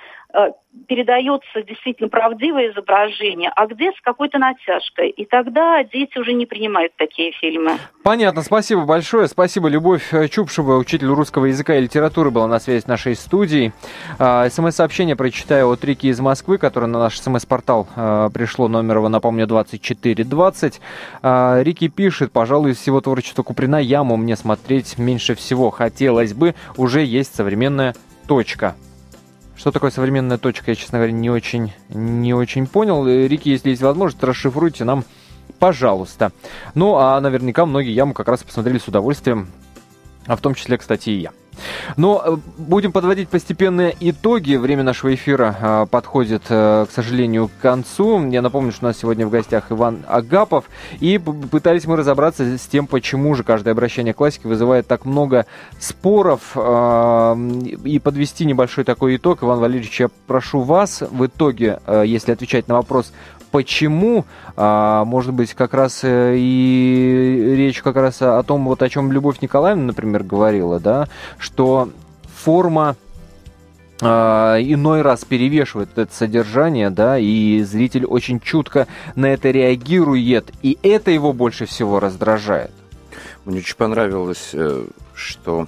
передается 0.88 1.64
действительно 1.64 2.10
правдивое 2.10 2.72
изображение, 2.72 3.52
а 3.56 3.68
где 3.68 3.92
с 3.92 4.02
какой-то 4.02 4.38
натяжкой. 4.38 5.10
И 5.10 5.26
тогда 5.26 5.84
дети 5.84 6.18
уже 6.18 6.34
не 6.34 6.46
принимают 6.46 6.94
такие 6.98 7.32
фильмы. 7.34 7.78
Понятно, 8.04 8.42
спасибо 8.42 8.86
большое. 8.86 9.28
Спасибо, 9.28 9.68
Любовь 9.68 10.12
Чупшева, 10.30 10.78
учитель 10.78 11.08
русского 11.08 11.46
языка 11.46 11.76
и 11.76 11.82
литературы, 11.82 12.32
была 12.32 12.48
на 12.48 12.60
связи 12.60 12.84
с 12.84 12.88
нашей 12.88 13.16
студией. 13.16 13.74
А, 14.18 14.50
СМС-сообщение 14.50 15.16
прочитаю 15.16 15.70
от 15.70 15.84
Рики 15.84 16.08
из 16.08 16.20
Москвы, 16.20 16.58
которое 16.58 16.88
на 16.88 17.00
наш 17.00 17.20
СМС-портал 17.20 17.88
а, 17.96 18.30
пришло, 18.30 18.68
номер 18.68 18.98
его, 18.98 19.10
напомню, 19.10 19.48
2420. 19.48 20.82
А, 21.22 21.62
Рики 21.62 21.90
пишет, 21.90 22.32
пожалуй, 22.32 22.72
из 22.72 22.78
всего 22.78 23.02
творчества 23.02 23.44
Куприна 23.44 23.82
яму 23.82 24.18
мне 24.18 24.36
смотреть 24.36 24.98
меньше 24.98 25.36
всего 25.36 25.70
хотелось 25.70 26.34
бы. 26.34 26.56
Уже 26.78 27.04
есть 27.04 27.36
современная 27.36 27.94
точка. 28.28 28.76
Что 29.62 29.72
такое 29.72 29.92
современная 29.92 30.40
точка, 30.40 30.72
я, 30.72 30.76
честно 30.76 30.98
говоря, 30.98 31.12
не 31.12 31.30
очень, 31.30 31.72
не 31.90 32.34
очень 32.34 32.66
понял. 32.66 33.06
Э, 33.06 33.28
Рики, 33.28 33.50
если 33.50 33.70
есть 33.70 33.84
возможность, 33.84 34.24
расшифруйте 34.24 34.86
нам, 34.86 35.06
пожалуйста. 35.60 36.32
Ну, 36.74 36.96
а 36.96 37.22
наверняка 37.22 37.68
многие 37.68 37.94
яму 37.94 38.16
как 38.16 38.28
раз 38.28 38.42
посмотрели 38.42 38.80
с 38.80 38.88
удовольствием, 38.88 39.52
а 40.26 40.36
в 40.36 40.42
том 40.42 40.56
числе, 40.56 40.80
кстати, 40.80 41.12
и 41.12 41.20
я. 41.20 41.32
Но 41.98 42.22
э, 42.24 42.38
будем 42.58 42.92
подводить 42.92 43.30
постепенные 43.30 43.96
итоги. 44.00 44.56
Время 44.56 44.84
нашего 44.84 45.14
эфира 45.14 45.56
э, 45.60 45.86
подходит, 45.90 46.44
э, 46.50 46.86
к 46.90 46.94
сожалению, 46.94 47.50
к 47.50 47.62
концу. 47.62 48.28
Я 48.30 48.42
напомню, 48.42 48.72
что 48.72 48.86
у 48.86 48.90
нас 48.90 48.98
сегодня 48.98 49.28
в 49.28 49.30
гостях 49.30 49.72
Иван 49.72 50.04
Агапов. 50.08 50.66
И 51.00 51.18
пытались 51.18 51.86
мы 51.86 51.96
разобраться 51.96 52.58
с 52.58 52.68
тем, 52.68 52.88
почему 52.88 53.36
же 53.36 53.44
каждое 53.44 53.72
обращение 53.72 54.14
к 54.14 54.18
классике 54.18 54.48
вызывает 54.48 54.88
так 54.88 55.06
много 55.06 55.46
споров. 55.80 56.56
И 56.56 58.00
подвести 58.00 58.46
небольшой 58.46 58.84
такой 58.84 59.16
итог. 59.16 59.44
Иван 59.44 59.60
Валерьевич, 59.60 60.00
я 60.00 60.10
прошу 60.28 60.62
вас 60.62 61.02
в 61.02 61.26
итоге, 61.26 61.80
если 61.88 62.32
отвечать 62.32 62.68
на 62.68 62.76
вопрос, 62.76 63.12
почему, 63.52 64.26
а, 64.56 65.06
может 65.06 65.34
быть, 65.34 65.54
как 65.54 65.74
раз 65.74 66.02
и 66.04 67.54
речь 67.56 67.82
как 67.82 67.96
раз 67.96 68.22
о 68.22 68.42
том, 68.44 68.66
вот 68.66 68.82
о 68.82 68.90
чем 68.90 69.12
Любовь 69.12 69.42
Николаевна, 69.42 69.84
например, 69.84 70.24
говорила, 70.24 70.80
да, 70.80 71.08
что 71.38 71.90
форма 72.44 72.96
а, 74.02 74.58
иной 74.60 75.04
раз 75.04 75.24
перевешивает 75.26 75.90
это 75.96 76.14
содержание, 76.14 76.90
да, 76.90 77.20
и 77.20 77.62
зритель 77.62 78.06
очень 78.06 78.40
чутко 78.40 78.88
на 79.16 79.28
это 79.28 79.52
реагирует, 79.52 80.52
и 80.64 80.78
это 80.82 81.12
его 81.12 81.34
больше 81.34 81.66
всего 81.66 82.00
раздражает. 82.00 82.72
Мне 83.46 83.60
очень 83.60 83.76
понравилось, 83.76 84.52
э, 84.54 84.86
что 85.14 85.68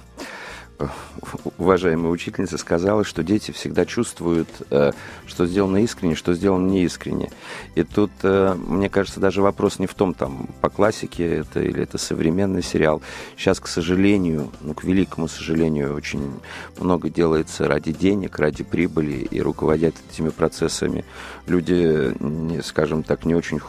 уважаемая 1.58 2.10
учительница 2.10 2.58
сказала, 2.58 3.04
что 3.04 3.22
дети 3.22 3.50
всегда 3.50 3.84
чувствуют, 3.84 4.48
э, 4.70 4.92
что 5.26 5.46
сделано 5.46 5.78
искренне, 5.78 6.14
что 6.14 6.34
сделано 6.34 6.68
неискренне. 6.68 7.30
И 7.74 7.82
тут, 7.82 8.10
э, 8.22 8.54
мне 8.54 8.88
кажется, 8.88 9.20
даже 9.20 9.42
вопрос 9.42 9.78
не 9.78 9.86
в 9.86 9.94
том, 9.94 10.14
там, 10.14 10.48
по 10.60 10.68
классике 10.68 11.38
это 11.38 11.60
или 11.60 11.82
это 11.82 11.98
современный 11.98 12.62
сериал. 12.62 13.02
Сейчас, 13.36 13.60
к 13.60 13.66
сожалению, 13.66 14.50
ну, 14.60 14.74
к 14.74 14.84
великому 14.84 15.28
сожалению, 15.28 15.94
очень 15.94 16.32
много 16.78 17.08
делается 17.08 17.68
ради 17.68 17.92
денег, 17.92 18.38
ради 18.38 18.64
прибыли, 18.64 19.26
и 19.30 19.40
руководят 19.40 19.94
этими 20.10 20.30
процессами 20.30 21.04
люди, 21.46 22.14
скажем 22.62 23.02
так, 23.02 23.24
не 23.24 23.34
очень 23.34 23.60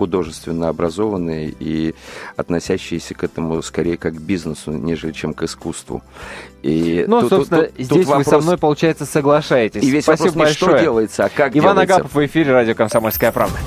художественно 0.00 0.70
образованные 0.70 1.54
и 1.60 1.94
относящиеся 2.34 3.12
к 3.12 3.22
этому 3.22 3.60
скорее 3.60 3.98
как 3.98 4.14
к 4.14 4.18
бизнесу, 4.18 4.72
нежели 4.72 5.12
чем 5.12 5.34
к 5.34 5.42
искусству. 5.42 6.02
И 6.62 7.04
ну, 7.06 7.20
тут, 7.20 7.28
собственно, 7.28 7.64
тут, 7.64 7.74
здесь 7.74 7.88
тут 7.88 8.06
вопрос... 8.06 8.26
вы 8.26 8.30
со 8.30 8.38
мной, 8.40 8.56
получается, 8.56 9.04
соглашаетесь. 9.04 9.82
И 9.82 9.90
весь 9.90 10.04
Спасибо 10.04 10.28
вопрос 10.28 10.46
большое. 10.46 10.76
что 10.76 10.80
делается, 10.80 11.24
а 11.26 11.28
как 11.28 11.54
Иван 11.54 11.74
делается. 11.74 11.94
Агапов 11.96 12.14
в 12.14 12.24
эфире 12.24 12.52
радио 12.52 12.74
«Комсомольская 12.74 13.30
правда». 13.30 13.58